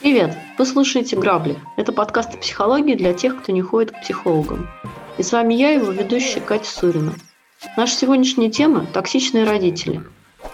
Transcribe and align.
Привет! 0.00 0.36
Вы 0.58 0.66
слушаете 0.66 1.14
«Грабли». 1.14 1.56
Это 1.76 1.92
подкаст 1.92 2.34
о 2.34 2.38
психологии 2.38 2.96
для 2.96 3.14
тех, 3.14 3.40
кто 3.40 3.52
не 3.52 3.62
ходит 3.62 3.92
к 3.92 4.00
психологам. 4.00 4.68
И 5.18 5.22
с 5.22 5.30
вами 5.30 5.54
я, 5.54 5.70
его 5.70 5.92
ведущая 5.92 6.40
Катя 6.40 6.68
Сурина. 6.68 7.14
Наша 7.76 7.94
сегодняшняя 7.94 8.50
тема– 8.50 8.86
токсичные 8.92 9.44
родители. 9.44 10.02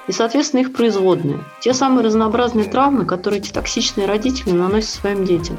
И, 0.08 0.12
соответственно, 0.12 0.60
их 0.60 0.74
производные. 0.74 1.42
Те 1.62 1.72
самые 1.72 2.04
разнообразные 2.04 2.68
травмы, 2.68 3.06
которые 3.06 3.40
эти 3.40 3.50
токсичные 3.50 4.06
родители 4.06 4.50
наносят 4.50 4.90
своим 4.90 5.24
детям. 5.24 5.56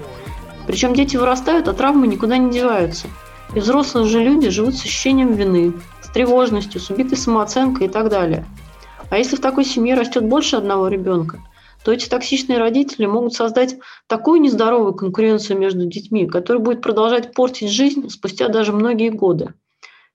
Причем 0.67 0.93
дети 0.93 1.17
вырастают, 1.17 1.67
а 1.67 1.73
травмы 1.73 2.05
никуда 2.05 2.37
не 2.37 2.51
деваются. 2.51 3.07
И 3.53 3.59
взрослые 3.59 4.07
же 4.07 4.23
люди 4.23 4.49
живут 4.49 4.75
с 4.75 4.83
ощущением 4.83 5.33
вины, 5.33 5.73
с 6.01 6.07
тревожностью, 6.09 6.79
с 6.79 6.89
убитой 6.89 7.17
самооценкой 7.17 7.87
и 7.87 7.89
так 7.89 8.09
далее. 8.09 8.45
А 9.09 9.17
если 9.17 9.35
в 9.35 9.41
такой 9.41 9.65
семье 9.65 9.95
растет 9.95 10.23
больше 10.23 10.55
одного 10.55 10.87
ребенка, 10.87 11.39
то 11.83 11.91
эти 11.91 12.07
токсичные 12.07 12.59
родители 12.59 13.05
могут 13.05 13.33
создать 13.33 13.77
такую 14.07 14.39
нездоровую 14.39 14.93
конкуренцию 14.93 15.59
между 15.59 15.85
детьми, 15.85 16.27
которая 16.27 16.63
будет 16.63 16.81
продолжать 16.81 17.33
портить 17.33 17.69
жизнь 17.69 18.09
спустя 18.09 18.47
даже 18.47 18.71
многие 18.71 19.09
годы. 19.09 19.53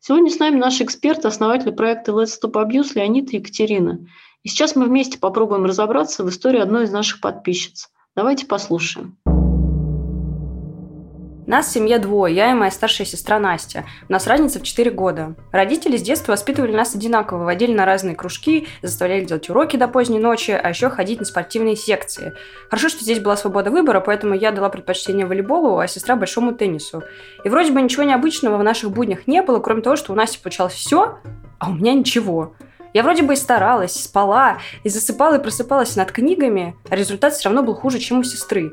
Сегодня 0.01 0.31
с 0.31 0.39
нами 0.39 0.57
наши 0.57 0.85
эксперты, 0.85 1.29
основатели 1.29 1.73
проекта 1.73 2.13
Let's 2.13 2.31
Stop 2.41 2.53
Abuse 2.53 2.93
Леонид 2.95 3.33
и 3.33 3.37
Екатерина. 3.37 4.07
И 4.45 4.49
сейчас 4.49 4.77
мы 4.77 4.87
вместе 4.87 5.19
попробуем 5.19 5.65
разобраться 5.65 6.23
в 6.25 6.31
истории 6.31 6.61
одной 6.61 6.85
из 6.85 6.91
наших 6.91 7.21
подписчиц. 7.21 7.91
Давайте 8.15 8.47
послушаем. 8.47 9.19
Нас 11.47 11.69
в 11.69 11.73
семье 11.73 11.99
двое, 11.99 12.35
я 12.35 12.51
и 12.51 12.55
моя 12.55 12.73
старшая 12.73 13.07
сестра 13.07 13.39
Настя. 13.39 13.85
У 14.09 14.13
нас 14.13 14.27
разница 14.27 14.59
в 14.59 14.65
4 14.65 14.91
года. 14.91 15.37
Родители 15.53 15.97
с 15.97 16.03
детства 16.03 16.33
воспитывали 16.33 16.73
нас 16.73 16.97
одинаково, 16.97 17.45
водили 17.45 17.73
на 17.73 17.85
разные 17.85 18.17
кружки, 18.17 18.67
заставляли 18.83 19.25
делать 19.25 19.49
уроки 19.49 19.77
до 19.77 19.87
поздней 19.87 20.19
ночи, 20.19 20.51
а 20.51 20.69
еще 20.69 20.91
ходить 20.91 21.21
на 21.21 21.25
спортивные 21.25 21.77
секции. 21.77 22.35
Хорошо, 22.69 22.89
что 22.89 23.05
здесь 23.05 23.21
была 23.21 23.37
свобода 23.37 23.71
выбора, 23.71 24.01
поэтому 24.01 24.35
я 24.35 24.51
дала 24.51 24.69
предпочтение 24.71 25.25
волейболу, 25.25 25.79
а 25.79 25.87
сестра 25.87 26.17
большому 26.17 26.53
теннису. 26.53 27.05
И 27.45 27.49
вроде 27.49 27.71
бы 27.71 27.81
ничего 27.81 28.03
необычного 28.03 28.59
в 28.59 28.65
наших 28.65 28.91
буднях 28.91 29.29
не 29.29 29.41
было, 29.41 29.61
кроме 29.61 29.83
того, 29.83 29.95
что 29.95 30.13
у 30.13 30.17
Насти 30.17 30.41
получалось 30.43 30.75
все, 30.75 31.19
а 31.61 31.71
у 31.71 31.75
меня 31.75 31.93
ничего. 31.95 32.55
Я 32.93 33.05
вроде 33.05 33.23
бы 33.23 33.35
и 33.35 33.37
старалась, 33.37 33.93
спала, 33.93 34.59
и 34.83 34.89
засыпала 34.89 35.39
и 35.39 35.43
просыпалась 35.43 35.95
над 35.95 36.11
книгами, 36.11 36.77
а 36.89 36.97
результат 36.97 37.35
все 37.35 37.51
равно 37.51 37.63
был 37.63 37.75
хуже, 37.75 38.01
чем 38.01 38.21
у 38.21 38.25
сестры. 38.25 38.73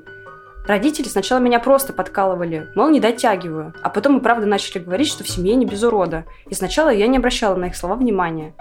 Родители 0.66 1.09
сначала 1.09 1.39
меня 1.39 1.59
просто 1.59 1.92
подкалывали, 1.92 2.69
мол, 2.75 2.89
не 2.89 3.02
дотягиваю, 3.02 3.73
а 3.81 3.89
потом 3.89 4.17
и 4.17 4.22
правда 4.22 4.45
начали 4.45 4.81
говорить, 4.81 5.09
что 5.09 5.25
в 5.25 5.30
семье 5.30 5.55
не 5.55 5.66
без 5.66 5.83
урода. 5.83 6.23
И 6.47 6.53
сначала 6.53 6.88
я 6.88 7.08
не 7.08 7.17
обращала 7.17 7.55
на 7.55 7.66
их 7.66 7.75
слова 7.75 7.95
внимания. 7.95 8.53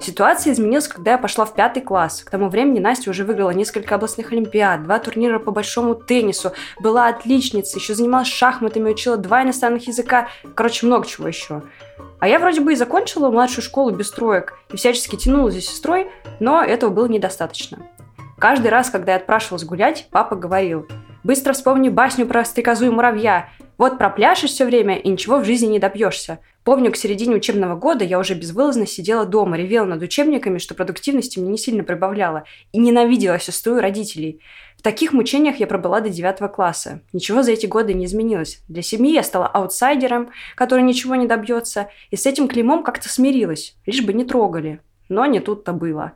Ситуация 0.00 0.52
изменилась, 0.52 0.88
когда 0.88 1.12
я 1.12 1.18
пошла 1.18 1.44
в 1.44 1.54
пятый 1.54 1.82
класс. 1.82 2.22
К 2.24 2.30
тому 2.30 2.48
времени 2.48 2.80
Настя 2.80 3.10
уже 3.10 3.24
выиграла 3.24 3.50
несколько 3.50 3.94
областных 3.94 4.32
олимпиад, 4.32 4.82
два 4.82 4.98
турнира 4.98 5.38
по 5.38 5.52
большому 5.52 5.94
теннису, 5.94 6.52
была 6.80 7.06
отличницей, 7.06 7.80
еще 7.80 7.94
занималась 7.94 8.28
шахматами, 8.28 8.90
учила 8.90 9.16
два 9.16 9.44
иностранных 9.44 9.86
языка, 9.86 10.28
короче, 10.54 10.84
много 10.84 11.06
чего 11.06 11.28
еще. 11.28 11.62
А 12.18 12.28
я 12.28 12.40
вроде 12.40 12.60
бы 12.60 12.72
и 12.72 12.76
закончила 12.76 13.30
младшую 13.30 13.64
школу 13.64 13.90
без 13.92 14.10
троек 14.10 14.58
и 14.72 14.76
всячески 14.76 15.16
тянула 15.16 15.50
за 15.52 15.60
сестрой, 15.60 16.10
но 16.40 16.62
этого 16.62 16.90
было 16.90 17.06
недостаточно. 17.06 17.78
Каждый 18.38 18.68
раз, 18.68 18.90
когда 18.90 19.12
я 19.12 19.18
отпрашивалась 19.18 19.64
гулять, 19.64 20.08
папа 20.10 20.34
говорил– 20.34 20.88
Быстро 21.26 21.54
вспомни 21.54 21.88
басню 21.88 22.24
про 22.24 22.44
стрекозу 22.44 22.86
и 22.86 22.88
муравья. 22.88 23.48
Вот 23.78 23.98
пропляшешь 23.98 24.50
все 24.50 24.64
время 24.64 24.96
и 24.96 25.08
ничего 25.08 25.38
в 25.38 25.44
жизни 25.44 25.66
не 25.66 25.80
добьешься. 25.80 26.38
Помню, 26.62 26.92
к 26.92 26.96
середине 26.96 27.34
учебного 27.34 27.74
года 27.74 28.04
я 28.04 28.20
уже 28.20 28.34
безвылазно 28.34 28.86
сидела 28.86 29.26
дома, 29.26 29.56
ревела 29.56 29.86
над 29.86 30.00
учебниками, 30.02 30.58
что 30.58 30.76
продуктивности 30.76 31.40
мне 31.40 31.50
не 31.50 31.58
сильно 31.58 31.82
прибавляла, 31.82 32.44
и 32.70 32.78
ненавидела 32.78 33.40
сестру 33.40 33.78
и 33.78 33.80
родителей. 33.80 34.40
В 34.76 34.82
таких 34.82 35.12
мучениях 35.12 35.56
я 35.56 35.66
пробыла 35.66 36.00
до 36.00 36.10
девятого 36.10 36.46
класса. 36.46 37.02
Ничего 37.12 37.42
за 37.42 37.50
эти 37.50 37.66
годы 37.66 37.92
не 37.92 38.04
изменилось. 38.04 38.62
Для 38.68 38.82
семьи 38.82 39.12
я 39.12 39.24
стала 39.24 39.48
аутсайдером, 39.48 40.30
который 40.54 40.84
ничего 40.84 41.16
не 41.16 41.26
добьется, 41.26 41.90
и 42.12 42.14
с 42.14 42.24
этим 42.26 42.46
клеймом 42.46 42.84
как-то 42.84 43.08
смирилась, 43.08 43.76
лишь 43.84 44.04
бы 44.04 44.12
не 44.12 44.24
трогали. 44.24 44.80
Но 45.08 45.26
не 45.26 45.40
тут-то 45.40 45.72
было. 45.72 46.12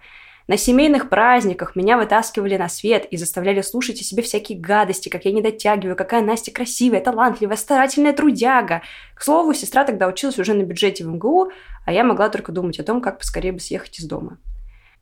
На 0.50 0.56
семейных 0.56 1.08
праздниках 1.08 1.76
меня 1.76 1.96
вытаскивали 1.96 2.56
на 2.56 2.68
свет 2.68 3.06
и 3.08 3.16
заставляли 3.16 3.60
слушать 3.60 4.00
о 4.00 4.02
себе 4.02 4.24
всякие 4.24 4.58
гадости, 4.58 5.08
как 5.08 5.24
я 5.24 5.30
не 5.30 5.42
дотягиваю, 5.42 5.94
какая 5.94 6.22
Настя 6.22 6.50
красивая, 6.50 7.00
талантливая, 7.00 7.54
старательная 7.54 8.12
трудяга. 8.12 8.82
К 9.14 9.22
слову, 9.22 9.54
сестра 9.54 9.84
тогда 9.84 10.08
училась 10.08 10.40
уже 10.40 10.54
на 10.54 10.64
бюджете 10.64 11.04
в 11.04 11.06
МГУ, 11.06 11.52
а 11.86 11.92
я 11.92 12.02
могла 12.02 12.30
только 12.30 12.50
думать 12.50 12.80
о 12.80 12.82
том, 12.82 13.00
как 13.00 13.20
поскорее 13.20 13.52
бы 13.52 13.60
съехать 13.60 14.00
из 14.00 14.06
дома. 14.06 14.38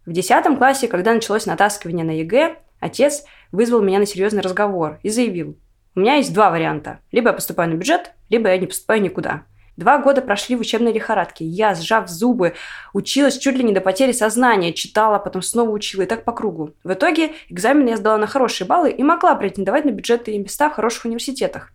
В 0.05 0.13
десятом 0.13 0.59
классе, 0.59 0.87
когда 0.87 1.15
началось 1.15 1.47
натаскивание 1.47 2.05
на 2.05 2.19
ЕГЭ, 2.19 2.57
отец 2.79 3.25
вызвал 3.51 3.81
меня 3.81 4.01
на 4.01 4.05
серьезный 4.05 4.43
разговор 4.43 4.99
и 5.03 5.09
заявил, 5.09 5.57
у 5.95 6.01
меня 6.01 6.17
есть 6.17 6.35
два 6.35 6.51
варианта. 6.51 6.99
Либо 7.11 7.31
я 7.31 7.33
поступаю 7.33 7.71
на 7.71 7.77
бюджет, 7.77 8.13
либо 8.29 8.51
я 8.51 8.59
не 8.59 8.67
поступаю 8.67 9.01
никуда. 9.01 9.45
Два 9.79 9.99
года 9.99 10.23
прошли 10.23 10.57
в 10.57 10.61
учебной 10.61 10.93
лихорадке. 10.93 11.45
Я, 11.45 11.73
сжав 11.77 12.09
зубы, 12.09 12.55
училась 12.93 13.39
чуть 13.39 13.55
ли 13.55 13.63
не 13.63 13.73
до 13.73 13.81
потери 13.81 14.11
сознания, 14.11 14.73
читала, 14.73 15.21
потом 15.21 15.41
снова 15.41 15.71
учила, 15.71 16.03
и 16.03 16.07
так 16.07 16.25
по 16.25 16.33
кругу. 16.33 16.75
В 16.83 16.95
итоге 16.95 17.31
экзамен 17.49 17.87
я 17.87 17.97
сдала 17.97 18.19
на 18.19 18.27
хорошие 18.27 18.67
баллы 18.67 18.91
и 18.91 19.05
могла 19.05 19.37
претендовать 19.37 19.85
на 19.85 19.91
бюджеты 19.91 20.33
и 20.33 20.39
места 20.39 20.69
в 20.69 20.73
хороших 20.75 21.05
университетах. 21.05 21.71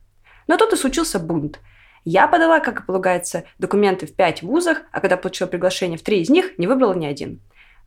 Но 0.48 0.58
тут 0.58 0.74
и 0.74 0.76
случился 0.76 1.18
бунт. 1.18 1.62
Я 2.04 2.28
подала, 2.28 2.60
как 2.60 2.82
и 2.82 2.84
полагается, 2.84 3.46
документы 3.58 4.06
в 4.06 4.14
пять 4.14 4.44
вузах, 4.44 4.82
а 4.92 5.00
когда 5.00 5.16
получила 5.16 5.48
приглашение 5.48 5.98
в 5.98 6.04
три 6.04 6.20
из 6.20 6.30
них, 6.30 6.58
не 6.58 6.68
выбрала 6.68 6.96
ни 6.96 7.06
один. 7.06 7.40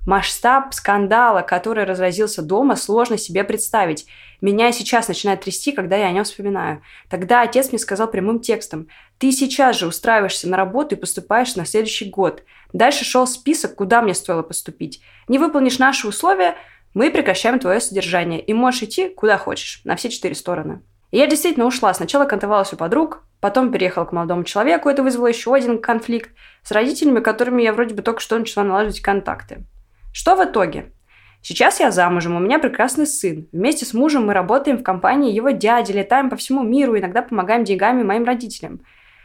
Масштаб 0.06 0.72
скандала, 0.72 1.42
который 1.42 1.84
разразился 1.84 2.40
дома, 2.40 2.76
сложно 2.76 3.18
себе 3.18 3.44
представить. 3.44 4.06
Меня 4.40 4.72
сейчас 4.72 5.08
начинает 5.08 5.40
трясти, 5.40 5.72
когда 5.72 5.96
я 5.96 6.06
о 6.06 6.12
нем 6.12 6.24
вспоминаю. 6.24 6.82
Тогда 7.08 7.42
отец 7.42 7.70
мне 7.70 7.78
сказал 7.78 8.10
прямым 8.10 8.40
текстом, 8.40 8.88
ты 9.18 9.32
сейчас 9.32 9.78
же 9.78 9.86
устраиваешься 9.86 10.48
на 10.48 10.56
работу 10.56 10.94
и 10.94 10.98
поступаешь 10.98 11.56
на 11.56 11.64
следующий 11.64 12.10
год. 12.10 12.42
Дальше 12.72 13.04
шел 13.04 13.26
список, 13.26 13.74
куда 13.76 14.02
мне 14.02 14.14
стоило 14.14 14.42
поступить. 14.42 15.00
Не 15.28 15.38
выполнишь 15.38 15.78
наши 15.78 16.06
условия, 16.06 16.56
мы 16.94 17.10
прекращаем 17.10 17.58
твое 17.58 17.80
содержание 17.80 18.40
и 18.40 18.52
можешь 18.52 18.82
идти 18.82 19.08
куда 19.08 19.38
хочешь, 19.38 19.80
на 19.84 19.96
все 19.96 20.10
четыре 20.10 20.34
стороны. 20.34 20.82
Я 21.12 21.26
действительно 21.26 21.66
ушла. 21.66 21.94
Сначала 21.94 22.24
кантовалась 22.24 22.72
у 22.72 22.76
подруг, 22.76 23.22
потом 23.40 23.70
переехала 23.70 24.04
к 24.04 24.12
молодому 24.12 24.44
человеку. 24.44 24.88
Это 24.88 25.02
вызвало 25.02 25.28
еще 25.28 25.54
один 25.54 25.80
конфликт 25.80 26.30
с 26.62 26.70
родителями, 26.72 27.20
которыми 27.20 27.62
я 27.62 27.72
вроде 27.72 27.94
бы 27.94 28.02
только 28.02 28.20
что 28.20 28.38
начала 28.38 28.64
налаживать 28.64 29.00
контакты. 29.00 29.64
Что 30.12 30.36
в 30.36 30.44
итоге? 30.44 30.92
Сейчас 31.48 31.78
я 31.78 31.92
замужем, 31.92 32.34
у 32.34 32.40
меня 32.40 32.58
прекрасный 32.58 33.06
сын. 33.06 33.46
Вместе 33.52 33.86
с 33.86 33.94
мужем 33.94 34.26
мы 34.26 34.34
работаем 34.34 34.78
в 34.78 34.82
компании 34.82 35.32
его 35.32 35.50
дяди, 35.50 35.92
летаем 35.92 36.28
по 36.28 36.34
всему 36.34 36.64
миру, 36.64 36.98
иногда 36.98 37.22
помогаем 37.22 37.62
деньгами 37.62 38.02
моим 38.02 38.24
родителям. 38.24 38.80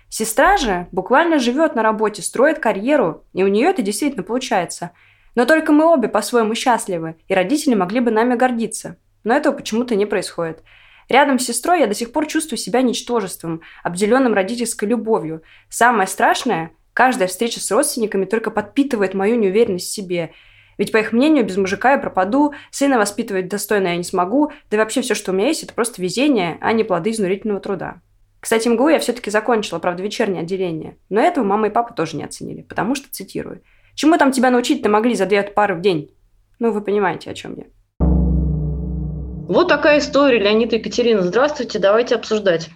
Сестра 0.07 0.55
же 0.57 0.85
буквально 0.91 1.39
живет 1.39 1.73
на 1.73 1.81
работе, 1.81 2.21
строит 2.21 2.59
карьеру, 2.59 3.25
и 3.33 3.43
у 3.43 3.47
нее 3.47 3.69
это 3.69 3.81
действительно 3.81 4.21
получается. 4.21 4.91
Но 5.33 5.47
только 5.47 5.71
мы 5.71 5.91
обе 5.91 6.09
по-своему 6.09 6.53
счастливы, 6.53 7.15
и 7.27 7.33
родители 7.33 7.73
могли 7.73 8.01
бы 8.01 8.11
нами 8.11 8.35
гордиться. 8.35 8.97
Но 9.23 9.33
этого 9.33 9.55
почему-то 9.55 9.95
не 9.95 10.05
происходит. 10.05 10.61
Рядом 11.09 11.39
с 11.39 11.45
сестрой 11.45 11.79
я 11.79 11.87
до 11.87 11.95
сих 11.95 12.11
пор 12.11 12.27
чувствую 12.27 12.59
себя 12.59 12.83
ничтожеством, 12.83 13.61
обделенным 13.81 14.35
родительской 14.35 14.87
любовью. 14.87 15.41
Самое 15.69 16.07
страшное, 16.07 16.69
каждая 16.93 17.27
встреча 17.27 17.59
с 17.59 17.71
родственниками 17.71 18.25
только 18.25 18.51
подпитывает 18.51 19.15
мою 19.15 19.37
неуверенность 19.39 19.87
в 19.87 19.91
себе– 19.91 20.33
ведь, 20.81 20.91
по 20.91 20.97
их 20.97 21.11
мнению, 21.11 21.45
без 21.45 21.57
мужика 21.57 21.91
я 21.91 21.99
пропаду, 21.99 22.55
сына 22.71 22.97
воспитывать 22.97 23.47
достойно 23.47 23.89
я 23.89 23.97
не 23.97 24.03
смогу, 24.03 24.51
да 24.71 24.77
и 24.77 24.79
вообще 24.79 25.03
все, 25.03 25.13
что 25.13 25.31
у 25.31 25.35
меня 25.35 25.49
есть, 25.49 25.61
это 25.61 25.75
просто 25.75 26.01
везение, 26.01 26.57
а 26.59 26.73
не 26.73 26.83
плоды 26.83 27.11
изнурительного 27.11 27.59
труда. 27.59 28.01
Кстати, 28.39 28.67
МГУ 28.67 28.89
я 28.89 28.97
все-таки 28.97 29.29
закончила, 29.29 29.77
правда, 29.77 30.01
вечернее 30.01 30.41
отделение. 30.41 30.97
Но 31.09 31.21
этого 31.21 31.45
мама 31.45 31.67
и 31.67 31.69
папа 31.69 31.93
тоже 31.93 32.17
не 32.17 32.23
оценили, 32.23 32.63
потому 32.63 32.95
что, 32.95 33.11
цитирую, 33.11 33.61
«Чему 33.93 34.17
там 34.17 34.31
тебя 34.31 34.49
научить-то 34.49 34.89
могли 34.89 35.13
за 35.13 35.27
две 35.27 35.43
пары 35.43 35.75
в 35.75 35.81
день?» 35.81 36.09
Ну, 36.57 36.71
вы 36.71 36.81
понимаете, 36.81 37.29
о 37.29 37.35
чем 37.35 37.57
я. 37.57 37.65
Вот 37.99 39.67
такая 39.67 39.99
история, 39.99 40.39
Леонид 40.39 40.73
и 40.73 40.77
Екатерина. 40.77 41.21
Здравствуйте, 41.21 41.77
давайте 41.77 42.15
обсуждать. 42.15 42.71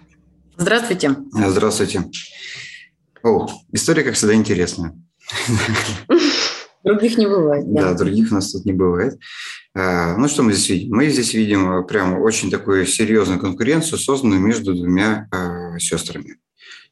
Здравствуйте. 0.56 1.16
Здравствуйте. 1.32 2.04
О, 3.24 3.48
история, 3.72 4.04
как 4.04 4.14
всегда, 4.14 4.34
интересная. 4.34 4.94
Других 6.86 7.18
не 7.18 7.26
бывает. 7.26 7.64
Да. 7.66 7.82
да, 7.82 7.94
других 7.94 8.30
у 8.30 8.34
нас 8.36 8.52
тут 8.52 8.64
не 8.64 8.72
бывает. 8.72 9.18
А, 9.74 10.16
ну, 10.16 10.28
что 10.28 10.44
мы 10.44 10.52
здесь 10.52 10.68
видим? 10.68 10.94
Мы 10.94 11.08
здесь 11.08 11.34
видим 11.34 11.68
а, 11.68 11.82
прямо 11.82 12.20
очень 12.20 12.48
такую 12.48 12.86
серьезную 12.86 13.40
конкуренцию, 13.40 13.98
созданную 13.98 14.40
между 14.40 14.72
двумя 14.72 15.26
а, 15.32 15.80
сестрами. 15.80 16.36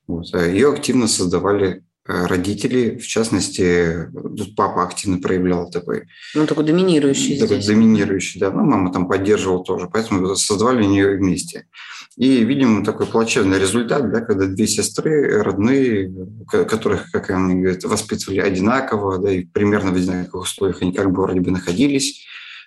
Вот. 0.08 0.26
Ее 0.34 0.72
активно 0.72 1.06
создавали 1.06 1.84
родители, 2.06 2.98
в 2.98 3.06
частности, 3.06 4.10
тут 4.12 4.54
папа 4.56 4.84
активно 4.84 5.18
проявлял 5.18 5.70
такой... 5.70 6.04
Ну, 6.34 6.46
такой 6.46 6.64
доминирующий 6.64 7.38
такой 7.38 7.56
здесь. 7.56 7.66
доминирующий, 7.66 8.40
да. 8.40 8.50
Ну, 8.50 8.64
мама 8.64 8.92
там 8.92 9.08
поддерживала 9.08 9.64
тоже, 9.64 9.88
поэтому 9.90 10.36
создавали 10.36 10.84
нее 10.84 11.16
вместе. 11.16 11.66
И 12.16 12.44
видим 12.44 12.84
такой 12.84 13.06
плачевный 13.06 13.58
результат, 13.58 14.12
да, 14.12 14.20
когда 14.20 14.46
две 14.46 14.66
сестры 14.66 15.42
родные, 15.42 16.12
которых, 16.46 17.10
как 17.10 17.30
они 17.30 17.62
говорят, 17.62 17.82
воспитывали 17.84 18.40
одинаково, 18.40 19.18
да, 19.18 19.32
и 19.32 19.44
примерно 19.44 19.90
в 19.90 19.96
одинаковых 19.96 20.44
условиях 20.44 20.82
они 20.82 20.92
как 20.92 21.10
бы 21.10 21.22
вроде 21.22 21.40
бы 21.40 21.50
находились, 21.50 22.24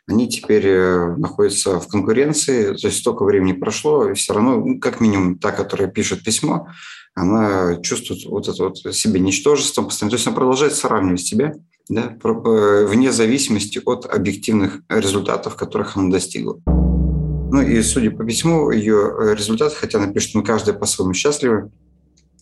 они 0.07 0.29
теперь 0.29 0.65
э, 0.65 1.15
находятся 1.17 1.79
в 1.79 1.87
конкуренции, 1.87 2.73
то 2.73 2.87
есть 2.87 2.99
столько 2.99 3.23
времени 3.23 3.53
прошло, 3.53 4.09
и 4.09 4.13
все 4.13 4.33
равно, 4.33 4.57
ну, 4.57 4.79
как 4.79 5.01
минимум, 5.01 5.37
та, 5.37 5.51
которая 5.51 5.89
пишет 5.89 6.23
письмо, 6.23 6.69
она 7.17 7.77
чувствует 7.81 8.25
вот 8.25 8.47
это 8.47 8.63
вот 8.65 8.77
себе 8.95 9.19
ничтожество 9.19 9.81
постоянно. 9.81 10.11
То 10.11 10.15
есть 10.17 10.27
она 10.27 10.35
продолжает 10.35 10.75
сравнивать 10.75 11.21
себя, 11.21 11.55
да, 11.89 12.15
э, 12.23 12.85
вне 12.85 13.11
зависимости 13.11 13.81
от 13.83 14.05
объективных 14.05 14.81
результатов, 14.87 15.55
которых 15.55 15.97
она 15.97 16.11
достигла. 16.11 16.59
Ну 16.67 17.61
и 17.61 17.81
судя 17.81 18.11
по 18.11 18.23
письму, 18.23 18.69
ее 18.69 19.11
э, 19.19 19.35
результат, 19.35 19.73
хотя 19.73 19.97
она 19.97 20.13
пишет, 20.13 20.35
мы 20.35 20.43
каждая 20.43 20.75
по-своему 20.75 21.15
счастливы, 21.15 21.71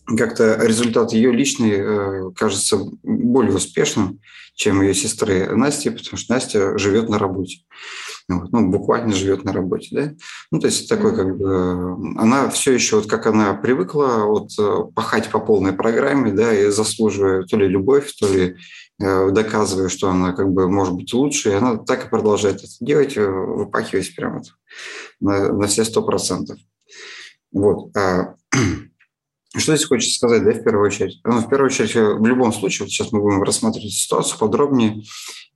как-то 0.06 0.58
результат 0.62 1.12
ее 1.12 1.32
личный 1.32 2.32
кажется 2.34 2.78
более 3.02 3.54
успешным, 3.56 4.20
чем 4.54 4.82
ее 4.82 4.94
сестры 4.94 5.56
Насти, 5.56 5.88
потому 5.88 6.18
что 6.18 6.34
Настя 6.34 6.78
живет 6.78 7.08
на 7.08 7.18
работе. 7.18 7.60
Вот, 8.28 8.50
ну, 8.50 8.68
буквально 8.70 9.14
живет 9.14 9.44
на 9.44 9.52
работе, 9.52 9.88
да. 9.92 10.12
Ну, 10.50 10.58
то 10.58 10.66
есть 10.66 10.88
такой 10.88 11.14
как 11.14 11.38
бы... 11.38 11.94
Она 12.18 12.48
все 12.50 12.72
еще, 12.72 12.96
вот 12.96 13.08
как 13.08 13.26
она 13.26 13.54
привыкла, 13.54 14.24
вот 14.24 14.50
э, 14.58 14.78
пахать 14.94 15.30
по 15.30 15.38
полной 15.38 15.72
программе, 15.72 16.32
да, 16.32 16.52
и 16.52 16.70
заслуживая 16.70 17.44
то 17.44 17.56
ли 17.56 17.68
любовь, 17.68 18.12
то 18.18 18.26
ли 18.26 18.56
э, 19.00 19.30
доказывая, 19.30 19.88
что 19.88 20.10
она 20.10 20.32
как 20.32 20.50
бы 20.50 20.68
может 20.68 20.94
быть 20.94 21.12
лучше, 21.14 21.50
и 21.50 21.54
она 21.54 21.76
так 21.76 22.06
и 22.06 22.10
продолжает 22.10 22.56
это 22.56 22.72
делать, 22.80 23.16
э, 23.16 23.24
выпахиваясь 23.24 24.10
прямо 24.10 24.42
на, 25.20 25.52
на 25.52 25.66
все 25.68 25.84
сто 25.84 26.02
процентов. 26.02 26.58
Вот. 27.52 27.92
А 29.56 29.58
что 29.58 29.74
здесь 29.74 29.88
хочется 29.88 30.16
сказать, 30.16 30.44
да, 30.44 30.52
в 30.52 30.62
первую 30.62 30.86
очередь? 30.86 31.20
Ну, 31.24 31.38
в 31.38 31.48
первую 31.48 31.70
очередь, 31.70 31.94
в 31.94 32.26
любом 32.26 32.52
случае, 32.52 32.84
вот 32.84 32.90
сейчас 32.90 33.10
мы 33.10 33.22
будем 33.22 33.42
рассматривать 33.42 33.90
ситуацию 33.90 34.38
подробнее, 34.38 35.02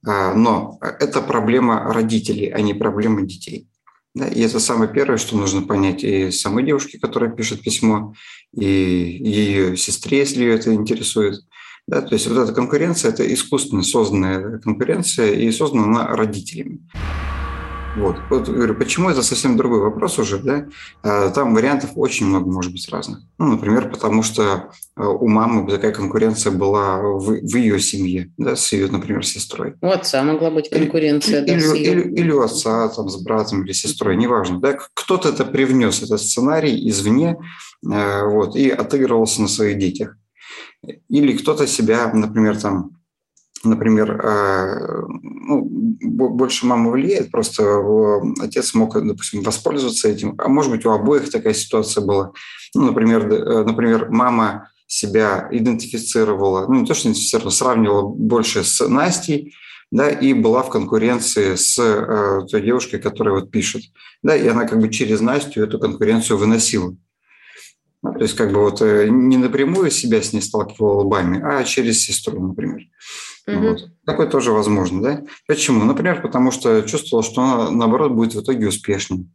а, 0.06 0.32
но 0.32 0.78
это 0.80 1.20
проблема 1.20 1.92
родителей, 1.92 2.48
а 2.48 2.62
не 2.62 2.72
проблема 2.72 3.26
детей. 3.26 3.68
Да, 4.14 4.26
и 4.26 4.40
это 4.40 4.58
самое 4.58 4.90
первое, 4.90 5.18
что 5.18 5.36
нужно 5.36 5.60
понять 5.60 6.02
и 6.02 6.30
самой 6.30 6.64
девушке, 6.64 6.98
которая 6.98 7.30
пишет 7.30 7.60
письмо, 7.60 8.14
и 8.56 8.64
ее 8.64 9.76
сестре, 9.76 10.20
если 10.20 10.44
ее 10.44 10.54
это 10.54 10.72
интересует. 10.72 11.42
Да, 11.86 12.00
то 12.00 12.14
есть 12.14 12.26
вот 12.26 12.38
эта 12.38 12.54
конкуренция– 12.54 13.10
это 13.12 13.30
искусственно 13.32 13.82
созданная 13.82 14.60
конкуренция, 14.60 15.32
и 15.32 15.52
создана 15.52 15.84
она 15.84 16.16
родителями. 16.16 16.88
Вот. 17.96 18.16
вот 18.30 18.48
говорю, 18.48 18.74
почему 18.74 19.10
это 19.10 19.22
совсем 19.22 19.56
другой 19.56 19.80
вопрос 19.80 20.18
уже, 20.18 20.38
да? 20.38 20.66
А, 21.02 21.30
там 21.30 21.54
вариантов 21.54 21.90
очень 21.96 22.26
много 22.26 22.50
может 22.50 22.72
быть 22.72 22.88
разных. 22.88 23.20
Ну, 23.38 23.46
например, 23.46 23.90
потому 23.90 24.22
что 24.22 24.70
а, 24.94 25.08
у 25.08 25.26
мамы 25.26 25.68
такая 25.68 25.92
конкуренция 25.92 26.52
была 26.52 27.00
в, 27.00 27.40
в 27.40 27.56
ее 27.56 27.80
семье, 27.80 28.32
да, 28.36 28.54
с 28.54 28.72
ее, 28.72 28.86
например, 28.86 29.26
сестрой. 29.26 29.74
У 29.80 29.88
отца 29.88 30.22
могла 30.22 30.50
быть 30.50 30.70
конкуренция, 30.70 31.44
или, 31.44 31.60
да, 31.60 31.76
или, 31.76 31.78
или, 31.78 32.14
или 32.14 32.30
у 32.30 32.40
отца, 32.42 32.88
там, 32.90 33.08
с 33.08 33.20
братом 33.22 33.64
или 33.64 33.72
сестрой, 33.72 34.16
неважно, 34.16 34.60
да? 34.60 34.78
Кто-то 34.94 35.30
это 35.30 35.44
привнес, 35.44 36.02
этот 36.02 36.20
сценарий 36.20 36.88
извне, 36.88 37.38
а, 37.84 38.24
вот, 38.24 38.54
и 38.54 38.70
отыгрывался 38.70 39.42
на 39.42 39.48
своих 39.48 39.78
детях. 39.78 40.16
Или 41.08 41.36
кто-то 41.36 41.66
себя, 41.66 42.10
например, 42.12 42.56
там, 42.56 42.99
например, 43.64 44.20
э, 44.22 45.02
ну, 45.20 45.62
больше 45.62 46.66
мама 46.66 46.90
влияет, 46.90 47.30
просто 47.30 47.80
отец 48.40 48.74
мог, 48.74 48.94
допустим, 48.94 49.42
воспользоваться 49.42 50.08
этим, 50.08 50.34
а 50.38 50.48
может 50.48 50.70
быть, 50.70 50.84
у 50.86 50.90
обоих 50.90 51.30
такая 51.30 51.54
ситуация 51.54 52.04
была. 52.04 52.32
Ну, 52.74 52.86
например, 52.86 53.30
э, 53.30 53.64
например, 53.64 54.08
мама 54.10 54.70
себя 54.86 55.48
идентифицировала, 55.50 56.66
ну, 56.66 56.80
не 56.80 56.86
то, 56.86 56.94
что 56.94 57.08
идентифицировала, 57.08 57.50
сравнивала 57.50 58.08
больше 58.08 58.64
с 58.64 58.86
Настей, 58.88 59.54
да, 59.90 60.08
и 60.08 60.32
была 60.34 60.62
в 60.62 60.70
конкуренции 60.70 61.56
с 61.56 61.78
э, 61.78 62.46
той 62.48 62.62
девушкой, 62.62 63.00
которая 63.00 63.34
вот 63.34 63.50
пишет, 63.50 63.82
да, 64.22 64.36
и 64.36 64.46
она 64.46 64.66
как 64.66 64.80
бы 64.80 64.88
через 64.88 65.20
Настю 65.20 65.62
эту 65.62 65.78
конкуренцию 65.78 66.38
выносила. 66.38 66.96
Ну, 68.02 68.12
то 68.14 68.22
есть 68.22 68.34
как 68.34 68.52
бы 68.52 68.60
вот 68.60 68.80
э, 68.80 69.08
не 69.10 69.36
напрямую 69.36 69.90
себя 69.90 70.22
с 70.22 70.32
ней 70.32 70.40
сталкивала 70.40 71.02
лбами, 71.02 71.40
а 71.42 71.64
через 71.64 72.00
сестру, 72.00 72.40
например. 72.40 72.82
Угу. 73.56 73.68
Вот. 73.68 73.88
Такое 74.04 74.26
тоже 74.26 74.52
возможно, 74.52 75.02
да? 75.02 75.22
Почему? 75.46 75.84
Например, 75.84 76.20
потому 76.22 76.50
что 76.50 76.82
чувствовала, 76.82 77.22
что 77.22 77.42
она, 77.42 77.70
наоборот, 77.70 78.12
будет 78.12 78.34
в 78.34 78.40
итоге 78.40 78.68
успешнее. 78.68 79.26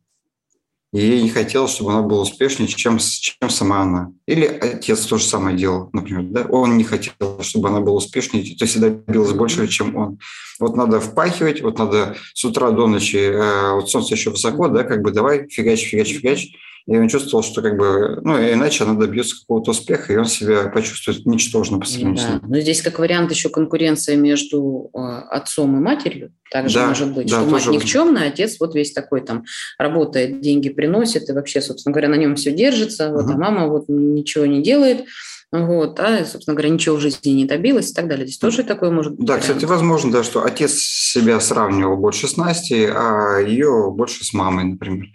И 0.94 1.00
ей 1.00 1.24
не 1.24 1.30
хотелось, 1.30 1.72
чтобы 1.72 1.92
она 1.92 2.04
была 2.04 2.22
успешнее, 2.22 2.70
чем, 2.70 3.00
чем 3.00 3.50
сама 3.50 3.82
она. 3.82 4.12
Или 4.28 4.46
отец 4.46 5.06
то 5.06 5.18
же 5.18 5.26
самое 5.26 5.58
делал, 5.58 5.90
например. 5.92 6.24
Да? 6.24 6.44
Он 6.44 6.78
не 6.78 6.86
хотел, 6.86 7.42
чтобы 7.42 7.68
она 7.68 7.82
была 7.82 7.98
успешнее, 7.98 8.56
то 8.56 8.64
есть 8.64 8.80
добилась 8.80 9.34
больше, 9.34 9.68
чем 9.68 9.96
он. 9.98 10.20
Вот 10.58 10.78
надо 10.78 11.02
впахивать, 11.02 11.62
вот 11.62 11.80
надо 11.80 12.16
с 12.34 12.46
утра 12.46 12.72
до 12.72 12.88
ночи, 12.88 13.18
э, 13.18 13.74
вот 13.74 13.90
солнце 13.90 14.14
еще 14.14 14.30
высоко, 14.30 14.70
да, 14.70 14.84
как 14.84 15.02
бы 15.02 15.12
давай, 15.12 15.50
фигач, 15.50 15.84
фигач, 15.84 16.14
фигач. 16.14 16.56
И 16.88 16.96
он 16.96 17.08
чувствовал, 17.08 17.44
что 17.44 17.64
как 17.64 17.78
бы, 17.78 18.20
ну, 18.22 18.38
иначе 18.38 18.84
она 18.84 18.94
добьется 18.94 19.40
какого-то 19.40 19.72
успеха, 19.72 20.14
и 20.14 20.18
он 20.18 20.26
себя 20.26 20.70
почувствует 20.70 21.26
ничтожно 21.26 21.80
по 21.80 21.88
сравнению 21.88 22.16
да. 22.18 22.22
с 22.22 22.30
ним. 22.30 22.42
Но 22.48 22.60
здесь 22.60 22.84
как 22.84 23.00
вариант 23.00 23.32
еще 23.32 23.50
конкуренция 23.50 24.16
между 24.16 24.92
э, 24.94 25.00
отцом 25.00 25.76
и 25.76 25.80
матерью. 25.80 26.32
Также 26.52 26.76
да, 26.76 26.88
может 26.88 27.14
быть, 27.16 27.28
да, 27.28 27.42
что 27.42 27.50
мать 27.50 27.68
никчемная, 27.68 28.28
отец 28.28 28.58
вот 28.60 28.76
весь 28.76 28.94
такой 28.94 29.22
там 29.22 29.46
работает, 29.80 30.42
деньги 30.42 30.70
приносит, 30.70 31.28
и 31.28 31.34
вообще, 31.34 31.60
собственно 31.60 31.92
говоря, 31.92 32.10
на 32.10 32.16
нем 32.16 32.36
все 32.36 32.52
держится, 32.52 33.10
вот, 33.12 33.24
угу. 33.24 33.34
а 33.34 33.38
мама 33.38 33.68
вот 33.68 33.86
ничего 33.88 34.46
не 34.46 34.62
делает. 34.62 35.06
Вот, 35.52 36.00
а, 36.00 36.26
собственно 36.26 36.56
говоря, 36.56 36.70
ничего 36.70 36.98
в 36.98 37.00
жизни 37.00 37.30
не 37.30 37.46
добилась 37.46 37.92
и 37.92 37.94
так 37.94 38.08
далее. 38.08 38.28
Здесь 38.28 38.40
тоже 38.40 38.64
такое 38.64 38.92
может 38.92 39.14
быть. 39.14 39.26
Да, 39.26 39.34
вариант. 39.34 39.48
кстати, 39.48 39.66
возможно, 39.66 40.12
да, 40.12 40.24
что 40.24 40.44
отец 40.44 40.74
себя 40.76 41.40
сравнивал 41.40 41.98
больше 41.98 42.28
с 42.28 42.36
Настей, 42.36 42.88
а 42.92 43.40
ее 43.40 43.92
больше 43.92 44.24
с 44.26 44.34
мамой, 44.34 44.66
например. 44.66 45.08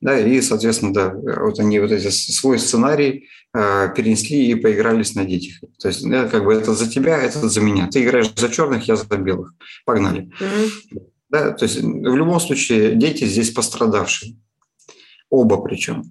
Да, 0.00 0.18
и, 0.18 0.40
соответственно, 0.40 0.94
да, 0.94 1.12
вот 1.12 1.58
они 1.58 1.80
вот 1.80 1.90
эти 1.90 2.08
свой 2.08 2.58
сценарий 2.60 3.28
э, 3.52 3.88
перенесли 3.96 4.46
и 4.46 4.54
поигрались 4.54 5.16
на 5.16 5.24
детях. 5.24 5.60
То 5.80 5.88
есть, 5.88 6.08
да, 6.08 6.28
как 6.28 6.44
бы 6.44 6.54
это 6.54 6.72
за 6.72 6.88
тебя, 6.88 7.18
это 7.18 7.48
за 7.48 7.60
меня. 7.60 7.88
Ты 7.88 8.04
играешь 8.04 8.32
за 8.34 8.48
черных, 8.48 8.86
я 8.86 8.94
за 8.94 9.04
белых. 9.16 9.54
Погнали. 9.84 10.30
Mm-hmm. 10.40 11.00
Да, 11.30 11.50
то 11.50 11.64
есть 11.64 11.80
в 11.80 12.16
любом 12.16 12.38
случае 12.40 12.94
дети 12.94 13.24
здесь 13.24 13.50
пострадавшие. 13.50 14.36
Оба 15.30 15.58
причем. 15.58 16.04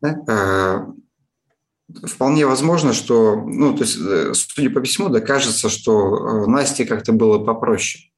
Да? 0.00 0.16
Э, 0.26 2.06
вполне 2.06 2.46
возможно, 2.46 2.92
что, 2.92 3.36
ну, 3.36 3.74
то 3.74 3.84
есть, 3.84 3.98
э, 4.00 4.32
судя 4.34 4.70
по 4.70 4.80
письму, 4.80 5.08
да, 5.08 5.20
кажется, 5.20 5.68
что 5.68 6.44
э, 6.44 6.46
Насте 6.46 6.84
как-то 6.84 7.12
было 7.12 7.38
попроще. 7.44 8.10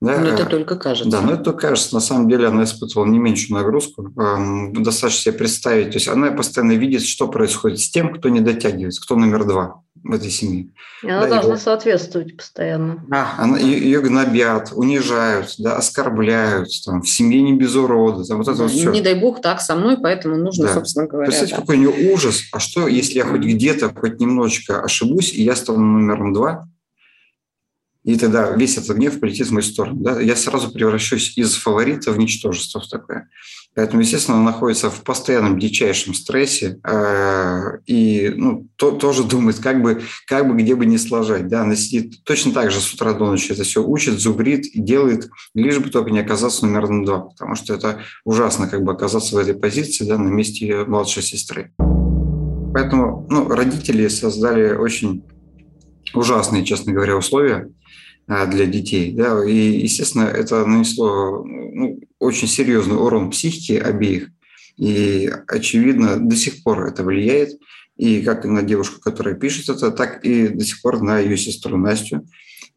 Да? 0.00 0.18
Но 0.18 0.28
это 0.28 0.46
только 0.46 0.76
кажется. 0.76 1.10
Да, 1.10 1.20
но 1.20 1.34
это 1.34 1.52
кажется. 1.52 1.94
На 1.94 2.00
самом 2.00 2.28
деле 2.28 2.46
она 2.46 2.64
испытывала 2.64 3.06
не 3.06 3.18
меньшую 3.18 3.58
нагрузку. 3.58 4.10
Достаточно 4.72 5.22
себе 5.22 5.34
представить. 5.34 5.90
То 5.90 5.96
есть 5.96 6.08
она 6.08 6.30
постоянно 6.30 6.72
видит, 6.72 7.02
что 7.02 7.28
происходит 7.28 7.80
с 7.80 7.90
тем, 7.90 8.14
кто 8.14 8.30
не 8.30 8.40
дотягивается, 8.40 9.02
кто 9.02 9.16
номер 9.16 9.44
два 9.44 9.82
в 10.02 10.14
этой 10.14 10.30
семье. 10.30 10.68
И 11.02 11.10
она 11.10 11.22
да, 11.22 11.28
должна 11.28 11.52
его... 11.52 11.60
соответствовать 11.60 12.34
постоянно. 12.36 13.04
Да, 13.08 13.34
она, 13.36 13.58
ее, 13.58 13.78
ее 13.78 14.00
гнобят, 14.00 14.72
унижают, 14.74 15.54
да, 15.58 15.76
оскорбляют, 15.76 16.68
там, 16.86 17.02
в 17.02 17.08
семье 17.08 17.42
не 17.42 17.52
без 17.52 17.74
урода. 17.74 18.24
Там, 18.24 18.38
вот 18.38 18.48
это 18.48 18.56
да, 18.56 18.62
вот 18.62 18.72
все. 18.72 18.90
Не 18.90 19.02
дай 19.02 19.14
бог 19.14 19.42
так 19.42 19.60
со 19.60 19.76
мной, 19.76 19.98
поэтому 20.00 20.36
нужно, 20.36 20.68
да. 20.68 20.74
собственно 20.74 21.06
говоря. 21.06 21.26
Представьте, 21.26 21.56
да. 21.56 21.60
какой 21.60 21.76
у 21.76 21.80
нее 21.80 22.14
ужас. 22.14 22.40
А 22.52 22.58
что, 22.58 22.88
если 22.88 23.18
я 23.18 23.26
хоть 23.26 23.42
где-то, 23.42 23.92
хоть 23.94 24.18
немножечко 24.18 24.80
ошибусь, 24.80 25.34
и 25.34 25.42
я 25.42 25.54
стану 25.54 25.80
номером 25.80 26.32
два, 26.32 26.66
и 28.04 28.16
тогда 28.16 28.50
весь 28.52 28.78
этот 28.78 28.96
гнев 28.96 29.20
полетит 29.20 29.48
в 29.48 29.52
мою 29.52 29.62
сторону. 29.62 30.00
Да? 30.00 30.20
Я 30.20 30.34
сразу 30.34 30.70
превращусь 30.72 31.36
из 31.36 31.54
фаворита 31.54 32.12
в 32.12 32.18
ничтожество 32.18 32.80
в 32.80 32.88
такое. 32.88 33.28
Поэтому, 33.74 34.00
естественно, 34.02 34.38
она 34.38 34.50
находится 34.50 34.90
в 34.90 35.02
постоянном 35.02 35.58
дичайшем 35.58 36.12
стрессе 36.12 36.80
э, 36.82 37.78
и 37.86 38.32
ну, 38.34 38.66
то, 38.76 38.90
тоже 38.90 39.22
думает, 39.22 39.60
как 39.60 39.80
бы, 39.80 40.02
как 40.26 40.48
бы 40.48 40.60
где 40.60 40.74
бы 40.74 40.86
не 40.86 40.98
сложать. 40.98 41.46
Да? 41.46 41.62
Она 41.62 41.76
сидит 41.76 42.24
точно 42.24 42.52
так 42.52 42.70
же 42.70 42.80
с 42.80 42.92
утра 42.92 43.12
до 43.12 43.26
ночи 43.26 43.52
это 43.52 43.62
все 43.62 43.84
учит, 43.84 44.18
зубрит 44.18 44.66
и 44.66 44.80
делает, 44.80 45.28
лишь 45.54 45.78
бы 45.78 45.90
только 45.90 46.10
не 46.10 46.20
оказаться 46.20 46.66
номером 46.66 47.04
два, 47.04 47.20
потому 47.20 47.54
что 47.54 47.74
это 47.74 48.00
ужасно 48.24 48.66
как 48.66 48.82
бы 48.82 48.92
оказаться 48.92 49.36
в 49.36 49.38
этой 49.38 49.54
позиции 49.54 50.04
да, 50.04 50.18
на 50.18 50.28
месте 50.28 50.66
ее 50.66 50.84
младшей 50.84 51.22
сестры. 51.22 51.72
Поэтому 52.72 53.26
ну, 53.28 53.48
родители 53.48 54.08
создали 54.08 54.74
очень 54.74 55.22
ужасные, 56.14 56.64
честно 56.64 56.92
говоря, 56.92 57.16
условия 57.16 57.70
а, 58.26 58.46
для 58.46 58.66
детей. 58.66 59.12
Да? 59.12 59.44
И, 59.44 59.80
естественно, 59.82 60.24
это 60.24 60.64
нанесло 60.64 61.44
ну, 61.44 62.00
очень 62.18 62.48
серьезный 62.48 62.96
урон 62.96 63.30
психике 63.30 63.80
обеих. 63.80 64.28
И, 64.76 65.30
очевидно, 65.46 66.16
до 66.16 66.36
сих 66.36 66.62
пор 66.62 66.86
это 66.86 67.04
влияет. 67.04 67.58
и 67.96 68.22
как 68.22 68.44
на 68.44 68.62
девушку, 68.62 69.00
которая 69.00 69.34
пишет 69.34 69.68
это, 69.68 69.90
так 69.90 70.24
и 70.24 70.48
до 70.48 70.64
сих 70.64 70.80
пор 70.80 71.02
на 71.02 71.18
ее 71.18 71.36
сестру 71.36 71.76
Настю. 71.76 72.26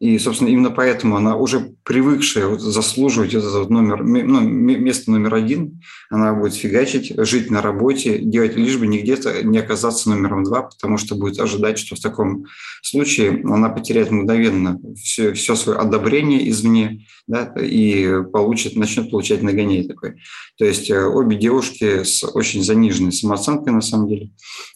И, 0.00 0.18
собственно, 0.18 0.48
именно 0.48 0.70
поэтому 0.70 1.16
она 1.16 1.36
уже 1.36 1.74
привыкшая 1.84 2.46
вот 2.46 2.60
заслуживать 2.60 3.32
этот 3.32 3.70
номер, 3.70 4.02
ну, 4.02 4.40
место 4.40 5.10
номер 5.10 5.34
один, 5.34 5.80
она 6.10 6.34
будет 6.34 6.54
фигачить, 6.54 7.12
жить 7.24 7.50
на 7.50 7.62
работе, 7.62 8.18
делать 8.18 8.56
лишь 8.56 8.76
бы 8.76 8.86
не 8.86 9.00
где-то 9.00 9.44
не 9.44 9.58
оказаться 9.58 10.10
номером 10.10 10.44
два, 10.44 10.62
потому 10.62 10.98
что 10.98 11.14
будет 11.14 11.38
ожидать, 11.38 11.78
что 11.78 11.96
в 11.96 12.00
таком 12.00 12.46
случае 12.82 13.42
она 13.44 13.68
потеряет 13.68 14.10
мгновенно 14.10 14.80
все, 14.96 15.32
все 15.32 15.54
свое 15.54 15.78
одобрение 15.78 16.50
извне 16.50 17.06
да, 17.26 17.52
и 17.60 18.22
получит, 18.24 18.76
начнет 18.76 19.10
получать 19.10 19.42
нагоняй 19.42 19.84
такой. 19.84 20.16
То 20.58 20.64
есть 20.64 20.90
э, 20.90 21.04
обе 21.04 21.36
девушки 21.36 22.02
с 22.02 22.24
очень 22.24 22.62
заниженной 22.62 23.12
самооценкой 23.12 23.72
на 23.72 23.80
самом 23.80 24.08
деле, 24.08 24.30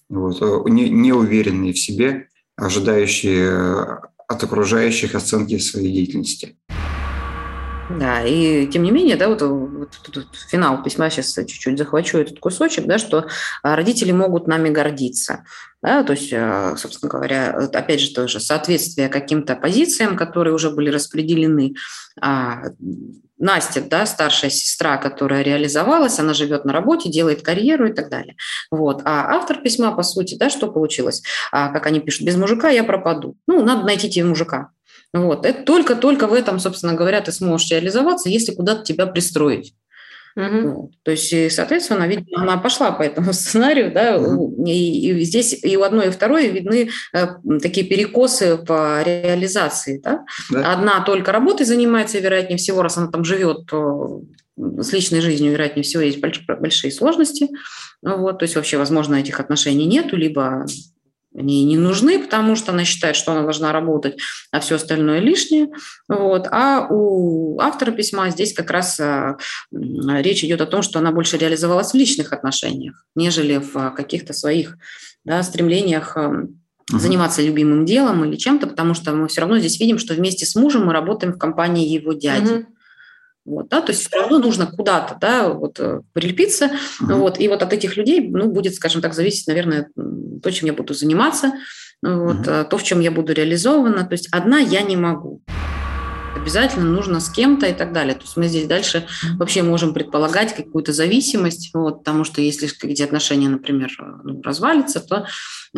вот, 0.09 0.41
э, 0.41 0.71
не, 0.71 0.89
не 0.89 1.13
уверенные 1.13 1.73
в 1.73 1.79
себе, 1.79 2.29
ожидающие 2.57 3.51
э, 3.51 3.97
от 4.29 4.45
окружающих 4.45 5.15
оценки 5.15 5.59
своей 5.59 5.93
деятельности. 5.93 6.57
Да, 7.91 8.23
и 8.23 8.67
тем 8.67 8.83
не 8.83 8.91
менее, 8.91 9.17
да, 9.17 9.29
вот, 9.29 9.41
вот, 9.41 9.71
вот, 9.71 10.17
вот 10.17 10.27
финал 10.51 10.83
письма, 10.83 11.09
сейчас 11.09 11.33
чуть-чуть 11.35 11.79
захвачу 11.79 12.19
этот 12.19 12.39
кусочек, 12.39 12.85
да, 12.85 12.99
что 12.99 13.27
а, 13.63 13.77
родители 13.77 14.13
могут 14.13 14.47
нами 14.47 14.69
гордиться. 14.69 15.45
Да, 15.81 16.03
то 16.03 16.13
есть, 16.13 16.31
а, 16.35 16.77
собственно 16.77 17.11
говоря, 17.11 17.51
опять 17.73 18.01
же, 18.01 18.13
тоже 18.13 18.41
соответствие 18.41 19.09
каким-то 19.09 19.57
позициям, 19.57 20.17
которые 20.17 20.53
уже 20.53 20.71
были 20.71 20.91
распределены. 20.91 21.77
Настя, 23.39 23.81
да, 23.81 24.07
старшая 24.07 24.51
сестра, 24.51 24.97
которая 24.97 25.43
реализовалась, 25.43 26.19
она 26.19 26.35
живет 26.35 26.65
на 26.65 26.73
работе, 26.73 27.09
делает 27.09 27.43
карьеру 27.43 27.89
и 27.89 27.93
так 27.93 28.11
далее. 28.11 28.37
Вот. 28.71 29.03
А 29.05 29.37
автор 29.37 29.59
письма, 29.61 29.93
по 29.93 30.03
сути, 30.03 30.37
да, 30.37 30.51
что 30.51 30.69
получилось? 30.69 31.23
А, 31.53 31.69
как 31.69 31.87
они 31.87 32.01
пишут, 32.01 32.27
без 32.27 32.37
мужика 32.37 32.69
я 32.69 32.85
пропаду. 32.85 33.37
Ну, 33.47 33.65
надо 33.65 33.85
найти 33.85 34.11
тебе 34.11 34.25
мужика. 34.25 34.71
Вот. 35.13 35.47
Это 35.47 35.63
только-только 35.63 36.27
в 36.27 36.35
этом, 36.35 36.59
собственно 36.59 36.95
говоря, 36.95 37.21
ты 37.21 37.33
сможешь 37.33 37.71
реализоваться, 37.71 38.29
если 38.29 38.55
куда-то 38.55 38.83
тебя 38.83 39.07
пристроить. 39.07 39.75
Угу. 40.39 40.69
Вот. 40.69 40.91
То 41.03 41.11
есть, 41.11 41.53
соответственно, 41.53 42.07
видимо, 42.07 42.43
она 42.43 42.59
пошла 42.59 42.93
по 42.93 43.03
этому 43.03 43.33
сценарию, 43.33 43.93
да, 43.93 44.19
угу. 44.19 44.65
и, 44.65 45.11
и 45.11 45.25
здесь 45.25 45.59
и 45.65 45.77
у 45.77 45.83
одной, 45.83 46.07
и 46.07 46.09
у 46.11 46.13
второй 46.13 46.49
видны 46.49 46.91
э, 47.13 47.27
такие 47.61 47.85
перекосы 47.85 48.57
по 48.57 49.03
реализации. 49.03 49.99
Да? 49.99 50.25
Да. 50.51 50.73
Одна 50.73 51.01
только 51.01 51.33
работой 51.33 51.67
занимается, 51.67 52.21
вероятнее 52.21 52.57
всего, 52.57 52.83
раз 52.83 52.97
она 52.97 53.09
там 53.09 53.25
живет, 53.25 53.67
то 53.67 54.23
с 54.57 54.93
личной 54.93 55.21
жизнью, 55.21 55.53
вероятнее 55.53 55.83
всего, 55.83 56.03
есть 56.03 56.21
большие 56.21 56.93
сложности. 56.93 57.49
Вот, 58.03 58.39
то 58.39 58.45
есть 58.45 58.55
вообще, 58.55 58.79
возможно, 58.79 59.17
этих 59.17 59.41
отношений 59.41 59.87
нету, 59.87 60.17
либо 60.17 60.67
они 61.35 61.65
не 61.65 61.77
нужны, 61.77 62.19
потому 62.19 62.57
что 62.57 62.73
она 62.73 62.85
считает, 62.85 63.15
что 63.15 63.33
она 63.33 63.43
должна 63.43 63.73
работать, 63.73 64.19
а 64.51 64.61
все 64.61 64.77
остальное 64.77 65.21
лишнее. 65.21 65.69
Вот. 66.09 66.47
А 66.51 66.87
у 66.89 67.61
автора 67.61 67.91
письма 67.93 68.31
здесь 68.31 68.53
как 68.53 68.71
раз 68.71 68.99
а, 68.99 69.37
речь 69.71 70.43
идет 70.43 70.61
о 70.61 70.67
том, 70.67 70.83
что 70.83 70.99
она 70.99 71.13
больше 71.13 71.37
реализовалась 71.37 71.93
в 71.93 71.95
личных 71.95 72.33
отношениях, 72.33 73.05
нежели 73.15 73.59
в 73.59 73.91
каких-то 73.91 74.33
своих 74.33 74.77
да, 75.25 75.43
стремлениях 75.43 76.17
заниматься 76.91 77.43
любимым 77.43 77.85
делом 77.85 78.25
или 78.25 78.37
чем-то, 78.37 78.67
потому 78.67 78.95
что 78.95 79.13
мы 79.13 79.29
все 79.29 79.43
равно 79.43 79.59
здесь 79.59 79.79
видим, 79.79 79.99
что 79.99 80.15
вместе 80.15 80.47
с 80.47 80.55
мужем 80.55 80.87
мы 80.87 80.93
работаем 80.93 81.35
в 81.35 81.39
компании 81.39 81.87
его 81.87 82.13
дяди. 82.13 82.53
Uh-huh. 82.53 82.67
Вот, 83.45 83.69
да, 83.69 83.81
то 83.81 83.93
есть 83.93 84.07
все 84.07 84.19
равно 84.19 84.39
нужно 84.39 84.67
куда-то 84.67 85.17
да, 85.21 85.49
вот, 85.49 85.79
э, 85.81 86.01
прилепиться. 86.13 86.71
Uh-huh. 87.01 87.15
Вот, 87.17 87.41
и 87.41 87.49
вот 87.49 87.63
от 87.63 87.73
этих 87.73 87.97
людей 87.97 88.27
ну, 88.29 88.51
будет, 88.51 88.75
скажем 88.75 89.03
так, 89.03 89.15
зависеть, 89.15 89.47
наверное, 89.49 89.89
то, 90.41 90.51
чем 90.51 90.67
я 90.67 90.73
буду 90.73 90.95
заниматься, 90.95 91.53
вот, 92.03 92.47
uh-huh. 92.47 92.65
то, 92.69 92.79
в 92.79 92.83
чем 92.83 93.01
я 93.01 93.11
буду 93.11 93.33
реализована. 93.33 94.05
То 94.05 94.13
есть 94.13 94.29
одна 94.31 94.59
я 94.59 94.83
не 94.83 94.97
могу 94.97 95.43
обязательно 96.39 96.87
нужно 96.87 97.21
с 97.21 97.29
кем-то 97.29 97.67
и 97.67 97.73
так 97.73 97.93
далее. 97.93 98.15
То 98.15 98.23
есть 98.23 98.37
мы 98.37 98.49
здесь 98.49 98.67
дальше 98.67 99.07
вообще 99.39 99.63
можем 99.63 99.93
предполагать 99.93 100.55
какую-то 100.55 100.93
зависимость, 100.93 101.71
вот, 101.75 101.99
потому 101.99 102.25
что 102.25 102.41
если 102.41 102.69
эти 102.85 103.03
отношения, 103.03 103.49
например, 103.49 103.91
ну, 104.25 104.41
развалится, 104.43 105.01
то, 105.01 105.27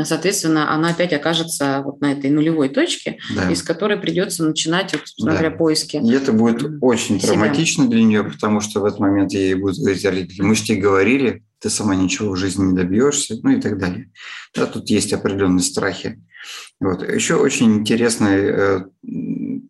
соответственно, 0.02 0.72
она 0.72 0.90
опять 0.90 1.12
окажется 1.12 1.82
вот 1.84 2.00
на 2.00 2.12
этой 2.12 2.30
нулевой 2.30 2.68
точке, 2.68 3.18
да. 3.34 3.50
из 3.50 3.62
которой 3.62 3.96
придется 3.96 4.44
начинать, 4.44 4.92
вот, 4.92 5.02
да. 5.18 5.32
говоря, 5.32 5.50
поиски. 5.50 5.96
И 5.96 6.12
это 6.12 6.32
будет 6.32 6.62
очень 6.80 7.18
себя. 7.18 7.28
травматично 7.28 7.88
для 7.88 8.04
нее, 8.04 8.24
потому 8.24 8.60
что 8.60 8.80
в 8.80 8.84
этот 8.84 9.00
момент 9.00 9.32
ей 9.32 9.54
будут 9.54 9.78
говорить 9.78 10.04
родители, 10.04 10.42
мы 10.42 10.54
же 10.54 10.64
тебе 10.64 10.80
говорили, 10.80 11.42
ты 11.60 11.68
сама 11.70 11.94
ничего 11.94 12.32
в 12.32 12.36
жизни 12.36 12.64
не 12.64 12.74
добьешься, 12.74 13.36
ну 13.42 13.50
и 13.50 13.60
так 13.60 13.78
далее. 13.78 14.10
Да, 14.54 14.66
тут 14.66 14.88
есть 14.88 15.12
определенные 15.12 15.62
страхи. 15.62 16.20
Вот. 16.80 17.06
Еще 17.06 17.36
очень 17.36 17.74
интересный 17.78 18.36
э, 18.36 18.80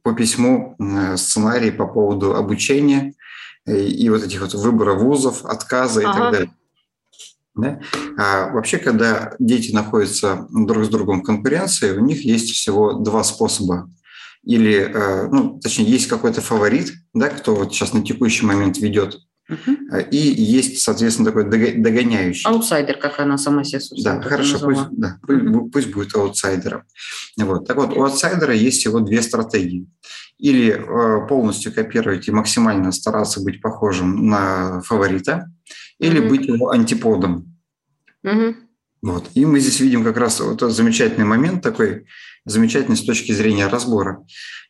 по 0.02 0.12
письму 0.12 0.76
э, 0.78 1.16
сценарий 1.16 1.72
по 1.72 1.86
поводу 1.86 2.36
обучения 2.36 3.14
и, 3.66 3.70
э, 3.70 3.86
и 3.86 4.08
вот 4.08 4.22
этих 4.22 4.40
вот 4.40 4.54
выбора 4.54 4.94
вузов, 4.94 5.44
отказа 5.44 6.00
и 6.00 6.04
ага. 6.04 6.18
так 6.18 6.32
далее. 6.32 6.50
Да? 7.56 7.80
А 8.16 8.52
вообще, 8.52 8.78
когда 8.78 9.34
дети 9.40 9.74
находятся 9.74 10.46
друг 10.50 10.84
с 10.84 10.88
другом 10.88 11.20
в 11.20 11.24
конкуренции, 11.24 11.96
у 11.96 12.00
них 12.00 12.24
есть 12.24 12.50
всего 12.52 12.92
два 12.92 13.24
способа. 13.24 13.90
Или, 14.44 14.90
ну, 15.30 15.60
точнее, 15.60 15.84
есть 15.84 16.06
какой-то 16.06 16.40
фаворит, 16.40 16.94
да, 17.12 17.28
кто 17.28 17.54
вот 17.54 17.74
сейчас 17.74 17.92
на 17.92 18.02
текущий 18.02 18.46
момент 18.46 18.78
ведет 18.78 19.18
Угу. 19.50 19.98
И 20.10 20.16
есть, 20.16 20.80
соответственно, 20.80 21.32
такой 21.32 21.44
догоняющий. 21.44 22.48
Аутсайдер, 22.48 22.98
как 22.98 23.18
она 23.18 23.36
сама 23.36 23.64
себя 23.64 23.80
Да, 24.02 24.22
хорошо, 24.22 24.58
пусть, 24.60 24.88
да, 24.92 25.18
угу. 25.26 25.70
пусть 25.70 25.92
будет 25.92 26.14
аутсайдером. 26.14 26.84
Вот. 27.36 27.66
Так 27.66 27.76
вот, 27.76 27.96
у 27.96 28.02
аутсайдера 28.02 28.54
есть 28.54 28.78
всего 28.78 29.00
две 29.00 29.22
стратегии. 29.22 29.88
Или 30.38 30.70
э, 30.70 31.26
полностью 31.28 31.74
копировать 31.74 32.26
и 32.28 32.32
максимально 32.32 32.92
стараться 32.92 33.42
быть 33.42 33.60
похожим 33.60 34.26
на 34.28 34.80
фаворита, 34.82 35.52
или 35.98 36.20
угу. 36.20 36.30
быть 36.30 36.46
его 36.46 36.70
антиподом. 36.70 37.58
Угу. 38.22 38.54
Вот. 39.02 39.30
И 39.34 39.46
мы 39.46 39.60
здесь 39.60 39.80
видим 39.80 40.04
как 40.04 40.16
раз 40.16 40.40
вот 40.40 40.56
этот 40.56 40.72
замечательный 40.72 41.24
момент 41.24 41.62
такой, 41.62 42.06
замечательный 42.44 42.96
с 42.96 43.04
точки 43.04 43.32
зрения 43.32 43.66
разбора. 43.66 44.24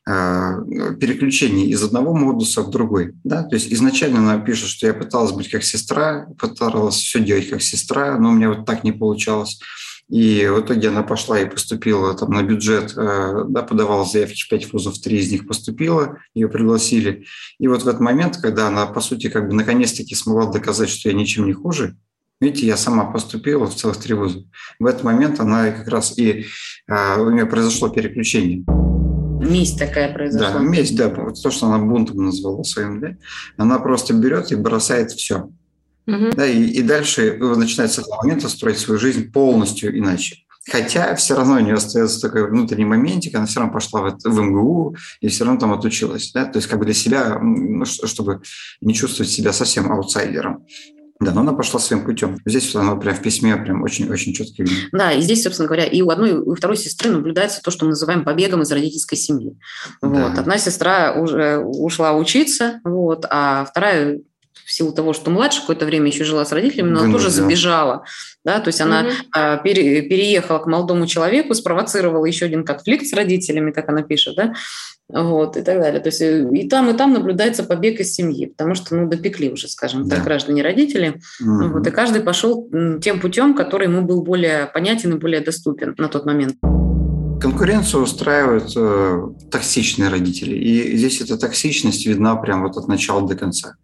Э, 0.08 0.56
переключение 0.99 1.66
из 1.66 1.82
одного 1.82 2.14
модуса 2.14 2.62
в 2.62 2.70
другой. 2.70 3.12
Да? 3.22 3.42
То 3.42 3.56
есть 3.56 3.72
изначально 3.72 4.20
она 4.20 4.38
пишет, 4.38 4.68
что 4.68 4.87
я 4.87 4.94
пыталась 4.94 5.32
быть 5.32 5.50
как 5.50 5.62
сестра, 5.62 6.26
пыталась 6.38 6.96
все 6.96 7.20
делать 7.20 7.50
как 7.50 7.60
сестра, 7.60 8.18
но 8.18 8.30
у 8.30 8.32
меня 8.32 8.49
вот 8.49 8.64
так 8.64 8.82
не 8.82 8.92
получалось. 8.92 9.60
И 10.08 10.49
в 10.52 10.60
итоге 10.60 10.88
она 10.88 11.04
пошла 11.04 11.38
и 11.38 11.49
поступила 11.49 12.14
там 12.14 12.30
на 12.30 12.42
бюджет, 12.42 12.94
э, 12.96 13.44
да, 13.49 13.62
подавала 13.62 14.04
заявки 14.04 14.42
в 14.42 14.49
пять 14.49 14.72
вузов, 14.72 14.99
три 14.99 15.18
из 15.18 15.30
них 15.30 15.46
поступила, 15.46 16.18
ее 16.34 16.49
пригласили. 16.49 17.26
И 17.58 17.68
вот 17.68 17.82
в 17.82 17.88
этот 17.88 18.00
момент, 18.00 18.38
когда 18.38 18.68
она, 18.68 18.87
по 18.87 19.00
сути, 19.00 19.28
как 19.28 19.49
бы 19.49 19.54
наконец-таки 19.54 20.14
смогла 20.14 20.50
доказать, 20.50 20.88
что 20.88 21.08
я 21.10 21.14
ничем 21.14 21.46
не 21.46 21.52
хуже, 21.52 21.96
видите, 22.40 22.66
я 22.66 22.76
сама 22.76 23.04
поступила 23.04 23.66
в 23.66 23.75
целых 23.75 23.99
три 23.99 24.14
вуза. 24.14 24.44
В 24.78 24.87
этот 24.87 25.04
момент 25.04 25.40
она 25.40 25.70
как 25.70 25.88
раз 25.88 26.16
и 26.18 26.47
э, 26.88 27.20
у 27.20 27.30
нее 27.30 27.47
произошло 27.47 27.88
переключение. 27.88 28.64
Месть 29.40 29.78
такая 29.78 30.12
произошла. 30.12 30.59
Да, 30.59 30.59
месть, 30.59 30.97
да, 30.97 31.09
вот 31.09 31.42
то, 31.42 31.50
что 31.50 31.66
она 31.66 31.78
бунтом 31.78 32.25
назвала 32.25 32.62
своим, 32.64 33.00
да, 33.00 33.16
она 33.56 33.78
просто 33.78 34.14
берет 34.14 34.52
и 34.52 34.56
бросает 34.56 35.12
все. 35.12 35.50
Угу. 36.06 36.30
Да, 36.37 36.47
и, 36.47 36.64
и 36.64 36.82
дальше 36.82 37.37
начинает 37.38 37.92
с 37.92 37.99
этого 37.99 38.16
момента 38.23 38.49
строить 38.49 38.78
свою 38.78 38.99
жизнь 38.99 39.30
полностью 39.30 39.97
иначе. 39.97 40.37
Хотя 40.70 41.14
все 41.14 41.35
равно 41.35 41.56
у 41.56 41.61
нее 41.61 41.75
остается 41.75 42.20
такой 42.20 42.49
внутренний 42.49 42.85
моментик, 42.85 43.35
она 43.35 43.47
все 43.47 43.61
равно 43.61 43.73
пошла 43.73 44.02
в, 44.02 44.18
в 44.23 44.40
МГУ 44.40 44.94
и 45.20 45.28
все 45.28 45.44
равно 45.44 45.59
там 45.59 45.73
отучилась. 45.73 46.32
Да? 46.32 46.44
То 46.44 46.59
есть 46.59 46.68
как 46.68 46.78
бы 46.78 46.85
для 46.85 46.94
себя, 46.94 47.38
ну, 47.38 47.85
чтобы 47.87 48.42
не 48.80 48.94
чувствовать 48.94 49.30
себя 49.32 49.52
совсем 49.52 49.90
аутсайдером. 49.90 50.66
Да, 51.21 51.33
но 51.33 51.43
она 51.43 51.53
пошла 51.53 51.79
своим 51.79 52.05
путем. 52.05 52.39
Здесь 52.47 52.75
оно 52.75 52.97
прям 52.97 53.15
в 53.15 53.21
письме 53.21 53.55
прям 53.57 53.83
очень-очень 53.83 54.33
четко 54.33 54.62
видно. 54.62 54.79
Да, 54.93 55.12
и 55.12 55.21
здесь, 55.21 55.43
собственно 55.43 55.69
говоря, 55.69 55.85
и 55.85 56.00
у 56.00 56.09
одной, 56.09 56.31
и 56.31 56.35
у 56.35 56.55
второй 56.55 56.79
сестры 56.79 57.11
наблюдается 57.11 57.61
то, 57.61 57.71
что 57.71 57.85
мы 57.85 57.91
называем 57.91 58.25
побегом 58.25 58.62
из 58.62 58.73
родительской 58.73 59.19
семьи. 59.19 59.59
Да. 60.00 60.09
Вот. 60.09 60.39
Одна 60.39 60.57
сестра 60.57 61.12
уже 61.12 61.59
ушла 61.59 62.15
учиться, 62.15 62.81
вот, 62.85 63.27
а 63.29 63.67
вторая 63.67 64.21
в 64.64 64.73
силу 64.73 64.93
того, 64.93 65.12
что 65.12 65.31
младше 65.31 65.61
какое-то 65.61 65.87
время 65.87 66.07
еще 66.07 66.25
жила 66.25 66.45
с 66.45 66.52
родителями, 66.52 66.90
но 66.90 67.00
она 67.00 67.12
тоже 67.12 67.31
забежала. 67.31 68.05
Да, 68.45 68.61
то 68.61 68.69
есть 68.69 68.81
она 68.81 69.05
mm-hmm. 69.05 69.62
пере, 69.62 70.02
переехала 70.02 70.59
к 70.59 70.67
молодому 70.67 71.07
человеку, 71.07 71.55
спровоцировала 71.55 72.25
еще 72.25 72.47
один 72.47 72.64
конфликт 72.64 73.07
с 73.07 73.12
родителями, 73.12 73.71
как 73.71 73.88
она 73.90 74.02
пишет, 74.02 74.37
да, 74.37 74.55
вот, 75.09 75.57
и 75.57 75.62
так 75.62 75.79
далее. 75.79 76.00
То 76.00 76.09
есть 76.09 76.23
э, 76.23 76.49
и 76.52 76.69
там, 76.69 76.88
и 76.88 76.97
там 76.97 77.12
наблюдается 77.12 77.64
побег 77.64 78.00
из 78.00 78.14
семьи, 78.14 78.47
потому 78.47 78.75
что, 78.75 78.95
ну, 78.95 79.09
допекли 79.09 79.50
уже, 79.50 79.69
скажем 79.69 80.09
да. 80.09 80.17
так, 80.17 80.25
граждане 80.25 80.62
родители. 80.62 81.21
Mm-hmm. 81.43 81.69
Вот, 81.69 81.87
и 81.87 81.90
каждый 81.90 82.23
пошел 82.23 82.69
тем 83.02 83.21
путем, 83.21 83.55
который 83.55 83.88
ему 83.88 84.02
был 84.02 84.23
более 84.23 84.67
понятен 84.67 85.14
и 85.14 85.19
более 85.19 85.40
доступен 85.40 85.95
на 85.99 86.09
тот 86.09 86.25
момент. 86.25 86.57
Конкуренцию 87.40 88.02
устраивают 88.02 88.73
э, 88.76 89.28
токсичные 89.50 90.11
родители. 90.11 90.56
И 90.56 90.97
здесь 90.97 91.20
эта 91.20 91.38
токсичность 91.38 92.06
видна 92.06 92.37
прямо 92.37 92.68
вот 92.68 92.76
от 92.76 92.87
начала 92.87 93.26
до 93.26 93.35
конца. 93.35 93.76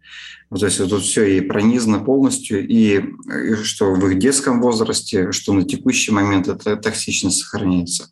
Вот, 0.49 0.59
то 0.59 0.67
есть 0.67 0.79
вот 0.79 0.89
тут 0.89 1.03
все 1.03 1.25
и 1.25 1.41
пронизано 1.41 1.99
полностью, 1.99 2.65
и, 2.65 3.01
и 3.01 3.55
что 3.63 3.93
в 3.93 4.07
их 4.07 4.19
детском 4.19 4.61
возрасте, 4.61 5.31
что 5.31 5.53
на 5.53 5.63
текущий 5.63 6.11
момент 6.11 6.47
эта 6.47 6.77
токсичность 6.77 7.41
сохраняется. 7.41 8.11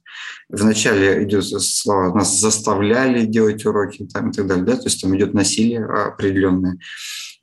Вначале 0.50 1.24
идет 1.24 1.46
слова 1.46 2.14
«нас 2.14 2.40
заставляли 2.40 3.26
делать 3.26 3.66
уроки» 3.66 4.08
там, 4.12 4.32
и 4.32 4.34
так 4.34 4.48
далее, 4.48 4.66
да? 4.66 4.76
то 4.76 4.86
есть 4.86 5.02
там 5.02 5.16
идет 5.16 5.34
насилие 5.34 5.86
определенное. 5.86 6.78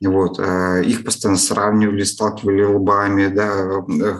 Вот. 0.03 0.39
Э, 0.39 0.83
их 0.85 1.03
постоянно 1.03 1.39
сравнивали, 1.39 2.03
сталкивали 2.03 2.63
лбами, 2.63 3.27
да, 3.27 3.81
э, 3.87 4.17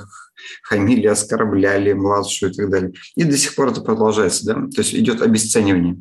хамили, 0.64 1.08
оскорбляли 1.08 1.94
младшую 1.94 2.52
и 2.52 2.56
так 2.56 2.70
далее. 2.70 2.94
И 3.16 3.24
до 3.24 3.38
сих 3.38 3.56
пор 3.56 3.70
это 3.70 3.82
продолжается, 3.82 4.46
да, 4.46 4.54
то 4.54 4.82
есть 4.82 4.94
идет 4.94 5.22
обесценивание. 5.22 5.98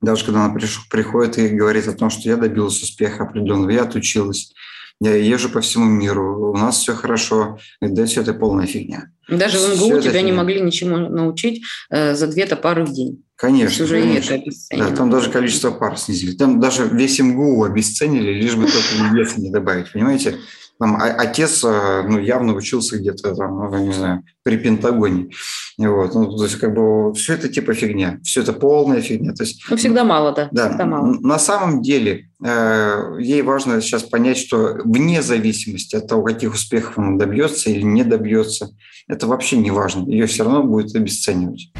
Даже 0.00 0.24
когда 0.24 0.44
она 0.44 0.58
приходит 0.90 1.38
и 1.38 1.48
говорит 1.48 1.86
о 1.86 1.92
том, 1.92 2.10
что 2.10 2.28
я 2.28 2.36
добилась 2.36 2.82
успеха 2.82 3.22
определенного, 3.22 3.70
я 3.70 3.82
отучилась, 3.82 4.52
я 5.00 5.14
езжу 5.14 5.48
по 5.48 5.60
всему 5.60 5.86
миру, 5.86 6.52
у 6.52 6.56
нас 6.56 6.78
все 6.78 6.94
хорошо, 6.94 7.58
да 7.80 8.06
все 8.06 8.22
это 8.22 8.34
полная 8.34 8.66
фигня. 8.66 9.10
Даже 9.28 9.58
в 9.58 9.76
МГУ 9.76 10.00
тебя 10.00 10.12
фигня. 10.12 10.22
не 10.22 10.32
могли 10.32 10.60
ничему 10.60 10.96
научить 10.96 11.62
э, 11.90 12.14
за 12.14 12.26
две-то 12.26 12.56
пары 12.56 12.84
в 12.84 12.92
день. 12.92 13.24
Конечно. 13.36 13.84
Уже 13.84 14.00
конечно. 14.00 14.34
Это 14.34 14.90
да, 14.90 14.94
там 14.94 15.10
даже 15.10 15.30
количество 15.30 15.72
пар 15.72 15.98
снизили. 15.98 16.36
Там 16.36 16.60
даже 16.60 16.86
весь 16.86 17.18
МГУ 17.18 17.64
обесценили, 17.64 18.32
лишь 18.32 18.54
бы 18.54 18.66
только 18.66 19.14
веса 19.14 19.40
не 19.40 19.50
добавить, 19.50 19.90
понимаете? 19.92 20.38
Там 20.82 20.98
отец 21.00 21.62
э, 21.62 22.02
ну, 22.08 22.18
явно 22.18 22.54
учился 22.54 22.98
где-то 22.98 23.36
там, 23.36 23.70
ну, 23.70 23.78
не 23.78 23.92
знаю, 23.92 24.24
при 24.42 24.56
Пентагоне. 24.56 25.30
Вот. 25.78 26.12
Ну, 26.12 26.36
то 26.36 26.42
есть, 26.42 26.56
как 26.56 26.74
бы 26.74 27.14
все 27.14 27.34
это 27.34 27.48
типа 27.48 27.72
фигня, 27.72 28.18
все 28.24 28.40
это 28.40 28.52
полная 28.52 29.00
фигня. 29.00 29.32
То 29.32 29.44
есть, 29.44 29.64
ну, 29.70 29.76
всегда 29.76 30.02
мало, 30.02 30.32
да. 30.32 30.48
да 30.50 30.70
всегда 30.70 30.86
мало. 30.86 31.14
На 31.20 31.38
самом 31.38 31.82
деле 31.82 32.30
э, 32.44 33.16
ей 33.20 33.42
важно 33.42 33.80
сейчас 33.80 34.02
понять, 34.02 34.38
что 34.38 34.80
вне 34.84 35.22
зависимости 35.22 35.94
от 35.94 36.08
того, 36.08 36.24
каких 36.24 36.52
успехов 36.52 36.98
она 36.98 37.16
добьется 37.16 37.70
или 37.70 37.82
не 37.82 38.02
добьется, 38.02 38.70
это 39.06 39.28
вообще 39.28 39.58
не 39.58 39.70
важно. 39.70 40.10
Ее 40.10 40.26
все 40.26 40.42
равно 40.42 40.64
будет 40.64 40.96
обесценивать 40.96 41.70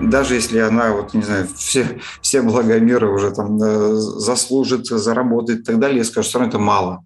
даже 0.00 0.34
если 0.34 0.58
она, 0.60 0.92
вот, 0.92 1.12
не 1.12 1.22
знаю, 1.22 1.46
все, 1.54 2.00
все 2.22 2.40
блага 2.40 2.80
мира 2.80 3.10
уже 3.10 3.32
там 3.32 3.62
э, 3.62 3.92
заслужит, 3.96 4.86
заработает 4.86 5.60
и 5.60 5.62
так 5.62 5.78
далее, 5.78 5.98
я 5.98 6.04
скажу, 6.04 6.26
что 6.26 6.42
это 6.42 6.58
мало. 6.58 7.04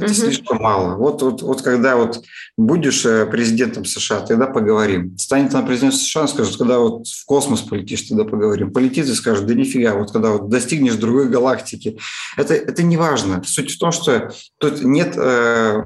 Это 0.00 0.12
угу. 0.12 0.14
слишком 0.14 0.58
мало. 0.58 0.96
Вот, 0.96 1.22
вот, 1.22 1.42
вот 1.42 1.62
когда 1.62 1.96
вот 1.96 2.22
будешь 2.56 3.04
э, 3.04 3.26
президентом 3.26 3.84
США, 3.84 4.20
тогда 4.20 4.46
поговорим. 4.46 5.16
Станет 5.18 5.54
она 5.54 5.66
президентом 5.66 5.98
США, 5.98 6.26
скажет, 6.26 6.56
когда 6.56 6.78
вот 6.78 7.06
в 7.06 7.24
космос 7.26 7.60
полетишь, 7.60 8.02
тогда 8.02 8.24
поговорим. 8.24 8.72
Полетит 8.72 9.06
и 9.06 9.14
скажет, 9.14 9.46
да 9.46 9.54
нифига, 9.54 9.94
вот 9.94 10.12
когда 10.12 10.30
вот 10.30 10.48
достигнешь 10.48 10.94
другой 10.94 11.28
галактики. 11.28 11.98
Это, 12.36 12.54
это 12.54 12.82
не 12.82 12.96
важно. 12.96 13.42
Суть 13.44 13.70
в 13.70 13.78
том, 13.78 13.92
что 13.92 14.30
тут 14.58 14.82
нет 14.82 15.14
э, 15.16 15.84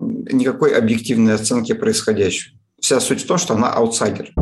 никакой 0.00 0.74
объективной 0.74 1.34
оценки 1.34 1.72
происходящего. 1.72 2.56
Вся 2.80 3.00
суть 3.00 3.22
в 3.22 3.26
том, 3.26 3.38
что 3.38 3.54
она 3.54 3.72
аутсайдер. 3.72 4.32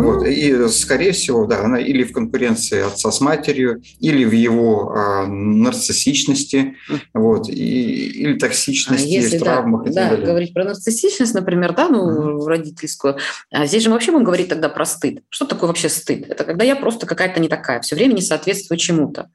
Вот. 0.00 0.26
И, 0.26 0.68
скорее 0.68 1.12
всего, 1.12 1.46
да, 1.46 1.64
она 1.64 1.78
или 1.78 2.04
в 2.04 2.12
конкуренции 2.12 2.86
отца 2.86 3.10
с 3.10 3.20
матерью, 3.20 3.82
или 3.98 4.24
в 4.24 4.32
его 4.32 4.92
а, 4.92 5.26
нарциссичности, 5.26 6.76
вот, 7.12 7.48
и, 7.48 7.52
или 7.52 8.38
токсичности, 8.38 9.04
а 9.04 9.08
если, 9.08 9.38
в 9.38 9.42
травмах 9.42 9.84
да, 9.84 9.90
и 9.90 9.94
так 9.94 10.04
да, 10.04 10.10
далее. 10.10 10.26
говорить 10.26 10.54
про 10.54 10.64
нарциссичность, 10.64 11.34
например, 11.34 11.74
да, 11.74 11.88
ну, 11.88 12.38
mm-hmm. 12.38 12.46
родительскую, 12.46 13.18
а 13.50 13.66
здесь 13.66 13.82
же 13.82 13.88
мы 13.88 13.94
вообще 13.94 14.12
будем 14.12 14.24
говорить 14.24 14.48
тогда 14.48 14.68
про 14.68 14.84
стыд. 14.84 15.22
Что 15.28 15.44
такое 15.44 15.68
вообще 15.68 15.88
стыд? 15.88 16.28
Это 16.28 16.44
когда 16.44 16.64
я 16.64 16.76
просто 16.76 17.06
какая-то 17.06 17.40
не 17.40 17.48
такая, 17.48 17.80
все 17.80 17.96
время 17.96 18.14
не 18.14 18.22
соответствую 18.22 18.78
чему-то. 18.78 19.28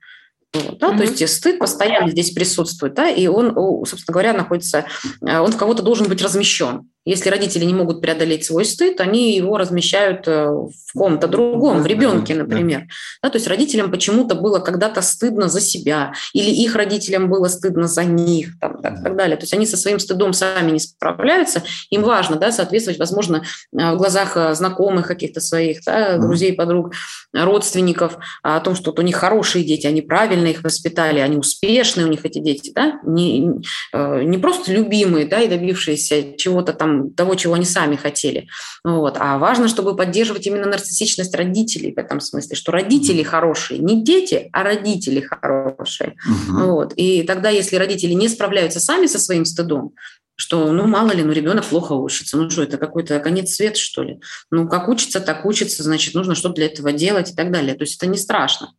Вот, 0.54 0.80
да, 0.80 0.94
mm-hmm. 0.94 0.98
То 0.98 1.04
есть 1.04 1.36
стыд 1.36 1.60
постоянно 1.60 2.10
здесь 2.10 2.32
присутствует, 2.32 2.94
да, 2.94 3.10
и 3.10 3.28
он, 3.28 3.54
собственно 3.86 4.14
говоря, 4.14 4.34
находится, 4.34 4.86
а, 5.22 5.42
он 5.42 5.52
в 5.52 5.58
кого-то 5.58 5.84
должен 5.84 6.08
быть 6.08 6.22
размещен. 6.22 6.90
Если 7.06 7.30
родители 7.30 7.66
не 7.66 7.74
могут 7.74 8.02
преодолеть 8.02 8.46
свой 8.46 8.66
стыд, 8.66 9.00
они 9.00 9.36
его 9.36 9.58
размещают 9.58 10.28
э, 10.28 10.48
в 10.48 10.94
ком-то 10.96 11.28
другом, 11.28 11.84
в 11.84 11.86
ребенке, 11.86 12.34
например. 12.34 12.88
Да, 13.22 13.30
то 13.30 13.36
есть 13.36 13.48
родителям 13.48 13.92
почему-то 13.92 14.34
было 14.34 14.60
когда-то 14.60 15.04
стыдно 15.04 15.48
за 15.48 15.62
себя, 15.62 16.14
или 16.34 16.50
их 16.50 16.76
родителям 16.76 17.30
было 17.30 17.48
стыдно 17.48 17.88
за 17.88 18.04
них, 18.06 18.60
там, 18.60 18.82
так, 18.82 19.04
так 19.04 19.16
далее. 19.16 19.38
То 19.38 19.44
есть 19.44 19.54
они 19.54 19.68
со 19.68 19.78
своим 19.78 20.00
стыдом 20.00 20.34
сами 20.34 20.72
не 20.72 20.80
справляются. 20.80 21.62
Им 21.92 22.02
важно 22.02 22.38
да, 22.38 22.52
соответствовать, 22.52 23.00
возможно, 23.00 23.44
э, 23.72 23.94
в 23.94 23.98
глазах 23.98 24.36
э, 24.36 24.56
знакомых 24.56 25.06
каких-то 25.06 25.42
своих, 25.42 25.84
да, 25.86 26.18
друзей, 26.18 26.54
подруг, 26.54 26.94
родственников, 27.34 28.18
о 28.42 28.60
том, 28.62 28.74
что 28.74 28.90
вот 28.90 29.00
у 29.00 29.04
них 29.04 29.16
хорошие 29.16 29.64
дети, 29.64 29.86
они 29.86 30.02
правильно 30.02 30.48
их 30.48 30.64
воспитали, 30.64 31.20
они 31.20 31.38
успешные 31.38 32.08
у 32.08 32.10
них 32.10 32.26
эти 32.26 32.40
дети, 32.40 32.72
да, 32.74 33.00
не, 33.04 33.52
не 33.94 34.38
просто 34.38 34.72
любимые 34.72 35.28
да, 35.28 35.42
и 35.42 35.48
добившиеся 35.48 36.36
чего-то 36.38 36.74
там 36.74 36.95
того, 37.16 37.36
чего 37.36 37.54
они 37.54 37.66
сами 37.66 37.96
хотели. 37.96 38.48
Вот. 38.84 39.18
А 39.20 39.38
важно, 39.38 39.68
чтобы 39.68 39.96
поддерживать 39.96 40.48
именно 40.48 40.68
нарциссичность 40.68 41.36
родителей 41.36 41.94
в 41.94 41.98
этом 41.98 42.20
смысле, 42.20 42.56
что 42.56 42.72
родители 42.72 43.24
хорошие, 43.24 43.80
не 43.80 44.04
дети, 44.04 44.50
а 44.54 44.64
родители 44.64 45.22
хорошие. 45.22 46.16
Угу. 46.26 46.60
Вот. 46.66 46.94
И 46.96 47.24
тогда, 47.24 47.50
если 47.50 47.76
родители 47.76 48.14
не 48.14 48.30
справляются 48.30 48.80
сами 48.80 49.08
со 49.08 49.20
своим 49.20 49.46
стыдом, 49.46 49.94
что, 50.38 50.72
ну, 50.72 50.86
мало 50.86 51.12
ли, 51.12 51.24
ну, 51.24 51.32
ребенок 51.32 51.66
плохо 51.66 51.94
учится. 51.94 52.38
Ну, 52.38 52.50
что, 52.50 52.64
это 52.64 52.78
какой-то 52.78 53.20
конец 53.20 53.54
света, 53.54 53.80
что 53.80 54.04
ли? 54.04 54.20
Ну, 54.52 54.68
как 54.68 54.90
учится, 54.90 55.22
так 55.22 55.46
учится, 55.46 55.82
значит, 55.82 56.14
нужно 56.14 56.36
что-то 56.36 56.56
для 56.56 56.66
этого 56.66 56.92
делать 56.92 57.32
и 57.32 57.36
так 57.36 57.52
далее. 57.52 57.74
То 57.76 57.84
есть 57.84 57.96
это 57.96 58.08
не 58.08 58.18
страшно. 58.18 58.74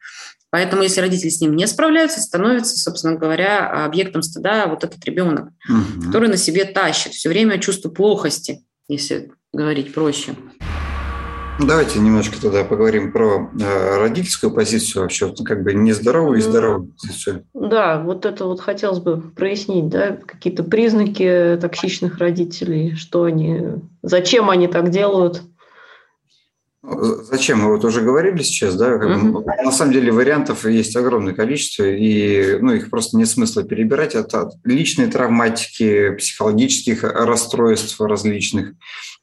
Поэтому, 0.50 0.82
если 0.82 1.00
родители 1.00 1.28
с 1.28 1.40
ним 1.40 1.56
не 1.56 1.66
справляются, 1.66 2.20
становится, 2.20 2.78
собственно 2.78 3.16
говоря, 3.16 3.84
объектом 3.84 4.22
стыда 4.22 4.66
вот 4.68 4.84
этот 4.84 5.04
ребенок, 5.04 5.50
угу. 5.68 6.06
который 6.06 6.28
на 6.28 6.36
себе 6.36 6.64
тащит 6.64 7.12
все 7.12 7.28
время 7.28 7.58
чувство 7.58 7.90
плохости, 7.90 8.64
если 8.88 9.32
говорить 9.52 9.92
проще. 9.92 10.34
Давайте 11.58 12.00
немножко 12.00 12.40
тогда 12.40 12.64
поговорим 12.64 13.12
про 13.12 13.50
э, 13.58 13.96
родительскую 13.96 14.52
позицию 14.52 15.02
вообще, 15.02 15.32
как 15.42 15.62
бы 15.62 15.72
нездоровую 15.72 16.38
и 16.38 16.42
здоровую 16.42 16.92
позицию. 16.92 17.44
Да, 17.54 17.98
вот 17.98 18.26
это 18.26 18.44
вот 18.44 18.60
хотелось 18.60 18.98
бы 18.98 19.22
прояснить, 19.22 19.88
да, 19.88 20.18
какие-то 20.26 20.64
признаки 20.64 21.58
токсичных 21.58 22.18
родителей, 22.18 22.94
что 22.94 23.24
они, 23.24 23.62
зачем 24.02 24.50
они 24.50 24.68
так 24.68 24.90
делают– 24.90 25.42
Зачем? 26.88 27.62
Мы 27.62 27.72
вот 27.72 27.84
уже 27.84 28.00
говорили 28.00 28.42
сейчас, 28.42 28.76
да, 28.76 28.96
как 28.96 29.08
mm-hmm. 29.08 29.32
бы, 29.32 29.44
на 29.64 29.72
самом 29.72 29.92
деле 29.92 30.12
вариантов 30.12 30.64
есть 30.66 30.94
огромное 30.94 31.34
количество, 31.34 31.82
и 31.82 32.58
ну, 32.60 32.74
их 32.74 32.90
просто 32.90 33.16
нет 33.16 33.28
смысла 33.28 33.64
перебирать. 33.64 34.14
Это 34.14 34.50
личные 34.62 35.08
травматики, 35.08 36.10
психологических 36.10 37.02
расстройств 37.02 38.00
различных, 38.00 38.74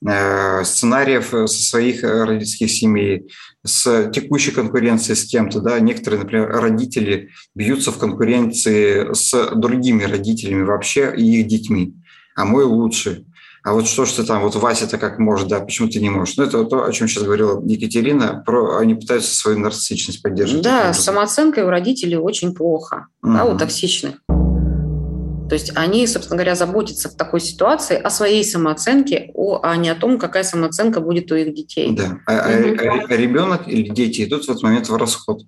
э, 0.06 0.64
сценариев 0.66 1.30
со 1.30 1.48
своих 1.48 2.04
родительских 2.04 2.70
семей, 2.70 3.32
с 3.66 4.12
текущей 4.12 4.52
конкуренцией 4.52 5.16
с 5.16 5.24
кем-то. 5.24 5.62
Да. 5.62 5.80
Некоторые, 5.80 6.24
например, 6.24 6.50
родители 6.50 7.30
бьются 7.56 7.94
в 7.94 7.98
конкуренции 7.98 9.14
с 9.14 9.52
другими 9.56 10.04
родителями 10.04 10.64
вообще 10.64 11.14
и 11.16 11.40
их 11.40 11.48
детьми. 11.48 11.94
А 12.36 12.44
мой 12.44 12.66
лучше 12.66 13.26
а 13.64 13.74
вот 13.74 13.88
что 13.88 14.04
ж 14.04 14.12
ты 14.12 14.24
там, 14.24 14.44
вот 14.44 14.56
Вася-то 14.56 14.98
как 14.98 15.20
может, 15.20 15.48
да, 15.48 15.62
почему 15.62 15.88
ты 15.88 16.02
не 16.02 16.10
можешь? 16.10 16.36
Ну, 16.36 16.44
это 16.44 16.66
то, 16.66 16.84
о 16.84 16.92
чем 16.92 17.08
сейчас 17.08 17.24
говорила 17.24 17.62
Екатерина, 17.66 18.44
про, 18.46 18.78
они 18.78 18.94
пытаются 18.94 19.34
свою 19.34 19.58
нарциссичность 19.58 20.22
поддерживать. 20.22 20.66
Да, 20.66 20.94
с 20.94 21.02
самооценкой 21.02 21.64
у 21.64 21.70
родителей 21.70 22.18
очень 22.18 22.54
плохо, 22.54 23.08
угу. 23.22 23.34
да, 23.34 23.46
у 23.46 23.58
токсичных. 23.58 24.16
То 24.28 25.56
есть 25.56 25.72
они, 25.76 26.06
собственно 26.08 26.38
говоря, 26.38 26.56
заботятся 26.56 27.10
в 27.10 27.16
такой 27.16 27.40
ситуации 27.40 27.96
о 27.96 28.10
своей 28.10 28.44
самооценке, 28.44 29.32
о, 29.34 29.62
а 29.64 29.78
не 29.78 29.90
о 29.90 29.96
том, 29.96 30.20
какая 30.20 30.44
самооценка 30.44 31.00
будет 31.00 31.32
у 31.32 31.36
их 31.36 31.54
детей. 31.54 31.96
Да, 31.96 32.18
а, 32.26 32.50
угу. 32.50 32.76
а, 32.82 33.06
а 33.08 33.16
ребенок 33.16 33.68
или 33.68 33.88
дети 33.88 34.26
идут 34.26 34.44
в 34.44 34.50
этот 34.50 34.64
момент 34.64 34.90
в 34.90 34.96
расход. 34.98 35.44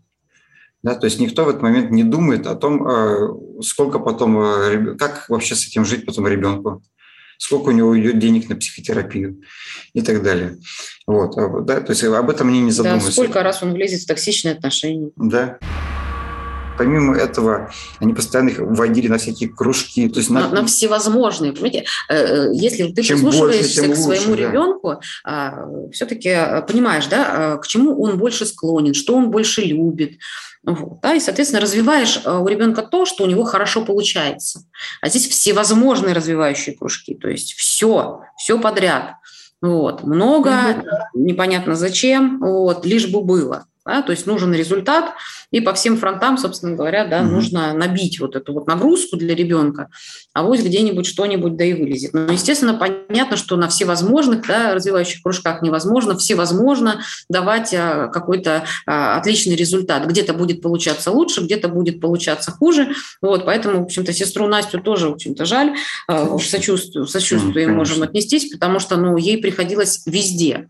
Да, 0.84 0.96
то 0.96 1.06
есть 1.06 1.20
никто 1.20 1.44
в 1.44 1.50
этот 1.50 1.64
момент 1.64 1.92
не 1.92 2.04
думает 2.04 2.48
о 2.48 2.56
том, 2.56 2.88
а, 2.88 3.36
сколько 3.62 4.00
потом, 4.00 4.38
а, 4.38 4.96
как 4.98 5.26
вообще 5.28 5.56
с 5.56 5.68
этим 5.68 5.84
жить 5.84 6.06
потом 6.06 6.28
ребенку 6.28 6.82
сколько 7.38 7.70
у 7.70 7.72
него 7.72 7.90
уйдет 7.90 8.20
денег 8.20 8.50
на 8.50 8.56
психотерапию 8.56 9.42
и 9.94 10.02
так 10.02 10.24
далее. 10.24 10.58
Вот, 11.08 11.38
а 11.38 11.62
да, 11.62 11.82
то 11.82 11.92
есть 11.92 12.04
об 12.04 12.30
этом 12.30 12.50
они 12.50 12.62
не 12.62 12.72
задумываются. 12.72 13.10
Да, 13.10 13.14
сколько 13.14 13.44
раз 13.44 13.62
он 13.62 13.74
влезет 13.74 14.02
в 14.02 14.08
токсичные 14.08 14.56
отношения. 14.56 15.12
Да. 15.16 15.60
Помимо 16.78 17.16
этого, 17.16 17.72
они 18.00 18.14
постоянно 18.14 18.50
их 18.50 18.60
вводили 18.60 19.08
на 19.08 19.18
всякие 19.18 19.50
кружки. 19.50 20.10
То 20.10 20.20
есть 20.20 20.30
на, 20.30 20.50
на, 20.50 20.62
на 20.62 20.66
всевозможные. 20.66 21.54
Понимаете, 21.54 21.86
э, 22.10 22.16
э, 22.16 22.50
если 22.54 22.92
ты 22.92 23.02
чем 23.02 23.20
прислушиваешься 23.20 23.84
больше, 23.84 23.94
к 23.94 24.04
своему 24.04 24.32
лучше, 24.32 24.42
ребенку, 24.42 24.96
да. 25.24 25.68
все-таки 25.94 26.30
э, 26.30 26.62
понимаешь, 26.64 27.08
да, 27.08 27.58
к 27.58 27.68
чему 27.68 28.02
он 28.02 28.18
больше 28.18 28.46
склонен, 28.46 28.94
что 28.94 29.16
он 29.16 29.32
больше 29.32 29.62
любит, 29.62 30.18
вот, 30.66 31.00
да, 31.02 31.14
и, 31.14 31.20
соответственно, 31.20 31.62
развиваешь 31.62 32.22
э, 32.26 32.38
у 32.38 32.48
ребенка 32.48 32.82
то, 32.82 33.06
что 33.06 33.24
у 33.24 33.28
него 33.28 33.44
хорошо 33.44 33.86
получается. 33.86 34.62
А 35.02 35.10
здесь 35.10 35.28
всевозможные 35.28 36.14
развивающие 36.14 36.76
кружки, 36.76 37.14
то 37.16 37.30
есть 37.30 37.54
все, 37.54 38.22
все 38.38 38.60
подряд. 38.60 39.16
Вот. 39.62 40.04
Много, 40.04 40.78
угу. 40.78 40.88
непонятно 41.14 41.76
зачем, 41.76 42.40
вот, 42.40 42.86
лишь 42.86 43.08
бы 43.08 43.22
было. 43.22 43.66
Да, 43.86 44.02
то 44.02 44.12
есть 44.12 44.26
нужен 44.26 44.52
результат, 44.54 45.14
и 45.52 45.62
по 45.62 45.74
всем 45.74 45.98
фронтам, 45.98 46.40
собственно 46.40 46.76
говоря, 46.76 47.06
да, 47.06 47.22
угу. 47.22 47.36
нужно 47.36 47.72
набить 47.74 48.20
вот 48.20 48.36
эту 48.36 48.54
вот 48.54 48.66
нагрузку 48.66 49.16
для 49.16 49.36
ребенка, 49.36 49.90
а 50.34 50.42
вот 50.42 50.60
где-нибудь 50.60 51.06
что-нибудь 51.06 51.56
да 51.56 51.66
и 51.66 51.74
вылезет. 51.74 52.14
Но, 52.14 52.32
естественно, 52.32 52.74
понятно, 52.74 53.38
что 53.38 53.58
на 53.58 53.68
всевозможных 53.68 54.48
да, 54.48 54.74
развивающих 54.74 55.22
кружках 55.22 55.62
невозможно 55.62 56.18
всевозможно 56.18 57.04
давать 57.30 57.76
а, 57.76 58.08
какой-то 58.08 58.66
а, 58.88 59.18
отличный 59.18 59.56
результат. 59.56 60.08
Где-то 60.08 60.34
будет 60.34 60.62
получаться 60.62 61.12
лучше, 61.12 61.42
где-то 61.42 61.68
будет 61.68 62.02
получаться 62.02 62.52
хуже. 62.52 62.96
Вот, 63.22 63.46
поэтому, 63.46 63.82
в 63.82 63.84
общем-то, 63.84 64.14
сестру 64.14 64.48
Настю 64.48 64.82
тоже, 64.82 65.10
в 65.10 65.14
общем-то, 65.14 65.46
жаль. 65.46 65.76
А, 66.08 66.38
сочувствую, 66.40 67.06
сочувствуем 67.06 67.72
ну, 67.72 67.76
можем 67.76 68.02
отнестись, 68.02 68.52
потому 68.52 68.80
что 68.80 68.98
ну, 68.98 69.18
ей 69.18 69.38
приходилось 69.38 70.02
везде. 70.06 70.70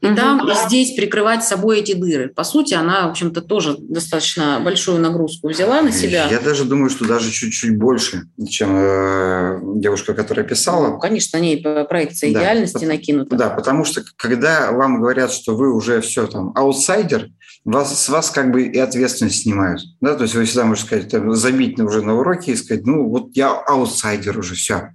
И 0.00 0.06
угу. 0.06 0.14
там, 0.16 0.48
и 0.48 0.54
здесь 0.66 0.94
прикрывать 0.94 1.44
собой 1.44 1.80
эти 1.80 1.92
дыры. 1.92 2.28
По 2.28 2.44
сути, 2.44 2.74
она, 2.74 3.08
в 3.08 3.10
общем-то, 3.10 3.40
тоже 3.42 3.76
достаточно 3.78 4.60
большую 4.62 5.00
нагрузку 5.00 5.48
взяла 5.48 5.82
на 5.82 5.90
себя. 5.90 6.28
Я 6.30 6.38
даже 6.38 6.64
думаю, 6.64 6.88
что 6.88 7.04
даже 7.04 7.32
чуть-чуть 7.32 7.76
больше, 7.76 8.28
чем 8.48 8.76
э, 8.76 9.60
девушка, 9.76 10.14
которая 10.14 10.46
писала. 10.46 10.88
Ну, 10.88 10.98
конечно, 10.98 11.38
на 11.38 11.42
ней 11.42 11.60
проекция 11.60 12.32
да, 12.32 12.40
идеальности 12.40 12.74
потому, 12.74 12.92
накинута. 12.92 13.36
Да, 13.36 13.50
потому 13.50 13.84
что 13.84 14.04
когда 14.16 14.70
вам 14.70 15.00
говорят, 15.00 15.32
что 15.32 15.56
вы 15.56 15.74
уже 15.74 16.00
все 16.00 16.28
там 16.28 16.52
аутсайдер, 16.54 17.30
вас, 17.64 18.00
с 18.00 18.08
вас 18.08 18.30
как 18.30 18.52
бы 18.52 18.62
и 18.62 18.78
ответственность 18.78 19.42
снимают. 19.42 19.80
Да? 20.00 20.14
То 20.14 20.22
есть 20.22 20.34
вы 20.34 20.44
всегда 20.44 20.64
можете 20.64 20.86
сказать, 20.86 21.10
там, 21.10 21.34
забить 21.34 21.78
уже 21.80 22.02
на 22.02 22.14
уроке 22.14 22.52
и 22.52 22.56
сказать, 22.56 22.86
ну 22.86 23.08
вот 23.08 23.30
я 23.34 23.50
аутсайдер 23.50 24.38
уже, 24.38 24.54
все. 24.54 24.90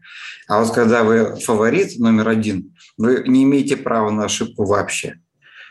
А 0.48 0.62
вот 0.62 0.74
когда 0.74 1.04
вы 1.04 1.40
фаворит 1.40 2.00
номер 2.00 2.30
один, 2.30 2.73
вы 2.98 3.24
не 3.28 3.44
имеете 3.44 3.78
права 3.78 4.12
на 4.12 4.26
ошибку 4.26 4.66
вообще. 4.66 5.16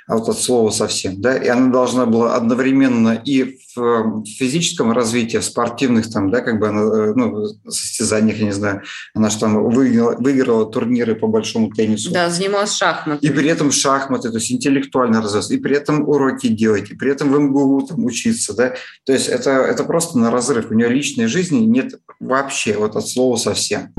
А 0.09 0.17
вот 0.17 0.29
от 0.29 0.39
слова 0.39 0.71
совсем. 0.71 1.21
Да? 1.21 1.37
И 1.37 1.49
она 1.49 1.71
должна 1.71 2.07
была 2.07 2.35
одновременно 2.35 3.21
и 3.25 3.59
в 3.75 4.25
физическом 4.27 4.93
развитии, 4.93 5.39
в 5.39 5.45
спортивных 5.45 6.11
там, 6.11 6.31
да, 6.31 6.41
как 6.41 6.59
бы 6.59 6.69
она, 6.69 6.83
э, 6.83 7.13
ну, 7.15 7.47
состязаниях, 7.67 8.37
я 8.39 8.45
не 8.45 8.53
знаю, 8.53 8.83
она 9.15 9.31
что 9.31 9.41
там 9.41 9.71
выиграла, 9.71 10.17
выиграла 10.19 10.67
турниры 10.67 11.15
по 11.15 11.27
большому 11.27 11.71
теннису. 11.71 12.13
Да, 12.13 12.29
занималась 12.29 12.75
шахматами. 12.75 13.27
И 13.27 13.33
при 13.33 13.49
этом 13.49 13.71
шахматы, 13.71 14.29
то 14.31 14.37
есть 14.37 14.53
интеллектуально 14.53 15.23
развиваться, 15.23 15.55
и 15.55 15.59
при 15.59 15.77
этом 15.77 16.07
уроки 16.07 16.49
делать, 16.49 16.91
и 16.91 16.95
при 16.95 17.11
этом 17.11 17.33
в 17.33 17.39
МГУ 17.39 17.87
там 17.89 18.05
учиться, 18.05 18.55
да. 18.55 18.75
То 19.07 19.13
есть 19.13 19.29
это, 19.29 19.51
это 19.51 19.85
просто 19.85 20.19
на 20.19 20.31
разрыв. 20.31 20.71
У 20.71 20.75
нее 20.75 20.89
личной 20.89 21.27
жизни 21.27 21.61
нет 21.61 21.95
вообще, 22.21 22.77
вот 22.77 22.97
от 22.97 23.09
слова 23.09 23.37
совсем. 23.37 23.95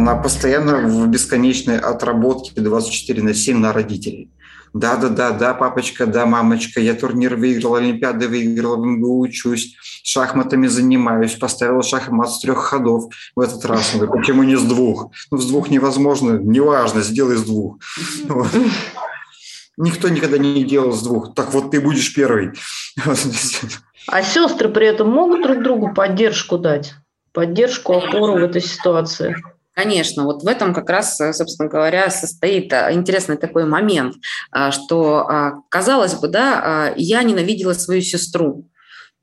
Она 0.00 0.16
постоянно 0.16 0.78
в 0.78 1.08
бесконечной 1.08 1.78
отработке 1.78 2.58
24 2.58 3.22
на 3.22 3.34
7 3.34 3.58
на 3.58 3.74
родителей. 3.74 4.30
Да, 4.72 4.96
да, 4.96 5.10
да, 5.10 5.30
да, 5.30 5.52
папочка, 5.52 6.06
да, 6.06 6.24
мамочка, 6.24 6.80
я 6.80 6.94
турнир 6.94 7.36
выиграл, 7.36 7.74
Олимпиады 7.74 8.26
выиграл, 8.26 8.80
в 8.80 8.86
МГУ 8.86 9.20
учусь, 9.20 9.76
шахматами 10.02 10.68
занимаюсь, 10.68 11.34
поставила 11.34 11.82
шахмат 11.82 12.30
с 12.30 12.40
трех 12.40 12.56
ходов 12.56 13.12
в 13.36 13.40
этот 13.40 13.62
раз. 13.66 13.94
Почему 14.10 14.42
не 14.42 14.56
с 14.56 14.62
двух? 14.62 15.10
Ну, 15.30 15.36
с 15.36 15.46
двух 15.46 15.68
невозможно, 15.68 16.38
неважно, 16.38 17.02
сделай 17.02 17.36
с 17.36 17.42
двух. 17.42 17.76
Вот. 18.26 18.48
Никто 19.76 20.08
никогда 20.08 20.38
не 20.38 20.64
делал 20.64 20.92
с 20.92 21.02
двух. 21.02 21.34
Так 21.34 21.52
вот 21.52 21.72
ты 21.72 21.80
будешь 21.80 22.14
первый. 22.14 22.52
А 24.06 24.22
сестры 24.22 24.70
при 24.70 24.86
этом 24.86 25.10
могут 25.10 25.42
друг 25.42 25.62
другу 25.62 25.92
поддержку 25.92 26.56
дать? 26.56 26.94
Поддержку, 27.32 27.92
опору 27.92 28.32
в 28.32 28.42
этой 28.42 28.62
ситуации? 28.62 29.36
Конечно, 29.72 30.24
вот 30.24 30.42
в 30.42 30.46
этом 30.48 30.74
как 30.74 30.90
раз, 30.90 31.20
э, 31.20 31.32
собственно 31.32 31.68
говоря, 31.68 32.10
состоит 32.10 32.72
э, 32.72 32.92
интересный 32.92 33.36
такой 33.36 33.64
момент, 33.64 34.16
а, 34.50 34.72
что, 34.72 35.26
а, 35.28 35.52
казалось 35.68 36.14
бы, 36.14 36.28
да, 36.28 36.60
а, 36.62 36.94
я 36.96 37.22
ненавидела 37.22 37.72
свою 37.72 38.02
сестру, 38.02 38.68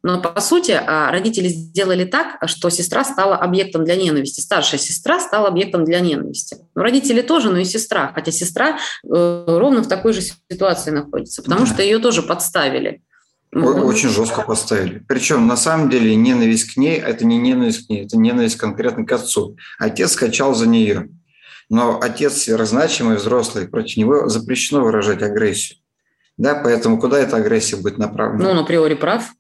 но, 0.04 0.22
по 0.22 0.40
сути, 0.40 0.80
родители 0.88 1.50
сделали 1.50 2.06
так, 2.06 2.38
что 2.48 2.70
сестра 2.70 3.04
стала 3.04 3.36
объектом 3.36 3.84
для 3.84 3.96
ненависти. 3.96 4.40
Старшая 4.40 4.80
сестра 4.80 5.20
стала 5.20 5.48
объектом 5.48 5.84
для 5.84 6.00
ненависти. 6.00 6.58
Ну, 6.76 6.82
родители 6.82 7.22
тоже, 7.22 7.50
но 7.50 7.58
и 7.58 7.66
сестра. 7.66 8.12
Хотя 8.14 8.32
сестра 8.32 8.78
э, 9.04 9.46
ровно 9.48 9.82
в 9.82 9.88
такой 9.88 10.14
же 10.14 10.22
ситуации 10.22 10.92
находится, 10.92 11.42
потому 11.42 11.66
да. 11.66 11.74
что 11.74 11.82
ее 11.82 12.00
тоже 12.00 12.22
подставили. 12.22 13.02
Очень 13.54 14.10
жестко 14.10 14.42
поставили. 14.42 15.04
Причем 15.08 15.48
на 15.48 15.56
самом 15.56 15.90
деле 15.90 16.16
ненависть 16.16 16.74
к 16.74 16.78
ней– 16.78 16.98
это 17.06 17.26
не 17.26 17.38
ненависть 17.38 17.88
к 17.88 17.90
ней, 17.90 18.06
это 18.06 18.18
ненависть 18.18 18.58
конкретно 18.58 19.06
к 19.06 19.12
отцу. 19.12 19.58
Отец 19.80 20.12
скачал 20.12 20.54
за 20.54 20.68
нее. 20.68 21.10
Но 21.70 22.00
отец 22.02 22.48
разначимый, 22.48 23.18
взрослый, 23.18 23.68
против 23.68 23.98
него 23.98 24.28
запрещено 24.30 24.84
выражать 24.84 25.22
агрессию. 25.22 25.80
Да, 26.38 26.56
поэтому 26.56 27.00
куда 27.00 27.20
эта 27.20 27.38
агрессия 27.38 27.78
будет 27.78 27.98
направлена? 27.98 28.44
Ну, 28.44 28.52
он 28.52 28.60
априори 28.60 28.94
прав. 28.94 29.32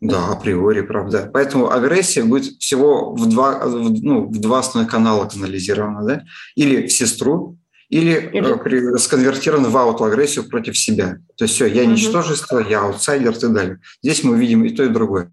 Да, 0.00 0.28
априори 0.28 0.82
прав, 0.82 1.10
да. 1.10 1.30
Поэтому 1.32 1.70
агрессия 1.70 2.22
будет 2.22 2.60
всего 2.60 3.14
в 3.14 3.28
два, 3.28 3.64
ну, 3.64 4.26
в 4.26 4.38
два 4.38 4.58
основных 4.58 4.90
канала 4.90 5.26
канализирована, 5.26 6.04
да? 6.06 6.24
Или 6.54 6.86
в 6.86 6.92
сестру, 6.92 7.56
или, 7.88 8.30
или... 8.32 8.94
Э, 8.94 8.98
сконвертирован 8.98 9.64
в 9.64 9.76
аутоагрессию 9.76 10.48
против 10.48 10.76
себя. 10.76 11.18
То 11.36 11.44
есть 11.44 11.54
все, 11.54 11.66
я 11.66 11.82
угу. 11.82 11.92
ничтожество, 11.92 12.58
я 12.58 12.80
аутсайдер 12.80 13.32
и 13.32 13.38
так 13.38 13.52
далее. 13.52 13.80
Здесь 14.02 14.24
мы 14.24 14.38
видим 14.38 14.64
и 14.64 14.70
то, 14.70 14.84
и 14.84 14.88
другое. 14.88 15.30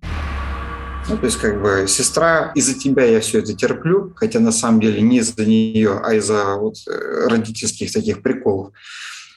Ну, 1.10 1.18
то 1.18 1.26
есть, 1.26 1.38
как 1.38 1.62
бы, 1.62 1.86
сестра, 1.88 2.52
из-за 2.56 2.80
тебя 2.80 3.04
я 3.04 3.20
все 3.20 3.40
это 3.40 3.54
терплю, 3.54 4.14
хотя 4.16 4.40
на 4.40 4.54
самом 4.54 4.80
деле 4.80 5.02
не 5.02 5.18
из-за 5.18 5.46
нее, 5.46 6.00
а 6.02 6.14
из-за 6.14 6.56
вот, 6.56 6.76
э, 6.88 7.28
родительских 7.28 7.92
таких 7.92 8.22
приколов. 8.22 8.72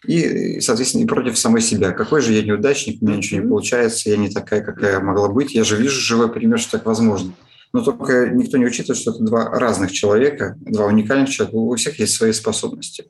И, 0.07 0.61
соответственно, 0.61 1.03
и 1.03 1.07
против 1.07 1.37
самой 1.37 1.63
себя. 1.63 1.91
Какой 1.91 2.21
же 2.21 2.33
я 2.33 2.43
неудачник, 2.43 3.03
у 3.03 3.07
меня 3.07 3.17
ничего 3.17 3.41
не 3.41 3.49
получается, 3.49 4.11
я 4.11 4.17
не 4.17 4.29
такая, 4.29 4.63
какая 4.63 5.01
могла 5.01 5.29
быть. 5.29 5.55
Я 5.55 5.65
же 5.65 5.77
вижу 5.77 6.01
живой 6.01 6.31
пример, 6.31 6.61
что 6.61 6.73
так 6.73 6.87
возможно. 6.87 7.33
Но 7.77 7.83
только 7.83 8.31
никто 8.31 8.57
не 8.57 8.65
учитывает, 8.65 8.99
что 8.99 9.11
это 9.11 9.23
два 9.23 9.51
разных 9.51 9.93
человека, 9.93 10.57
два 10.61 10.87
уникальных 10.87 11.29
человека. 11.29 11.57
У 11.57 11.77
всех 11.77 11.99
есть 11.99 12.15
свои 12.15 12.33
способности. 12.33 13.05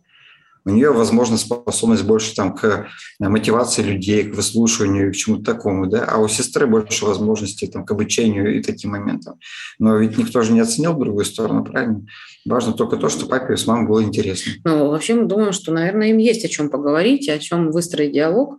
У 0.64 0.70
нее, 0.70 0.90
возможно, 0.90 1.37
способность 1.37 2.02
больше 2.02 2.35
там, 2.35 2.52
к 2.52 2.64
э, 2.64 3.29
мотивации 3.29 3.83
людей, 3.83 4.24
к 4.24 4.35
выслушиванию, 4.35 5.12
к 5.12 5.14
чему-то 5.14 5.44
такому, 5.44 5.87
да, 5.87 6.05
а 6.05 6.18
у 6.18 6.26
сестры 6.26 6.66
больше 6.66 7.05
возможностей 7.05 7.68
там, 7.68 7.87
к 7.87 7.92
обучению 7.92 8.59
и 8.59 8.61
таким 8.61 8.90
моментам. 8.90 9.38
Но 9.79 9.98
ведь 9.98 10.18
никто 10.18 10.42
же 10.42 10.50
не 10.50 10.59
оценил 10.59 10.94
другую 10.94 11.24
сторону, 11.24 11.64
правильно? 11.64 12.05
Важно 12.44 12.72
только 12.72 12.96
то, 12.96 13.09
что 13.09 13.26
папе 13.26 13.57
с 13.57 13.68
мамой 13.68 13.87
было 13.87 14.02
интересно. 14.02 14.50
Ну, 14.64 14.90
вообще 14.90 15.14
мы 15.14 15.26
думаем, 15.26 15.52
что, 15.52 15.70
наверное, 15.70 16.09
им 16.09 16.18
есть 16.18 16.44
о 16.44 16.48
чем 16.48 16.68
поговорить, 16.68 17.29
о 17.29 17.38
чем 17.38 17.70
выстроить 17.70 18.11
диалог. 18.11 18.59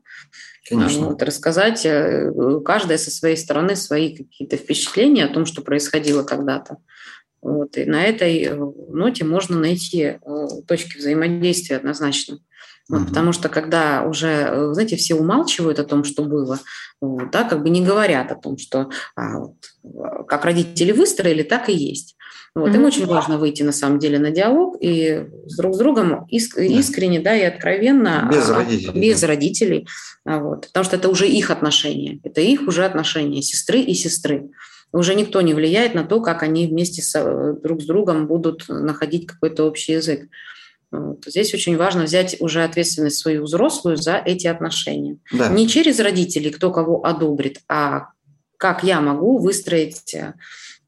Конечно. 0.70 1.10
Вот, 1.10 1.24
рассказать 1.24 1.86
э, 1.86 2.32
каждая 2.66 2.98
со 2.98 3.10
своей 3.10 3.38
стороны 3.38 3.76
свои 3.76 4.16
какие-то 4.16 4.58
впечатления 4.58 5.26
о 5.26 5.34
том, 5.34 5.46
что 5.46 5.62
происходило 5.62 6.24
когда-то. 6.24 6.78
Вот, 7.42 7.78
и 7.78 7.86
на 7.86 8.04
этой 8.04 8.44
э, 8.44 8.56
ноте 8.56 9.24
можно 9.24 9.58
найти 9.58 10.02
э, 10.02 10.18
точки 10.68 10.98
взаимодействия 10.98 11.78
однозначно. 11.78 12.40
Вот, 12.90 13.02
угу. 13.02 13.08
Потому 13.08 13.32
что 13.32 13.48
когда 13.50 14.04
уже, 14.04 14.74
знаете, 14.74 14.98
все 14.98 15.16
умалчивают 15.16 15.80
о 15.80 15.86
том, 15.86 16.04
что 16.04 16.24
было, 16.24 16.60
вот, 17.00 17.32
да, 17.32 17.44
как 17.44 17.64
бы 17.64 17.70
не 17.70 17.86
говорят 17.86 18.32
о 18.32 18.36
том, 18.36 18.58
что 18.58 18.90
а, 19.16 19.40
вот, 19.40 19.56
как 20.28 20.44
родители 20.46 20.92
выстроили, 20.92 21.44
так 21.44 21.70
и 21.70 21.74
есть. 21.74 22.17
Вот, 22.56 22.70
mm-hmm. 22.70 22.76
Им 22.76 22.86
очень 22.86 23.06
важно 23.06 23.38
выйти 23.38 23.64
на 23.64 23.72
самом 23.72 24.00
деле 24.00 24.20
на 24.20 24.32
диалог 24.32 24.78
и 24.82 25.26
с 25.46 25.58
друг 25.58 25.76
с 25.76 25.78
другом 25.78 26.26
иск, 26.30 26.58
искренне, 26.58 27.20
да, 27.20 27.36
и 27.36 27.44
откровенно. 27.44 28.30
Без 28.32 28.50
а, 28.50 28.56
родителей. 28.56 29.00
Без 29.00 29.22
да. 29.22 29.28
родителей. 29.28 29.88
А, 30.26 30.40
вот, 30.40 30.68
потому 30.68 30.84
что 30.84 30.96
это 30.96 31.10
уже 31.10 31.28
их 31.28 31.52
отношения. 31.52 32.20
Это 32.24 32.42
их 32.42 32.68
уже 32.68 32.86
отношения 32.86 33.42
сестры 33.42 33.80
и 33.80 33.94
сестры. 33.94 34.50
Уже 34.92 35.16
никто 35.16 35.42
не 35.42 35.54
влияет 35.54 35.94
на 35.96 36.04
то, 36.04 36.22
как 36.22 36.44
они 36.44 36.66
вместе 36.66 37.02
с, 37.02 37.58
друг 37.62 37.82
с 37.82 37.86
другом 37.86 38.28
будут 38.28 38.66
находить 38.70 39.28
какой-то 39.28 39.66
общий 39.66 39.94
язык. 39.94 40.28
Вот. 40.92 41.26
Здесь 41.26 41.54
очень 41.54 41.76
важно 41.76 42.04
взять 42.04 42.38
уже 42.40 42.64
ответственность 42.64 43.18
свою 43.18 43.44
взрослую 43.44 43.98
за 43.98 44.16
эти 44.16 44.48
отношения. 44.48 45.18
Да. 45.32 45.50
Не 45.50 45.68
через 45.68 46.00
родителей, 46.00 46.50
кто 46.50 46.72
кого 46.72 47.06
одобрит, 47.06 47.60
а 47.68 48.08
как 48.58 48.84
я 48.84 49.02
могу 49.02 49.38
выстроить 49.38 50.16
э, 50.16 50.34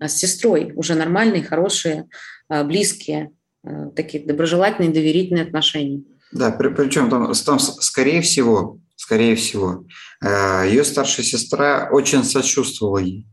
с 0.07 0.13
сестрой 0.13 0.71
уже 0.75 0.95
нормальные, 0.95 1.43
хорошие, 1.43 2.07
э, 2.49 2.63
близкие, 2.63 3.31
э, 3.63 3.89
такие 3.95 4.25
доброжелательные, 4.25 4.91
доверительные 4.91 5.43
отношения. 5.43 6.03
Да, 6.31 6.51
при, 6.51 6.69
причем 6.69 7.09
там, 7.09 7.33
там, 7.33 7.59
скорее 7.59 8.21
всего, 8.21 8.79
скорее 8.95 9.35
всего, 9.35 9.85
ее 10.21 10.83
старшая 10.83 11.25
сестра 11.25 11.89
очень 11.91 12.23
сочувствовала 12.23 12.99
ей. 12.99 13.25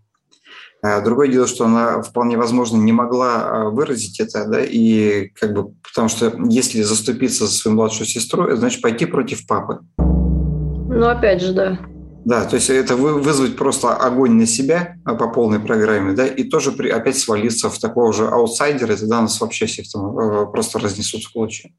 Другое 1.05 1.29
дело, 1.29 1.47
что 1.47 1.67
она 1.67 2.01
вполне 2.01 2.39
возможно 2.39 2.77
не 2.77 2.93
могла 2.93 3.71
выразить 3.71 4.21
это, 4.21 4.47
да, 4.47 4.63
и 4.63 5.29
как 5.31 5.53
бы, 5.53 5.75
потому 5.83 6.09
что 6.09 6.33
если 6.49 6.83
заступиться 6.83 7.47
за 7.47 7.53
свою 7.53 7.77
младшую 7.77 8.07
сестру, 8.07 8.55
значит 8.57 8.81
пойти 8.81 9.05
против 9.05 9.47
папы. 9.47 9.81
Ну, 9.99 11.07
опять 11.07 11.43
же, 11.43 11.53
да. 11.53 11.79
Да, 12.27 12.45
то 12.45 12.57
есть 12.57 12.71
это 12.71 12.97
вызвать 12.97 13.55
просто 13.55 13.95
огонь 13.95 14.33
на 14.33 14.47
себя 14.47 14.97
а, 15.05 15.15
по 15.15 15.29
полной 15.29 15.61
программе, 15.61 16.13
да, 16.13 16.27
и 16.27 16.43
тоже 16.43 16.73
при, 16.73 16.89
опять 16.89 17.17
свалиться 17.17 17.71
в 17.71 17.79
такого 17.79 18.13
же 18.13 18.27
аутсайдера, 18.27 18.95
и 18.95 18.97
тогда 18.97 19.23
нас 19.23 19.41
вообще 19.41 19.67
всех 19.67 19.89
там 19.93 20.19
э, 20.19 20.47
просто 20.51 20.81
разнесут 20.81 21.23
в 21.23 21.33
клочья. 21.33 21.71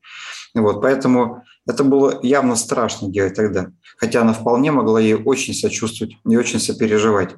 Вот, 0.55 0.81
поэтому 0.81 1.43
это 1.67 1.83
было 1.83 2.21
явно 2.23 2.55
страшно 2.55 3.09
делать 3.09 3.35
тогда, 3.35 3.71
хотя 3.97 4.21
она 4.21 4.31
вполне 4.31 4.71
могла 4.71 5.01
ей 5.01 5.15
очень 5.15 5.53
сочувствовать 5.53 6.15
и 6.25 6.37
очень 6.37 6.61
сопереживать. 6.61 7.35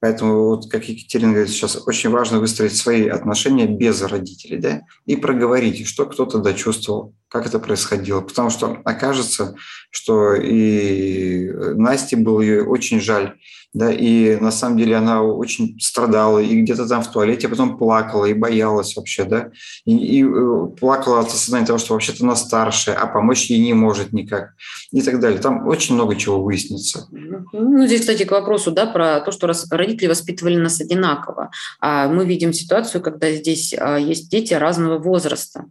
Поэтому, 0.00 0.44
вот, 0.46 0.70
как 0.70 0.88
Екатерина 0.88 1.32
говорит 1.32 1.50
сейчас, 1.50 1.86
очень 1.86 2.08
важно 2.08 2.40
выстроить 2.40 2.74
свои 2.74 3.06
отношения 3.06 3.66
без 3.66 4.00
родителей, 4.00 4.56
да, 4.56 4.80
и 5.04 5.14
проговорить, 5.14 5.86
что 5.86 6.06
кто-то 6.06 6.38
дочувствовал, 6.38 7.14
как 7.30 7.46
это 7.46 7.58
происходило. 7.58 8.20
Потому 8.20 8.50
что 8.50 8.80
окажется, 8.84 9.54
что 9.90 10.34
и 10.34 11.48
Насте 11.76 12.16
было 12.16 12.40
ее 12.40 12.64
очень 12.64 13.00
жаль, 13.00 13.36
да, 13.72 13.92
и 13.92 14.36
на 14.36 14.50
самом 14.50 14.78
деле 14.78 14.96
она 14.96 15.22
очень 15.22 15.78
страдала, 15.80 16.40
и 16.40 16.60
где-то 16.60 16.88
там 16.88 17.02
в 17.02 17.12
туалете 17.12 17.48
потом 17.48 17.78
плакала 17.78 18.24
и 18.24 18.34
боялась 18.34 18.96
вообще, 18.96 19.24
да, 19.24 19.50
и, 19.84 19.96
и 19.96 20.24
э, 20.24 20.66
плакала 20.78 21.20
от 21.20 21.28
осознания 21.28 21.66
того, 21.66 21.78
что 21.78 21.94
вообще-то 21.94 22.24
она 22.24 22.34
старшая, 22.34 22.96
а 22.96 23.06
помочь 23.06 23.46
ей 23.46 23.60
не 23.60 23.72
может 23.72 24.12
никак, 24.12 24.54
и 24.90 25.00
так 25.02 25.20
далее. 25.20 25.38
Там 25.38 25.68
очень 25.68 25.94
много 25.94 26.16
чего 26.16 26.42
выяснится. 26.42 27.06
Ну, 27.12 27.86
здесь, 27.86 28.00
кстати, 28.00 28.24
к 28.24 28.32
вопросу, 28.32 28.72
да, 28.72 28.86
про 28.86 29.20
то, 29.20 29.30
что 29.30 29.46
родители 29.70 30.08
воспитывали 30.08 30.56
нас 30.56 30.80
одинаково. 30.80 31.52
А 31.80 32.08
мы 32.08 32.26
видим 32.26 32.52
ситуацию, 32.52 33.00
когда 33.00 33.30
здесь 33.30 33.72
а, 33.78 33.98
есть 33.98 34.30
дети 34.30 34.52
разного 34.54 34.98
возраста. 34.98 35.66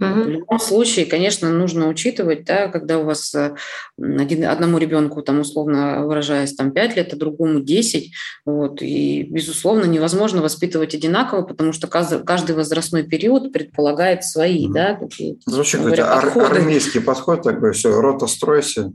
В 0.00 0.28
любом 0.28 0.58
случае, 0.58 1.04
конечно, 1.04 1.50
нужно 1.50 1.86
учитывать, 1.88 2.44
да, 2.44 2.68
когда 2.68 2.98
у 2.98 3.04
вас 3.04 3.34
э, 3.34 3.54
один, 3.98 4.46
одному 4.46 4.78
ребенку, 4.78 5.20
там, 5.20 5.40
условно 5.40 6.06
выражаясь, 6.06 6.54
там 6.54 6.72
5 6.72 6.96
лет, 6.96 7.12
а 7.12 7.16
другому 7.16 7.60
10, 7.60 8.10
вот, 8.46 8.80
и, 8.80 9.24
безусловно, 9.24 9.84
невозможно 9.84 10.40
воспитывать 10.40 10.94
одинаково, 10.94 11.42
потому 11.42 11.72
что 11.74 11.86
каждый, 11.86 12.54
возрастной 12.54 13.02
период 13.02 13.52
предполагает 13.52 14.24
свои, 14.24 14.64
угу. 14.66 14.74
да, 14.74 14.94
такие, 14.94 15.36
Звучит 15.44 15.82
говоря, 15.82 16.10
ар- 16.10 16.32
армейский 16.38 17.00
подход 17.00 17.42
такой, 17.42 17.72
все, 17.72 18.00
рота 18.00 18.26
стройся, 18.26 18.92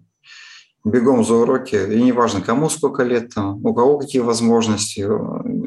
бегом 0.86 1.26
за 1.26 1.34
уроки, 1.34 1.76
и 1.76 2.02
неважно, 2.02 2.42
кому 2.42 2.70
сколько 2.70 3.04
лет, 3.04 3.34
там, 3.34 3.64
у 3.66 3.74
кого 3.74 3.98
какие 3.98 4.22
возможности, 4.22 5.06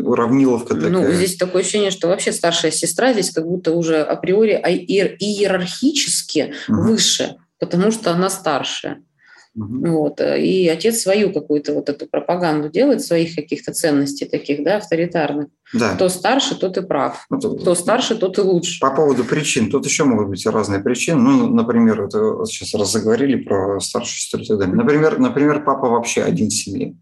уравниловка 0.08 0.74
такая. 0.74 0.90
Ну, 0.90 1.10
здесь 1.12 1.36
такое 1.36 1.62
ощущение, 1.62 1.90
что 1.90 2.08
вообще 2.08 2.32
старшая 2.32 2.70
сестра 2.70 3.12
здесь 3.12 3.30
как 3.30 3.46
будто 3.46 3.72
уже 3.72 4.02
априори 4.02 4.52
иерархически 4.52 6.54
угу. 6.68 6.82
выше, 6.82 7.36
потому 7.58 7.90
что 7.90 8.12
она 8.12 8.30
старшая. 8.30 9.02
Угу. 9.58 9.88
Вот. 9.88 10.20
И 10.20 10.68
отец 10.68 11.00
свою 11.00 11.32
какую-то 11.32 11.74
вот 11.74 11.88
эту 11.88 12.06
пропаганду 12.06 12.68
делает, 12.68 13.02
своих 13.02 13.34
каких-то 13.34 13.72
ценностей 13.72 14.26
таких, 14.26 14.62
да, 14.62 14.76
авторитарных. 14.76 15.48
Да. 15.74 15.94
Кто 15.94 16.08
старше, 16.08 16.54
тот 16.54 16.78
и 16.78 16.82
прав. 16.82 17.26
Это, 17.30 17.50
Кто 17.50 17.74
старше, 17.74 18.14
тот 18.14 18.38
и 18.38 18.40
лучше. 18.40 18.80
По 18.80 18.94
поводу 18.94 19.24
причин. 19.24 19.70
Тут 19.70 19.84
еще 19.84 20.04
могут 20.04 20.28
быть 20.28 20.46
разные 20.46 20.80
причины. 20.80 21.20
Ну, 21.20 21.48
например, 21.48 22.02
вот 22.02 22.48
сейчас 22.48 22.74
раз 22.74 22.92
заговорили 22.92 23.36
про 23.36 23.80
старшую 23.80 24.18
сестру 24.18 24.42
и 24.42 24.46
так 24.46 24.58
далее. 24.58 24.76
Например, 24.76 25.18
например, 25.18 25.64
папа 25.64 25.88
вообще 25.88 26.22
один 26.22 26.48
в 26.48 26.54
семье. 26.54 26.96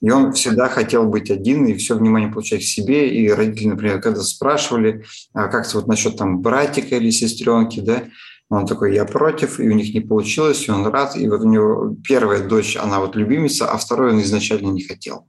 И 0.00 0.10
он 0.10 0.32
всегда 0.32 0.68
хотел 0.68 1.04
быть 1.04 1.30
один 1.30 1.66
и 1.66 1.74
все 1.74 1.96
внимание 1.96 2.30
получать 2.30 2.60
к 2.60 2.64
себе. 2.64 3.08
И 3.14 3.28
родители, 3.28 3.68
например, 3.68 4.00
когда 4.00 4.22
спрашивали, 4.22 5.04
а 5.32 5.48
как-то 5.48 5.78
вот 5.78 5.86
насчет 5.86 6.16
там 6.16 6.40
братика 6.40 6.96
или 6.96 7.10
сестренки, 7.10 7.80
да, 7.80 8.04
он 8.48 8.66
такой, 8.66 8.94
я 8.94 9.04
против, 9.04 9.60
и 9.60 9.68
у 9.68 9.72
них 9.72 9.94
не 9.94 10.00
получилось, 10.00 10.66
и 10.66 10.70
он 10.72 10.86
рад. 10.86 11.16
И 11.16 11.28
вот 11.28 11.42
у 11.42 11.48
него 11.48 11.94
первая 12.06 12.46
дочь, 12.46 12.76
она 12.76 12.98
вот 12.98 13.14
любимица, 13.14 13.70
а 13.70 13.78
второй 13.78 14.12
он 14.12 14.20
изначально 14.22 14.70
не 14.70 14.82
хотел 14.82 15.26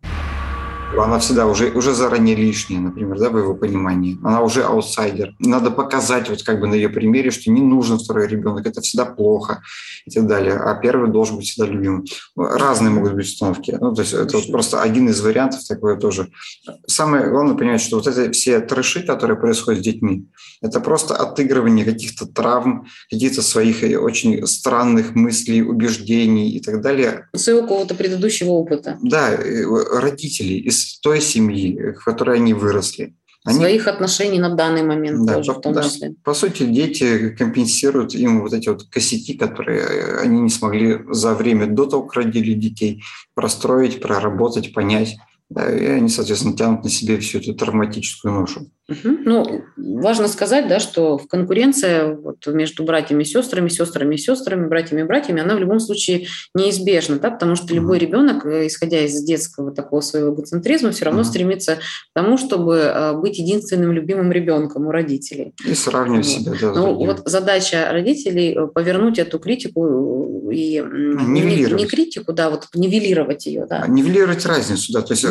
она 0.98 1.20
всегда 1.20 1.48
уже, 1.48 1.72
уже 1.72 1.94
заранее 1.94 2.36
лишняя, 2.36 2.80
например, 2.80 3.18
да, 3.18 3.30
в 3.30 3.38
его 3.38 3.56
понимании. 3.56 4.18
Она 4.24 4.42
уже 4.42 4.64
аутсайдер. 4.64 5.36
Надо 5.40 5.72
показать 5.72 6.30
вот 6.30 6.44
как 6.44 6.60
бы 6.60 6.68
на 6.68 6.74
ее 6.74 6.90
примере, 6.90 7.32
что 7.32 7.52
не 7.52 7.62
нужен 7.62 7.98
второй 7.98 8.28
ребенок, 8.28 8.66
это 8.66 8.82
всегда 8.82 9.06
плохо 9.06 9.62
и 10.06 10.12
так 10.12 10.28
далее. 10.28 10.56
А 10.56 10.76
первый 10.76 11.12
должен 11.12 11.38
быть 11.38 11.48
всегда 11.48 11.72
любимым. 11.72 12.06
Разные 12.36 12.92
могут 12.92 13.14
быть 13.14 13.26
установки. 13.26 13.78
Ну, 13.80 13.94
то 13.94 14.02
есть 14.02 14.14
это 14.14 14.38
вот 14.38 14.52
просто 14.52 14.82
один 14.82 15.10
из 15.10 15.22
вариантов 15.22 15.62
такое 15.68 15.98
тоже. 15.98 16.30
Самое 16.88 17.30
главное 17.30 17.56
понять, 17.56 17.82
что 17.82 17.98
вот 17.98 18.08
эти 18.08 18.32
все 18.32 18.60
трэши, 18.60 19.04
которые 19.06 19.38
происходят 19.38 19.82
с 19.82 19.84
детьми, 19.84 20.28
это 20.62 20.80
просто 20.80 21.16
отыгрывание 21.16 21.86
каких-то 21.86 22.26
травм, 22.26 22.88
каких-то 23.10 23.42
своих 23.42 23.84
очень 24.02 24.46
странных 24.46 25.16
мыслей, 25.16 25.64
убеждений 25.64 26.52
и 26.52 26.60
так 26.60 26.82
далее. 26.82 27.30
Своего 27.36 27.62
какого-то 27.62 27.96
предыдущего 27.96 28.50
опыта. 28.50 28.98
Да, 29.02 29.30
родителей 29.94 30.60
из 30.60 30.81
той 31.02 31.22
семьи, 31.22 31.94
в 31.94 32.04
которой 32.04 32.38
они 32.38 32.54
выросли. 32.54 33.16
Они... 33.44 33.58
Своих 33.58 33.88
отношений 33.88 34.38
на 34.38 34.50
данный 34.50 34.84
момент 34.84 35.26
да, 35.26 35.36
тоже, 35.36 35.54
в 35.54 35.62
том 35.62 35.74
да. 35.74 35.84
числе. 35.84 36.14
По 36.24 36.36
сути, 36.36 36.64
дети 36.64 37.30
компенсируют 37.30 38.14
им 38.14 38.42
вот 38.42 38.54
эти 38.54 38.70
вот 38.70 38.84
косяки, 38.84 39.34
которые 39.34 40.20
они 40.20 40.42
не 40.42 40.50
смогли 40.50 41.00
за 41.10 41.34
время 41.34 41.66
до 41.66 41.88
того, 41.88 42.04
как 42.04 42.24
родили 42.24 42.54
детей, 42.54 43.04
простроить, 43.34 44.00
проработать, 44.00 44.74
понять. 44.74 45.18
Да, 45.50 45.70
и 45.70 45.86
они, 45.86 46.08
соответственно, 46.08 46.56
тянут 46.56 46.84
на 46.84 46.90
себе 46.90 47.18
всю 47.18 47.40
эту 47.40 47.54
травматическую 47.56 48.34
ношу. 48.34 48.70
Ну, 49.04 49.64
важно 49.78 50.28
сказать, 50.28 50.68
да, 50.68 50.80
что 50.80 51.18
конкуренция 51.18 52.16
вот 52.16 52.46
между 52.48 52.84
братьями 52.84 53.24
и 53.24 53.26
сестрами, 53.26 53.70
сестрами 53.70 54.16
и 54.16 54.18
сестрами, 54.18 54.68
братьями 54.68 55.02
и 55.02 55.04
братьями, 55.04 55.42
она 55.42 55.56
в 55.56 55.60
любом 55.60 55.80
случае 55.80 56.28
неизбежна, 56.54 57.20
да, 57.20 57.32
потому 57.32 57.56
что 57.56 57.74
любой 57.74 58.00
ребенок, 58.00 58.46
э, 58.46 58.68
исходя 58.68 59.02
из 59.02 59.24
детского 59.24 59.72
такого 59.72 60.02
своего 60.02 60.34
эгоцентризма, 60.34 60.92
все 60.92 61.06
равно 61.06 61.24
стремится 61.24 61.76
к 61.76 61.80
тому, 62.14 62.38
чтобы 62.38 62.76
э, 62.76 63.14
быть 63.14 63.38
единственным 63.38 63.92
любимым 63.92 64.32
ребенком 64.32 64.88
у 64.88 64.92
родителей. 64.92 65.54
И 65.66 65.74
сравнивать 65.74 66.28
вот. 66.28 66.58
себя. 66.58 66.74
Да, 66.74 66.74
ну, 66.74 66.94
вот 67.06 67.22
задача 67.26 67.90
родителей 67.92 68.56
э, 68.56 68.68
повернуть 68.68 69.20
эту 69.20 69.40
критику 69.40 70.50
и 70.52 70.84
не, 70.84 71.42
не 71.42 71.86
критику, 71.86 72.34
да, 72.34 72.50
вот 72.50 72.68
нивелировать 72.74 73.46
ее, 73.46 73.66
да. 73.70 73.86
Нивелировать 73.88 74.46
разницу, 74.46 74.94
да, 74.94 75.02
то 75.02 75.14
есть 75.14 75.26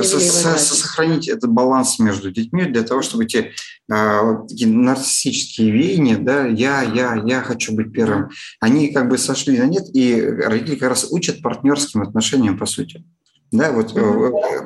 сохранить 0.59 1.29
этот 1.29 1.51
баланс 1.51 1.99
между 1.99 2.31
детьми 2.31 2.65
для 2.65 2.83
того, 2.83 3.03
чтобы 3.03 3.27
те 3.27 3.50
а, 3.91 4.43
такие 4.49 4.71
нарциссические 4.71 5.71
веяния, 5.71 6.19
да, 6.19 6.47
я, 6.47 6.83
я, 6.83 7.21
я 7.25 7.43
хочу 7.43 7.75
быть 7.75 7.93
первым, 7.93 8.31
они 8.61 8.89
как 8.89 9.09
бы 9.09 9.19
сошли 9.19 9.59
на 9.59 9.67
нет, 9.67 9.85
и 9.95 10.21
родители 10.21 10.77
как 10.77 10.91
раз 10.91 11.07
учат 11.11 11.43
партнерским 11.43 12.03
отношениям, 12.03 12.59
по 12.59 12.67
сути. 12.67 13.05
Да, 13.53 13.73
вот 13.73 13.93
угу. 13.93 14.01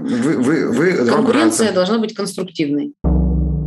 вы, 0.01 0.37
вы, 0.38 0.68
вы, 0.68 1.09
Конкуренция 1.09 1.73
должна 1.73 1.99
быть 1.99 2.14
конструктивной. 2.14 2.94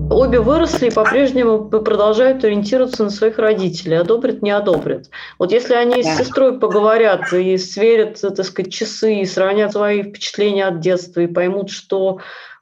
Обе 0.09 0.39
выросли 0.39 0.87
и 0.87 0.91
по-прежнему 0.91 1.65
продолжают 1.65 2.43
ориентироваться 2.43 3.03
на 3.03 3.09
своих 3.09 3.37
родителей, 3.37 3.97
одобрят, 3.97 4.41
не 4.41 4.51
одобрят. 4.51 5.09
Вот 5.37 5.51
если 5.51 5.73
они 5.73 6.01
да. 6.01 6.15
с 6.15 6.17
сестрой 6.17 6.59
поговорят 6.59 7.33
и 7.33 7.57
сверят, 7.57 8.21
так 8.21 8.45
сказать, 8.45 8.71
часы, 8.71 9.15
и 9.21 9.25
сравнят 9.25 9.73
свои 9.73 10.03
впечатления 10.03 10.65
от 10.65 10.79
детства 10.79 11.21
и 11.21 11.27
поймут, 11.27 11.71
что 11.71 12.19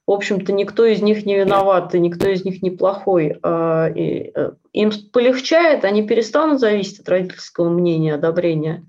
в 0.07 0.11
общем-то, 0.11 0.53
никто 0.53 0.85
из 0.85 1.01
них 1.01 1.25
не 1.25 1.35
виноват, 1.35 1.95
и 1.95 1.99
никто 1.99 2.27
из 2.27 2.45
них 2.45 2.61
не 2.61 2.69
плохой. 2.69 3.37
А, 3.41 3.89
э, 3.89 4.51
им 4.71 4.91
полегчает, 5.11 5.83
они 5.83 6.07
перестанут 6.07 6.59
зависеть 6.59 6.99
от 6.99 7.09
родительского 7.09 7.69
мнения, 7.69 8.13
одобрения. 8.13 8.85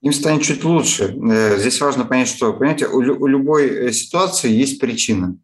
Им 0.00 0.12
станет 0.12 0.42
чуть 0.42 0.62
лучше. 0.62 1.14
Э, 1.14 1.58
здесь 1.58 1.80
важно 1.80 2.04
понять, 2.04 2.28
что, 2.28 2.52
понимаете, 2.52 2.86
у 2.86 3.00
любой 3.00 3.68
э, 3.68 3.92
ситуации 3.92 4.50
есть 4.50 4.80
причина. 4.80 5.36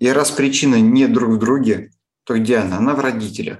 И 0.00 0.08
раз 0.08 0.32
причина 0.32 0.80
не 0.80 1.06
друг 1.06 1.34
в 1.34 1.38
друге, 1.38 1.90
то 2.24 2.36
где 2.36 2.56
она? 2.56 2.78
Она 2.78 2.94
в 2.94 3.00
родителях. 3.00 3.58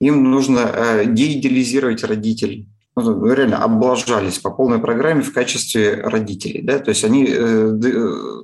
Им 0.00 0.30
нужно 0.30 1.04
деидеализировать 1.06 2.02
родителей 2.04 2.68
ну, 2.96 3.32
реально 3.32 3.58
облажались 3.62 4.38
по 4.38 4.50
полной 4.50 4.78
программе 4.78 5.22
в 5.22 5.32
качестве 5.32 5.94
родителей. 5.94 6.62
Да? 6.62 6.78
То 6.78 6.90
есть 6.90 7.04
они 7.04 7.26
э, 7.28 7.72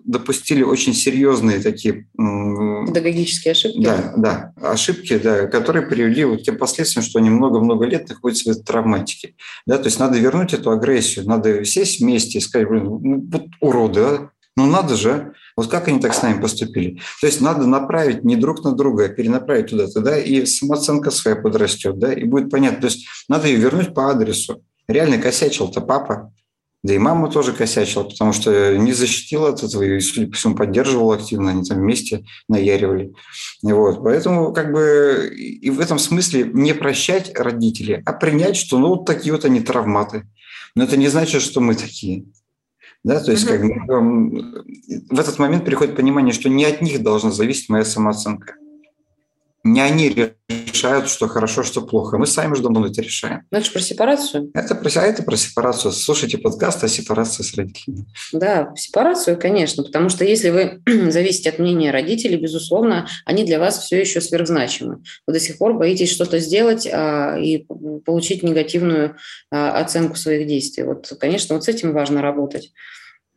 допустили 0.04 0.62
очень 0.62 0.94
серьезные 0.94 1.60
такие... 1.60 2.08
Педагогические 2.16 3.52
ошибки. 3.52 3.84
Да, 3.84 4.12
да, 4.16 4.52
ошибки, 4.56 5.18
да, 5.18 5.46
которые 5.46 5.86
привели 5.86 6.24
вот 6.24 6.40
к 6.40 6.42
тем 6.42 6.58
последствиям, 6.58 7.04
что 7.04 7.20
они 7.20 7.30
много-много 7.30 7.86
лет 7.86 8.08
находятся 8.08 8.50
в 8.50 8.52
этой 8.56 8.64
травматике. 8.64 9.34
Да? 9.66 9.78
То 9.78 9.84
есть 9.84 10.00
надо 10.00 10.18
вернуть 10.18 10.52
эту 10.52 10.70
агрессию, 10.70 11.26
надо 11.26 11.64
сесть 11.64 12.00
вместе 12.00 12.38
и 12.38 12.40
сказать, 12.40 12.68
блин, 12.68 12.84
ну, 12.84 13.28
вот 13.30 13.46
уроды, 13.60 14.00
а? 14.00 14.30
Ну 14.56 14.66
надо 14.66 14.96
же, 14.96 15.32
вот 15.56 15.68
как 15.68 15.88
они 15.88 16.00
так 16.00 16.12
с 16.12 16.22
нами 16.22 16.40
поступили? 16.40 17.00
То 17.20 17.26
есть 17.26 17.40
надо 17.40 17.66
направить 17.66 18.24
не 18.24 18.36
друг 18.36 18.64
на 18.64 18.72
друга, 18.72 19.04
а 19.04 19.08
перенаправить 19.08 19.68
туда-то, 19.68 20.00
да, 20.00 20.18
и 20.18 20.44
самооценка 20.44 21.10
своя 21.10 21.36
подрастет, 21.36 21.98
да, 21.98 22.12
и 22.12 22.24
будет 22.24 22.50
понятно. 22.50 22.80
То 22.80 22.86
есть 22.88 23.06
надо 23.28 23.46
ее 23.46 23.56
вернуть 23.56 23.94
по 23.94 24.10
адресу. 24.10 24.62
Реально 24.88 25.18
косячил-то 25.18 25.80
папа, 25.80 26.32
да 26.82 26.94
и 26.94 26.98
мама 26.98 27.30
тоже 27.30 27.52
косячила, 27.52 28.04
потому 28.04 28.32
что 28.32 28.76
не 28.78 28.92
защитила 28.92 29.50
от 29.50 29.62
этого, 29.62 29.82
и, 29.82 30.00
судя 30.00 30.28
по 30.28 30.36
всему, 30.36 30.54
поддерживала 30.54 31.16
активно, 31.16 31.50
они 31.50 31.62
там 31.62 31.78
вместе 31.78 32.24
наяривали. 32.48 33.12
Вот, 33.62 34.02
поэтому 34.02 34.52
как 34.54 34.72
бы 34.72 35.30
и 35.36 35.68
в 35.68 35.78
этом 35.78 35.98
смысле 35.98 36.50
не 36.52 36.72
прощать 36.72 37.38
родителей, 37.38 38.02
а 38.06 38.14
принять, 38.14 38.56
что 38.56 38.78
ну 38.78 38.88
вот 38.88 39.04
такие 39.04 39.32
вот 39.32 39.44
они 39.44 39.60
травматы. 39.60 40.26
Но 40.74 40.84
это 40.84 40.96
не 40.96 41.08
значит, 41.08 41.42
что 41.42 41.60
мы 41.60 41.74
такие. 41.74 42.24
Да, 43.02 43.18
то 43.20 43.30
есть 43.32 43.46
как 43.46 43.62
бы, 43.62 44.64
в 45.10 45.18
этот 45.18 45.38
момент 45.38 45.64
приходит 45.64 45.96
понимание, 45.96 46.34
что 46.34 46.48
не 46.48 46.64
от 46.66 46.82
них 46.82 47.02
должна 47.02 47.30
зависеть 47.30 47.70
моя 47.70 47.84
самооценка 47.84 48.56
не 49.62 49.80
они 49.80 50.14
решают, 50.48 51.08
что 51.08 51.28
хорошо, 51.28 51.62
что 51.62 51.82
плохо. 51.82 52.16
Мы 52.16 52.26
сами 52.26 52.54
же 52.54 52.62
давно 52.62 52.86
это 52.86 53.02
решаем. 53.02 53.42
Ну, 53.50 53.58
это 53.58 53.66
же 53.66 53.72
про 53.72 53.80
сепарацию. 53.80 54.50
Это 54.54 54.74
про, 54.74 54.90
а 54.94 55.02
это 55.02 55.22
про 55.22 55.36
сепарацию. 55.36 55.92
Слушайте 55.92 56.38
подкаст 56.38 56.82
о 56.82 56.88
сепарации 56.88 57.42
с 57.42 57.54
родителями. 57.54 58.06
Да, 58.32 58.72
сепарацию, 58.76 59.38
конечно, 59.38 59.82
потому 59.82 60.08
что 60.08 60.24
если 60.24 60.50
вы 60.50 60.82
зависите 61.10 61.50
от 61.50 61.58
мнения 61.58 61.90
родителей, 61.90 62.38
безусловно, 62.38 63.06
они 63.26 63.44
для 63.44 63.58
вас 63.58 63.78
все 63.78 64.00
еще 64.00 64.20
сверхзначимы. 64.20 65.02
Вы 65.26 65.34
до 65.34 65.40
сих 65.40 65.58
пор 65.58 65.74
боитесь 65.74 66.10
что-то 66.10 66.38
сделать 66.38 66.88
а, 66.90 67.36
и 67.38 67.66
получить 68.04 68.42
негативную 68.42 69.16
а, 69.50 69.78
оценку 69.78 70.16
своих 70.16 70.46
действий. 70.46 70.84
Вот, 70.84 71.12
конечно, 71.20 71.54
вот 71.54 71.64
с 71.64 71.68
этим 71.68 71.92
важно 71.92 72.22
работать. 72.22 72.72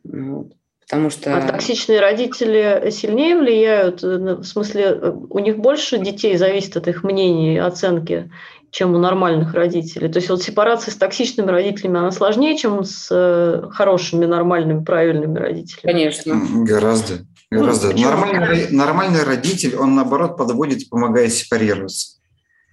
Вот. 0.04 0.52
Потому 0.88 1.10
что... 1.10 1.36
А 1.36 1.46
токсичные 1.46 2.00
родители 2.00 2.90
сильнее 2.90 3.38
влияют? 3.38 4.02
Э, 4.04 4.36
в 4.36 4.44
смысле, 4.44 5.00
у 5.30 5.38
них 5.38 5.58
больше 5.58 5.98
детей 5.98 6.36
зависит 6.36 6.76
от 6.76 6.88
их 6.88 7.02
мнений, 7.04 7.58
оценки, 7.58 8.30
чем 8.70 8.94
у 8.94 8.98
нормальных 8.98 9.54
родителей? 9.54 10.08
То 10.08 10.18
есть 10.18 10.28
вот 10.28 10.42
сепарация 10.42 10.92
с 10.92 10.96
токсичными 10.96 11.50
родителями, 11.50 11.98
она 11.98 12.10
сложнее, 12.10 12.56
чем 12.56 12.84
с 12.84 13.08
э, 13.10 13.68
хорошими, 13.70 14.26
нормальными, 14.26 14.84
правильными 14.84 15.38
родителями? 15.38 15.92
Конечно. 15.92 16.40
Гораздо. 16.64 17.14
Ну, 17.50 17.60
Гораздо. 17.60 17.92
Ну, 17.92 18.02
нормальный, 18.02 18.70
нормальный 18.70 19.22
родитель, 19.22 19.76
он 19.76 19.94
наоборот 19.94 20.36
подводит 20.36 20.82
и 20.82 20.88
помогает 20.88 21.32
сепарироваться. 21.32 22.18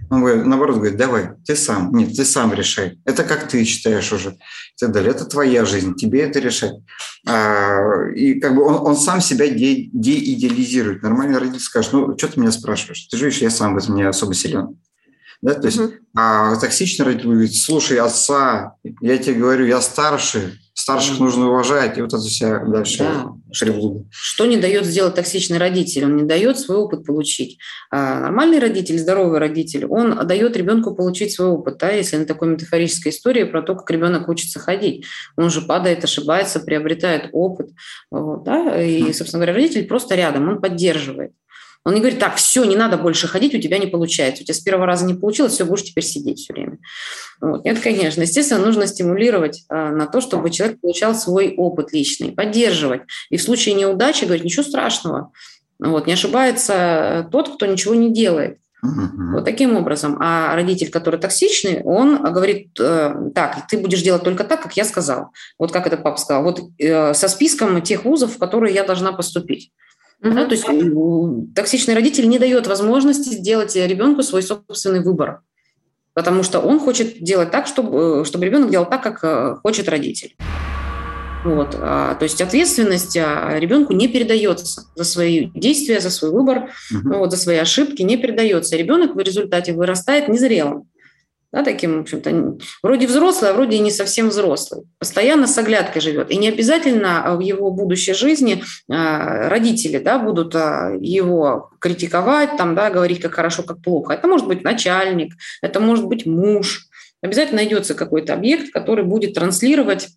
Он 0.10 0.22
говорит, 0.22 0.46
наоборот 0.46 0.78
говорит, 0.78 0.98
давай, 0.98 1.30
ты 1.46 1.56
сам. 1.56 1.96
Нет, 1.96 2.16
ты 2.16 2.26
сам 2.26 2.54
решай. 2.54 3.00
Это 3.06 3.24
как 3.24 3.48
ты 3.48 3.64
считаешь 3.64 4.12
уже. 4.12 4.32
И 4.32 4.80
так 4.80 4.92
далее. 4.92 5.12
Это 5.12 5.26
твоя 5.26 5.64
жизнь, 5.66 5.96
тебе 5.96 6.22
это 6.22 6.40
решать. 6.40 6.74
А, 7.28 8.10
и 8.16 8.40
как 8.40 8.56
бы 8.56 8.64
он, 8.64 8.76
он 8.88 8.98
сам 8.98 9.22
себя 9.22 9.48
де, 9.48 9.90
деидеализирует. 9.94 11.04
Нормальный 11.04 11.40
родитель 11.40 11.60
скажет, 11.60 11.94
ну, 11.94 12.18
что 12.18 12.28
ты 12.28 12.40
меня 12.40 12.52
спрашиваешь? 12.52 13.08
Ты 13.10 13.18
же 13.18 13.26
видишь, 13.26 13.42
я 13.42 13.50
сам 13.50 13.74
в 13.74 13.78
этом 13.78 13.96
не 13.96 14.04
особо 14.04 14.34
силен. 14.34 14.80
Да, 15.42 15.56
то 15.56 15.68
есть, 15.68 15.80
mm-hmm. 15.80 15.94
а 16.16 16.56
токсичный 16.58 17.06
родитель 17.06 17.30
говорит, 17.30 17.56
слушай, 17.56 17.98
отца, 17.98 18.76
я 19.02 19.18
тебе 19.18 19.40
говорю, 19.40 19.66
я 19.66 19.82
старше, 19.82 20.60
Старших 20.82 21.20
нужно 21.20 21.50
уважать, 21.50 22.00
и 22.00 22.02
вот 22.02 22.12
это 22.12 22.24
вся 22.24 22.66
дальше 22.66 22.98
да. 23.04 23.34
шреблуда. 23.52 24.04
Что 24.10 24.48
не 24.48 24.58
дает 24.58 24.84
сделать 24.84 25.14
токсичный 25.14 25.60
родитель? 25.60 26.06
Он 26.06 26.18
не 26.18 26.24
дает 26.24 26.58
свой 26.58 26.80
опыт 26.80 27.06
получить. 27.06 27.60
А 27.92 28.20
нормальный 28.20 28.58
родитель, 28.58 28.98
здоровый 28.98 29.38
родитель, 29.38 29.86
он 29.86 30.26
дает 30.26 30.58
ребенку 30.58 30.96
получить 30.96 31.34
свой 31.34 31.50
опыт. 31.50 31.78
Да? 31.78 31.92
Если 31.92 32.18
на 32.18 32.26
такой 32.26 32.48
метафорической 32.48 33.12
истории 33.12 33.44
про 33.44 33.62
то, 33.62 33.76
как 33.76 33.92
ребенок 33.92 34.28
учится 34.28 34.60
ходить. 34.60 35.06
Он 35.38 35.52
же 35.52 35.62
падает, 35.62 36.04
ошибается, 36.04 36.60
приобретает 36.60 37.30
опыт. 37.32 37.70
Да? 38.12 38.82
И, 38.82 39.14
собственно 39.14 39.46
говоря, 39.46 39.54
родитель 39.54 39.86
просто 39.86 40.16
рядом, 40.16 40.50
он 40.50 40.60
поддерживает. 40.62 41.34
Он 41.84 41.94
не 41.96 42.00
говорит, 42.00 42.20
так, 42.20 42.36
все, 42.36 42.64
не 42.64 42.76
надо 42.76 42.98
больше 42.98 43.28
ходить, 43.28 43.56
у 43.56 43.60
тебя 43.60 43.80
не 43.80 43.88
получается. 43.88 44.44
У 44.44 44.46
тебя 44.46 44.54
с 44.54 44.60
первого 44.60 44.86
раза 44.86 45.06
не 45.06 45.16
получилось, 45.16 45.54
все, 45.54 45.66
будешь 45.66 45.84
теперь 45.84 46.04
сидеть 46.04 46.40
все 46.40 46.54
время. 46.54 46.78
Вот. 47.42 47.66
Нет, 47.66 47.80
конечно. 47.80 48.22
Естественно, 48.22 48.64
нужно 48.64 48.86
стимулировать 48.86 49.64
а, 49.68 49.90
на 49.90 50.06
то, 50.06 50.22
чтобы 50.22 50.52
человек 50.52 50.80
получал 50.80 51.16
свой 51.16 51.56
опыт 51.58 51.92
личный, 51.92 52.32
поддерживать. 52.34 53.02
И 53.32 53.38
в 53.38 53.42
случае 53.42 53.74
неудачи 53.76 54.26
говорить, 54.26 54.44
ничего 54.44 54.64
страшного. 54.64 55.32
Вот. 55.80 56.06
Не 56.06 56.14
ошибается 56.14 56.74
э, 56.74 57.24
тот, 57.32 57.56
кто 57.56 57.66
ничего 57.66 57.96
не 57.96 58.14
делает. 58.14 58.60
Вот 58.84 59.46
таким 59.46 59.76
образом. 59.76 60.18
А 60.20 60.56
родитель, 60.56 60.90
который 60.90 61.20
токсичный, 61.20 61.82
он 61.84 62.22
говорит, 62.22 62.72
э, 62.80 63.14
так, 63.36 63.68
ты 63.68 63.78
будешь 63.78 64.02
делать 64.02 64.24
только 64.24 64.44
так, 64.44 64.62
как 64.62 64.76
я 64.76 64.86
сказал. 64.86 65.30
Вот 65.60 65.72
как 65.72 65.86
этот 65.86 66.04
папа 66.04 66.18
сказал. 66.18 66.44
Вот 66.44 66.62
э, 66.80 67.14
со 67.14 67.28
списком 67.28 67.82
тех 67.82 68.06
вузов, 68.06 68.36
в 68.36 68.40
которые 68.40 68.74
я 68.74 68.84
должна 68.84 69.12
поступить. 69.12 69.72
Угу. 70.24 70.34
Да, 70.34 70.46
то 70.46 70.52
есть 70.52 71.56
токсичный 71.56 71.96
родитель 71.96 72.30
не 72.30 72.38
дает 72.38 72.68
возможности 72.68 73.30
сделать 73.30 73.76
ребенку 73.76 74.22
свой 74.22 74.44
собственный 74.44 75.04
выбор, 75.04 75.42
потому 76.14 76.44
что 76.44 76.60
он 76.60 76.80
хочет 76.80 77.24
делать 77.24 77.52
так, 77.52 77.66
чтобы, 77.66 78.24
чтобы 78.26 78.46
ребенок 78.46 78.70
делал 78.70 78.86
так, 78.86 79.02
как 79.02 79.24
э, 79.24 79.56
хочет 79.64 79.90
родитель. 79.90 80.36
Вот. 81.44 81.76
А, 81.80 82.14
то 82.16 82.24
есть 82.24 82.40
ответственность 82.40 83.18
а, 83.18 83.58
ребенку 83.58 83.94
не 83.94 84.08
передается 84.08 84.84
за 84.96 85.04
свои 85.04 85.50
действия, 85.56 86.00
за 86.00 86.12
свой 86.12 86.32
выбор, 86.32 86.70
угу. 86.92 87.18
вот, 87.18 87.32
за 87.32 87.38
свои 87.38 87.58
ошибки 87.58 88.04
не 88.04 88.18
передается. 88.18 88.78
Ребенок 88.78 89.16
в 89.16 89.20
результате 89.20 89.74
вырастает 89.74 90.28
незрелым 90.28 90.88
да, 91.52 91.64
таким, 91.64 91.98
в 91.98 92.02
общем-то, 92.02 92.58
вроде 92.82 93.08
взрослый, 93.08 93.52
а 93.52 93.54
вроде 93.54 93.78
и 93.78 93.80
не 93.80 93.92
совсем 93.92 94.30
взрослый. 94.30 94.84
Постоянно 95.00 95.48
с 95.48 95.58
оглядкой 95.58 96.02
живет. 96.02 96.32
И 96.32 96.38
не 96.38 96.48
обязательно 96.48 97.26
а, 97.26 97.36
в 97.36 97.42
его 97.42 97.72
будущей 97.72 98.14
жизни 98.14 98.64
а, 98.90 99.50
родители 99.50 99.98
да, 99.98 100.18
будут 100.18 100.56
а, 100.56 100.96
его 101.00 101.72
критиковать, 101.80 102.56
там, 102.58 102.74
да, 102.74 102.90
говорить, 102.90 103.22
как 103.22 103.34
хорошо, 103.34 103.64
как 103.64 103.82
плохо. 103.82 104.14
Это 104.14 104.28
может 104.28 104.48
быть 104.48 104.64
начальник, 104.64 105.34
это 105.62 105.80
может 105.80 106.06
быть 106.06 106.26
муж. 106.26 106.88
Обязательно 107.22 107.58
найдется 107.58 107.94
какой-то 107.94 108.34
объект, 108.34 108.72
который 108.72 109.04
будет 109.04 109.34
транслировать 109.34 110.10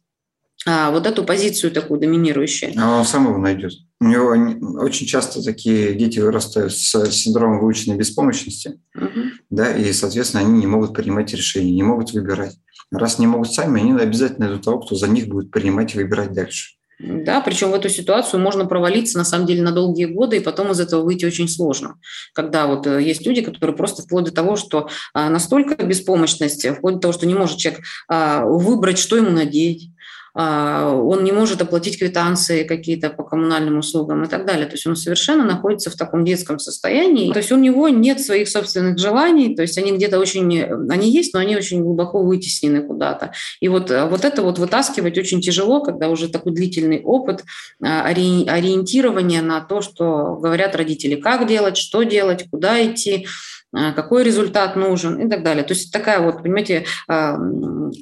а, 0.66 0.90
вот 0.90 1.06
эту 1.06 1.24
позицию 1.24 1.72
такую 1.72 2.00
доминирующую. 2.00 2.72
А 2.76 2.98
он 2.98 3.04
сам 3.04 3.26
его 3.26 3.38
найдет. 3.38 3.72
У 4.00 4.06
него 4.06 4.80
очень 4.80 5.06
часто 5.06 5.42
такие 5.42 5.94
дети 5.94 6.18
вырастают 6.18 6.74
с 6.74 7.10
синдромом 7.10 7.60
выученной 7.60 7.96
беспомощности, 7.96 8.80
угу. 8.94 9.20
да, 9.50 9.74
и, 9.76 9.92
соответственно, 9.92 10.42
они 10.42 10.58
не 10.60 10.66
могут 10.66 10.94
принимать 10.94 11.32
решения, 11.32 11.72
не 11.72 11.82
могут 11.82 12.12
выбирать. 12.12 12.56
Раз 12.90 13.18
не 13.18 13.26
могут 13.26 13.52
сами, 13.52 13.80
они 13.80 13.92
обязательно 13.92 14.46
найдут 14.46 14.64
того, 14.64 14.80
кто 14.80 14.94
за 14.94 15.08
них 15.08 15.28
будет 15.28 15.50
принимать 15.50 15.94
и 15.94 15.98
выбирать 15.98 16.32
дальше. 16.32 16.74
Да, 17.00 17.40
причем 17.40 17.70
в 17.70 17.74
эту 17.74 17.88
ситуацию 17.88 18.40
можно 18.40 18.66
провалиться 18.66 19.18
на 19.18 19.24
самом 19.24 19.46
деле 19.46 19.62
на 19.62 19.72
долгие 19.72 20.06
годы, 20.06 20.36
и 20.36 20.40
потом 20.40 20.70
из 20.70 20.80
этого 20.80 21.02
выйти 21.02 21.24
очень 21.24 21.48
сложно. 21.48 21.96
Когда 22.34 22.66
вот 22.66 22.86
э, 22.86 23.02
есть 23.02 23.26
люди, 23.26 23.42
которые 23.42 23.76
просто 23.76 24.02
вплоть 24.02 24.26
до 24.26 24.32
того, 24.32 24.54
что 24.54 24.88
а, 25.12 25.28
настолько 25.28 25.82
беспомощность, 25.84 26.66
вплоть 26.68 26.94
до 26.94 27.00
того, 27.00 27.12
что 27.12 27.26
не 27.26 27.34
может 27.34 27.58
человек 27.58 27.82
а, 28.08 28.44
выбрать, 28.44 28.98
что 28.98 29.16
ему 29.16 29.30
надеть, 29.30 29.90
он 30.34 31.22
не 31.22 31.30
может 31.30 31.62
оплатить 31.62 31.98
квитанции 31.98 32.64
какие-то 32.64 33.10
по 33.10 33.22
коммунальным 33.22 33.78
услугам 33.78 34.24
и 34.24 34.28
так 34.28 34.46
далее. 34.46 34.66
То 34.66 34.72
есть 34.72 34.86
он 34.86 34.96
совершенно 34.96 35.44
находится 35.44 35.90
в 35.90 35.96
таком 35.96 36.24
детском 36.24 36.58
состоянии. 36.58 37.32
То 37.32 37.38
есть 37.38 37.52
у 37.52 37.56
него 37.56 37.88
нет 37.88 38.20
своих 38.20 38.48
собственных 38.48 38.98
желаний, 38.98 39.54
то 39.54 39.62
есть 39.62 39.78
они 39.78 39.92
где-то 39.92 40.18
очень, 40.18 40.62
они 40.90 41.10
есть, 41.10 41.34
но 41.34 41.40
они 41.40 41.56
очень 41.56 41.82
глубоко 41.82 42.22
вытеснены 42.22 42.82
куда-то. 42.82 43.32
И 43.60 43.68
вот, 43.68 43.90
вот 43.90 44.24
это 44.24 44.42
вот 44.42 44.58
вытаскивать 44.58 45.16
очень 45.18 45.40
тяжело, 45.40 45.80
когда 45.80 46.08
уже 46.08 46.28
такой 46.28 46.52
длительный 46.52 47.00
опыт 47.02 47.44
а, 47.82 48.04
ориентирования 48.06 49.42
на 49.42 49.60
то, 49.60 49.82
что 49.82 50.36
говорят 50.36 50.74
родители, 50.74 51.14
как 51.14 51.46
делать, 51.46 51.76
что 51.76 52.02
делать, 52.02 52.46
куда 52.50 52.84
идти. 52.84 53.26
А, 53.74 53.92
какой 53.92 54.22
результат 54.22 54.76
нужен 54.76 55.20
и 55.20 55.28
так 55.28 55.42
далее. 55.42 55.64
То 55.64 55.74
есть 55.74 55.92
такая 55.92 56.20
вот, 56.20 56.42
понимаете, 56.42 56.86
а, 57.08 57.36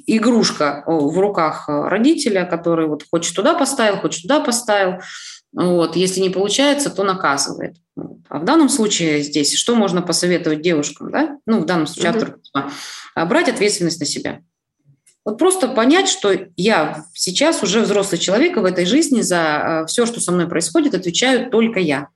игрушка 0.05 0.83
в 0.85 1.17
руках 1.17 1.65
родителя, 1.67 2.45
который 2.45 2.87
вот 2.87 3.03
хочет 3.09 3.35
туда 3.35 3.55
поставил, 3.55 3.97
хочет 3.97 4.21
туда 4.23 4.39
поставил. 4.39 4.99
Вот. 5.51 5.95
Если 5.95 6.21
не 6.21 6.29
получается, 6.29 6.89
то 6.89 7.03
наказывает. 7.03 7.75
А 8.29 8.39
в 8.39 8.45
данном 8.45 8.69
случае 8.69 9.21
здесь 9.21 9.55
что 9.55 9.75
можно 9.75 10.01
посоветовать 10.01 10.61
девушкам? 10.61 11.11
Да? 11.11 11.37
Ну, 11.45 11.59
в 11.59 11.65
данном 11.65 11.87
случае 11.87 12.11
автор 12.11 12.37
mm-hmm. 12.55 13.25
брать 13.25 13.49
ответственность 13.49 13.99
на 13.99 14.05
себя. 14.05 14.41
Вот 15.25 15.37
просто 15.37 15.69
понять, 15.69 16.09
что 16.09 16.33
я 16.57 17.05
сейчас 17.13 17.63
уже 17.63 17.79
взрослый 17.79 18.19
человек, 18.19 18.57
и 18.57 18.59
в 18.59 18.65
этой 18.65 18.85
жизни 18.85 19.21
за 19.21 19.85
все, 19.87 20.05
что 20.05 20.19
со 20.19 20.33
мной 20.33 20.49
происходит, 20.49 20.95
отвечаю 20.95 21.49
только 21.49 21.79
я. 21.79 22.09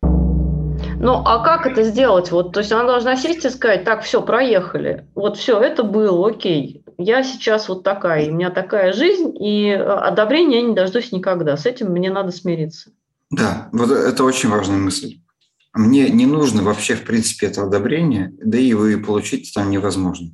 Ну, 1.00 1.22
а 1.26 1.44
как 1.44 1.68
это 1.68 1.84
сделать? 1.84 2.32
Вот, 2.32 2.54
то 2.54 2.60
есть 2.60 2.72
она 2.72 2.84
должна 2.84 3.16
сесть 3.16 3.46
и 3.46 3.50
сказать, 3.50 3.84
так, 3.84 4.04
все, 4.04 4.22
проехали. 4.22 5.06
Вот 5.14 5.38
все, 5.38 5.60
это 5.60 5.84
было, 5.84 6.30
окей. 6.30 6.84
Я 6.98 7.24
сейчас 7.24 7.70
вот 7.70 7.84
такая, 7.84 8.30
у 8.30 8.34
меня 8.34 8.50
такая 8.50 8.94
жизнь, 8.94 9.36
и 9.40 9.70
одобрения 9.70 10.62
я 10.62 10.68
не 10.68 10.74
дождусь 10.74 11.12
никогда. 11.12 11.56
С 11.56 11.68
этим 11.68 11.92
мне 11.92 12.10
надо 12.10 12.32
смириться. 12.32 12.92
Да, 13.30 13.70
вот 13.72 13.92
это 13.92 14.24
очень 14.24 14.50
важная 14.50 14.78
мысль. 14.78 15.20
Мне 15.74 16.10
не 16.10 16.26
нужно 16.26 16.64
вообще, 16.64 16.96
в 16.96 17.04
принципе, 17.04 17.48
это 17.48 17.64
одобрение, 17.64 18.34
да 18.44 18.58
и 18.58 18.74
вы 18.74 18.98
получить 18.98 19.54
там 19.54 19.70
невозможно. 19.70 20.32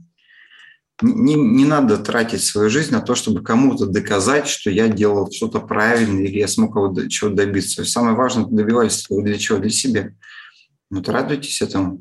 Не, 1.01 1.35
не 1.35 1.65
надо 1.65 1.97
тратить 1.97 2.43
свою 2.43 2.69
жизнь 2.69 2.93
на 2.93 3.01
то, 3.01 3.15
чтобы 3.15 3.41
кому-то 3.41 3.87
доказать, 3.87 4.47
что 4.47 4.69
я 4.69 4.87
делал 4.87 5.29
что-то 5.29 5.59
правильно 5.59 6.21
или 6.21 6.39
я 6.39 6.47
смог 6.47 6.73
кого-то 6.73 7.09
чего 7.09 7.29
добиться. 7.29 7.83
Самое 7.83 8.15
важное– 8.15 8.45
добивались 8.49 9.05
для 9.09 9.37
чего? 9.37 9.57
Для 9.57 9.71
себя. 9.71 10.11
Вот 10.93 11.09
радуйтесь 11.09 11.61
этому. 11.61 11.99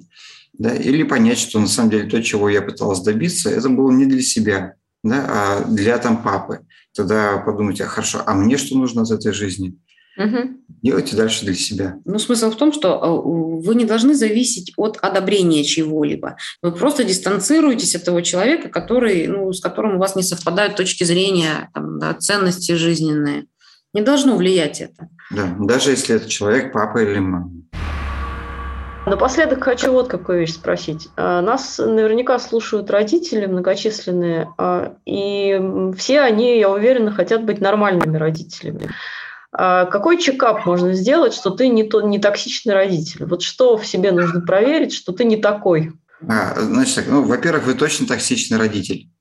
Да? 0.52 0.74
Или 0.74 1.02
понять, 1.02 1.38
что 1.38 1.58
на 1.58 1.68
самом 1.68 1.90
деле 1.90 2.08
то, 2.08 2.22
чего 2.22 2.48
я 2.48 2.62
пыталась 2.62 3.00
добиться, 3.00 3.50
это 3.50 3.68
было 3.68 3.90
не 3.90 4.06
для 4.06 4.22
себя, 4.22 4.74
да, 5.02 5.26
а 5.28 5.64
для 5.64 5.98
там 5.98 6.22
папы. 6.22 6.60
Тогда 6.94 7.38
подумайте, 7.38 7.84
а 7.84 7.86
хорошо, 7.86 8.22
а 8.26 8.34
мне 8.34 8.58
что 8.58 8.76
нужно 8.76 9.02
от 9.02 9.10
этой 9.10 9.32
жизни? 9.32 9.78
Угу. 10.18 10.38
Делайте 10.82 11.16
дальше 11.16 11.46
для 11.46 11.54
себя. 11.54 11.96
Ну, 12.04 12.18
смысл 12.18 12.50
в 12.50 12.56
том, 12.56 12.72
что 12.72 12.88
э, 12.88 13.66
вы 13.66 13.74
не 13.74 13.86
должны 13.86 14.14
зависеть 14.14 14.72
от 14.76 14.98
одобрения 15.00 15.64
чего-либо. 15.64 16.36
Вы 16.60 16.72
просто 16.72 17.04
дистанцируетесь 17.04 17.94
от 17.94 18.04
того 18.04 18.20
человека, 18.20 18.68
который, 18.68 19.26
ну, 19.26 19.52
с 19.52 19.60
которым 19.60 19.96
у 19.96 19.98
вас 19.98 20.14
не 20.14 20.22
совпадают 20.22 20.76
точки 20.76 21.04
зрения, 21.04 21.70
там, 21.72 21.98
да, 21.98 22.12
ценности 22.14 22.72
жизненные. 22.72 23.46
Не 23.94 24.02
должно 24.02 24.36
влиять 24.36 24.80
это. 24.82 25.08
Да, 25.30 25.56
даже 25.60 25.90
если 25.90 26.16
это 26.16 26.28
человек, 26.28 26.72
папа 26.72 26.98
или 26.98 27.18
мама. 27.18 27.50
Напоследок 29.04 29.64
хочу 29.64 29.92
вот 29.92 30.08
какую 30.08 30.40
вещь 30.40 30.54
спросить. 30.54 31.08
А, 31.16 31.42
нас 31.42 31.78
наверняка 31.78 32.38
слушают 32.38 32.90
родители 32.90 33.46
многочисленные, 33.46 34.48
а, 34.58 34.94
и 35.04 35.60
все 35.96 36.20
они, 36.20 36.58
я 36.58 36.70
уверена, 36.70 37.10
хотят 37.10 37.44
быть 37.44 37.60
нормальными 37.60 38.16
родителями. 38.16 38.88
А 39.52 39.84
какой 39.86 40.18
чекап 40.18 40.64
можно 40.66 40.92
сделать, 40.94 41.34
что 41.34 41.50
ты 41.50 41.68
не, 41.68 41.84
то, 41.84 42.00
не 42.00 42.18
токсичный 42.18 42.74
родитель? 42.74 43.26
Вот 43.26 43.42
что 43.42 43.76
в 43.76 43.86
себе 43.86 44.12
нужно 44.12 44.40
проверить, 44.40 44.94
что 44.94 45.12
ты 45.12 45.24
не 45.24 45.36
такой? 45.36 45.92
А, 46.28 46.54
значит, 46.58 47.04
ну, 47.08 47.22
во-первых, 47.22 47.64
вы 47.64 47.74
точно 47.74 48.06
токсичный 48.06 48.56
родитель. 48.56 49.11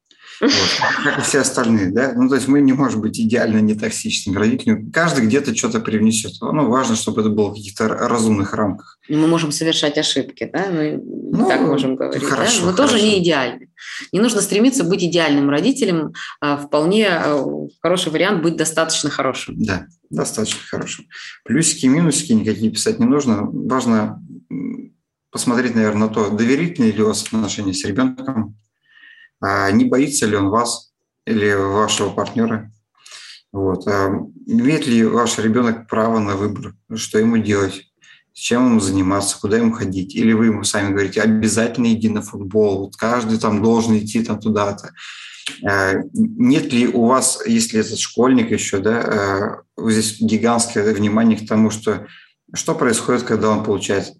Вот, 0.42 0.52
как 1.04 1.20
и 1.20 1.22
все 1.22 1.40
остальные, 1.40 1.92
да? 1.92 2.14
Ну, 2.16 2.28
то 2.28 2.36
есть 2.36 2.48
мы 2.48 2.62
не 2.62 2.74
можем 2.74 3.02
быть 3.02 3.20
идеально 3.20 3.60
нетоксичными 3.60 4.38
родителями. 4.38 4.92
Каждый 4.92 5.26
где-то 5.26 5.56
что-то 5.56 5.80
привнесет. 5.80 6.34
Ну, 6.42 6.68
важно, 6.70 6.96
чтобы 6.96 7.22
это 7.22 7.30
было 7.30 7.50
в 7.50 7.54
каких-то 7.54 7.88
разумных 7.88 8.54
рамках. 8.54 8.98
Мы 9.08 9.28
можем 9.28 9.52
совершать 9.52 9.98
ошибки, 9.98 10.50
да? 10.52 10.68
Мы 10.72 11.02
ну, 11.04 11.48
так 11.48 11.62
можем 11.62 11.96
говорить. 11.96 12.24
Хорошо, 12.24 12.62
да? 12.62 12.66
Мы 12.66 12.74
хорошо. 12.74 12.94
тоже 12.94 13.04
не 13.04 13.20
идеальны. 13.20 13.70
Не 14.12 14.20
нужно 14.20 14.42
стремиться 14.42 14.84
быть 14.84 15.04
идеальным 15.04 15.50
родителем. 15.50 16.14
А 16.40 16.58
вполне 16.58 17.08
а, 17.10 17.46
хороший 17.82 18.12
вариант 18.12 18.42
быть 18.42 18.56
достаточно 18.56 19.10
хорошим. 19.10 19.56
Да, 19.58 19.86
достаточно 20.10 20.60
хорошим. 20.68 21.06
Плюсики 21.46 21.86
и 21.86 21.90
минусики 21.90 22.34
никакие 22.34 22.72
писать 22.72 23.00
не 23.00 23.06
нужно. 23.06 23.44
Важно 23.44 24.22
посмотреть, 25.32 25.76
наверное, 25.76 26.08
на 26.08 26.14
то, 26.14 26.30
доверительные 26.30 26.92
ли 26.92 27.02
у 27.02 27.08
вас 27.08 27.24
отношения 27.24 27.74
с 27.74 27.86
ребенком, 27.86 28.58
не 29.42 29.86
боится 29.86 30.26
ли 30.26 30.36
он 30.36 30.50
вас 30.50 30.92
или 31.26 31.54
вашего 31.54 32.10
партнера? 32.10 32.72
Вот. 33.52 33.88
А 33.88 34.10
имеет 34.46 34.88
ли 34.88 35.04
ваш 35.04 35.38
ребенок 35.40 35.88
право 35.88 36.20
на 36.20 36.36
выбор, 36.36 36.74
что 36.96 37.20
ему 37.20 37.38
делать, 37.38 37.92
чем 38.34 38.68
ему 38.68 38.80
заниматься, 38.80 39.38
куда 39.40 39.58
ему 39.58 39.74
ходить? 39.74 40.16
Или 40.16 40.34
вы 40.34 40.48
ему 40.48 40.64
сами 40.64 40.94
говорите, 40.94 41.22
обязательно 41.22 41.92
иди 41.92 42.10
на 42.10 42.22
футбол, 42.22 42.86
вот 42.86 42.96
каждый 42.96 43.40
там 43.40 43.62
должен 43.62 43.98
идти 43.98 44.24
там 44.24 44.40
туда-то. 44.40 44.94
А 45.68 45.96
нет 46.14 46.72
ли 46.72 46.88
у 46.88 47.06
вас, 47.06 47.44
если 47.46 47.80
этот 47.80 48.00
школьник 48.00 48.52
еще, 48.52 48.80
да, 48.80 49.64
здесь 49.78 50.22
гигантское 50.22 50.94
внимание 50.94 51.38
к 51.38 51.48
тому, 51.48 51.72
что 51.72 52.08
что 52.54 52.76
происходит, 52.76 53.24
когда 53.24 53.50
он 53.50 53.64
получает 53.64 54.14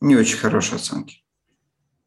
не 0.00 0.16
очень 0.16 0.38
хорошие 0.38 0.76
оценки? 0.76 1.22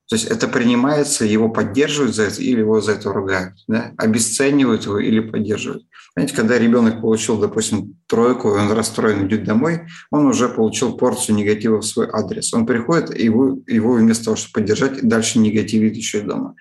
То 0.10 0.16
есть 0.16 0.26
это 0.26 0.47
принимается, 0.47 1.24
его 1.24 1.49
поддерживают 1.49 2.16
за 2.16 2.24
это 2.24 2.41
или 2.41 2.62
его 2.62 2.82
за 2.82 2.93
это 2.93 3.14
ругают, 3.14 3.53
да? 3.68 3.91
обесценивают 3.95 4.86
его 4.86 4.97
или 4.97 5.20
поддерживают. 5.20 5.84
Знаете, 6.16 6.36
когда 6.36 6.57
ребенок 6.57 7.01
получил, 7.01 7.38
допустим, 7.38 7.95
тройку, 8.07 8.49
он 8.49 8.72
расстроен, 8.72 9.28
идет 9.28 9.43
домой, 9.43 9.82
он 10.10 10.26
уже 10.26 10.49
получил 10.49 10.97
порцию 10.97 11.36
негатива 11.36 11.80
в 11.80 11.86
свой 11.86 12.10
адрес. 12.12 12.51
Он 12.55 12.66
приходит, 12.66 13.16
и 13.16 13.24
его, 13.24 13.60
его 13.68 13.93
вместо 13.93 14.26
того, 14.26 14.36
чтобы 14.36 14.53
поддержать, 14.53 15.07
дальше 15.07 15.38
негативит 15.38 15.95
еще 15.95 16.20
и 16.20 16.24
дома. 16.24 16.55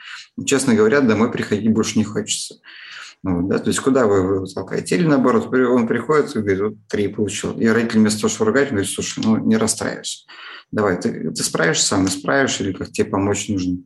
Честно 0.44 0.74
говоря, 0.74 1.00
домой 1.00 1.32
приходить 1.32 1.72
больше 1.72 1.98
не 1.98 2.04
хочется. 2.04 2.56
Ну, 3.22 3.48
да, 3.48 3.58
то 3.58 3.68
есть 3.68 3.80
куда 3.80 4.06
вы 4.06 4.18
его 4.18 4.46
толкаете? 4.46 4.94
Или 4.96 5.06
наоборот, 5.06 5.52
он 5.52 5.88
приходит 5.88 6.36
и 6.36 6.40
говорит, 6.40 6.60
вот 6.60 6.74
три 6.86 7.08
получил. 7.08 7.52
И 7.52 7.66
родитель 7.66 8.00
вместо 8.00 8.20
того, 8.20 8.30
чтобы 8.30 8.50
ругать, 8.50 8.68
говорит, 8.68 8.90
слушай, 8.90 9.24
ну 9.24 9.38
не 9.38 9.56
расстраивайся 9.56 10.26
давай, 10.70 11.00
ты, 11.00 11.30
ты 11.30 11.42
справишься 11.42 11.86
сам, 11.86 12.06
исправишь, 12.06 12.60
или 12.60 12.72
как 12.72 12.92
тебе 12.92 13.06
помочь 13.06 13.48
нужно. 13.48 13.78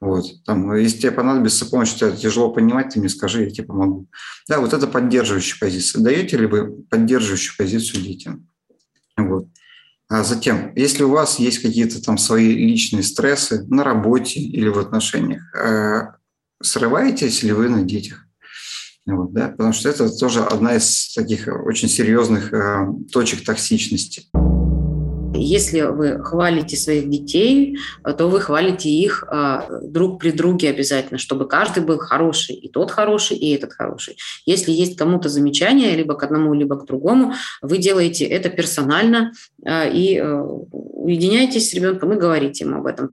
Вот. 0.00 0.24
Там, 0.44 0.74
если 0.76 0.98
тебе 0.98 1.12
понадобится 1.12 1.66
помощь, 1.66 1.94
тебе 1.94 2.12
тяжело 2.12 2.50
понимать, 2.52 2.94
ты 2.94 3.00
мне 3.00 3.08
скажи, 3.08 3.44
я 3.44 3.50
тебе 3.50 3.66
помогу. 3.66 4.06
Да, 4.48 4.60
вот 4.60 4.72
это 4.72 4.86
поддерживающая 4.86 5.58
позиция. 5.60 6.02
Даете 6.02 6.38
ли 6.38 6.46
вы 6.46 6.72
поддерживающую 6.84 7.56
позицию 7.58 8.02
детям? 8.02 8.48
Вот. 9.16 9.46
А 10.08 10.24
затем, 10.24 10.72
если 10.74 11.04
у 11.04 11.10
вас 11.10 11.38
есть 11.38 11.60
какие-то 11.60 12.02
там 12.02 12.18
свои 12.18 12.52
личные 12.52 13.02
стрессы 13.02 13.64
на 13.68 13.84
работе 13.84 14.40
или 14.40 14.68
в 14.68 14.78
отношениях, 14.78 15.42
э, 15.54 16.08
срываетесь 16.62 17.42
ли 17.42 17.52
вы 17.52 17.68
на 17.68 17.82
детях? 17.82 18.26
Вот, 19.06 19.32
да? 19.32 19.48
Потому 19.48 19.72
что 19.72 19.88
это 19.88 20.10
тоже 20.10 20.42
одна 20.42 20.76
из 20.76 21.12
таких 21.14 21.46
очень 21.46 21.88
серьезных 21.88 22.52
э, 22.52 22.86
точек 23.12 23.44
токсичности. 23.44 24.24
Если 25.40 25.80
вы 25.80 26.22
хвалите 26.22 26.76
своих 26.76 27.08
детей, 27.08 27.78
то 28.18 28.28
вы 28.28 28.40
хвалите 28.40 28.88
их 28.90 29.24
а, 29.28 29.66
друг 29.82 30.20
при 30.20 30.30
друге 30.30 30.70
обязательно, 30.70 31.18
чтобы 31.18 31.48
каждый 31.48 31.82
был 31.82 31.98
хороший, 31.98 32.54
и 32.54 32.68
тот 32.68 32.90
хороший, 32.90 33.36
и 33.36 33.54
этот 33.54 33.72
хороший. 33.72 34.16
Если 34.44 34.70
есть 34.70 34.96
кому-то 34.96 35.28
замечание 35.28 35.96
либо 35.96 36.14
к 36.14 36.22
одному, 36.22 36.54
либо 36.54 36.76
к 36.76 36.86
другому, 36.86 37.34
вы 37.62 37.78
делаете 37.78 38.24
это 38.24 38.50
персонально 38.50 39.32
а, 39.64 39.86
и 39.86 40.16
э, 40.16 40.42
уединяетесь 40.42 41.70
с 41.70 41.74
ребенком 41.74 42.12
и 42.12 42.16
говорите 42.16 42.64
ему 42.64 42.80
об 42.80 42.86
этом. 42.86 43.10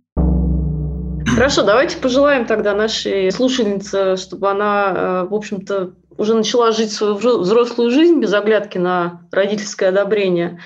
Хорошо, 1.25 1.63
давайте 1.63 1.97
пожелаем 1.97 2.45
тогда 2.45 2.73
нашей 2.73 3.32
слушательнице, 3.32 4.17
чтобы 4.17 4.49
она, 4.49 4.93
э, 4.95 5.28
в 5.30 5.36
общем-то, 5.36 5.93
уже 6.17 6.34
начала 6.34 6.71
жить 6.71 6.91
свою 6.91 7.15
взрослую 7.15 7.91
жизнь 7.91 8.19
без 8.19 8.34
оглядки 8.34 8.78
на 8.78 9.21
родительское 9.32 9.89
одобрение. 9.89 10.59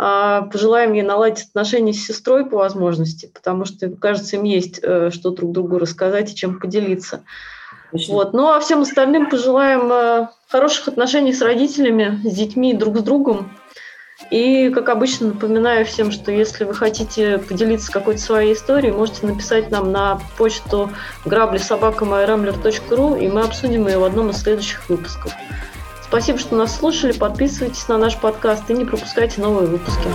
А, 0.00 0.42
пожелаем 0.42 0.92
ей 0.92 1.02
наладить 1.02 1.48
отношения 1.48 1.92
с 1.92 2.06
сестрой 2.06 2.46
по 2.46 2.58
возможности, 2.58 3.28
потому 3.34 3.64
что, 3.64 3.90
кажется, 3.90 4.36
им 4.36 4.44
есть 4.44 4.78
э, 4.80 5.10
что 5.10 5.30
друг 5.30 5.50
другу 5.50 5.78
рассказать 5.78 6.30
и 6.30 6.36
чем 6.36 6.60
поделиться. 6.60 7.24
Вот. 7.90 8.32
Ну 8.32 8.48
а 8.48 8.60
всем 8.60 8.82
остальным 8.82 9.28
пожелаем 9.28 9.90
э, 9.90 10.28
хороших 10.48 10.86
отношений 10.86 11.32
с 11.32 11.42
родителями, 11.42 12.20
с 12.22 12.32
детьми, 12.32 12.74
друг 12.74 12.98
с 12.98 13.02
другом. 13.02 13.50
И, 14.30 14.70
как 14.70 14.88
обычно, 14.88 15.28
напоминаю 15.28 15.84
всем, 15.84 16.12
что 16.12 16.30
если 16.30 16.62
вы 16.62 16.74
хотите 16.74 17.38
поделиться 17.38 17.90
какой-то 17.90 18.20
своей 18.20 18.54
историей, 18.54 18.92
можете 18.92 19.26
написать 19.26 19.70
нам 19.70 19.90
на 19.90 20.20
почту 20.36 20.90
грабли 21.24 21.58
и 23.16 23.28
мы 23.28 23.42
обсудим 23.42 23.88
ее 23.88 23.98
в 23.98 24.04
одном 24.04 24.30
из 24.30 24.42
следующих 24.42 24.88
выпусков. 24.88 25.32
Спасибо, 26.08 26.38
что 26.38 26.56
нас 26.56 26.76
слушали. 26.76 27.12
Подписывайтесь 27.12 27.86
на 27.88 27.98
наш 27.98 28.16
подкаст 28.16 28.70
и 28.70 28.72
не 28.72 28.86
пропускайте 28.86 29.42
новые 29.42 29.68
выпуски. 29.68 30.08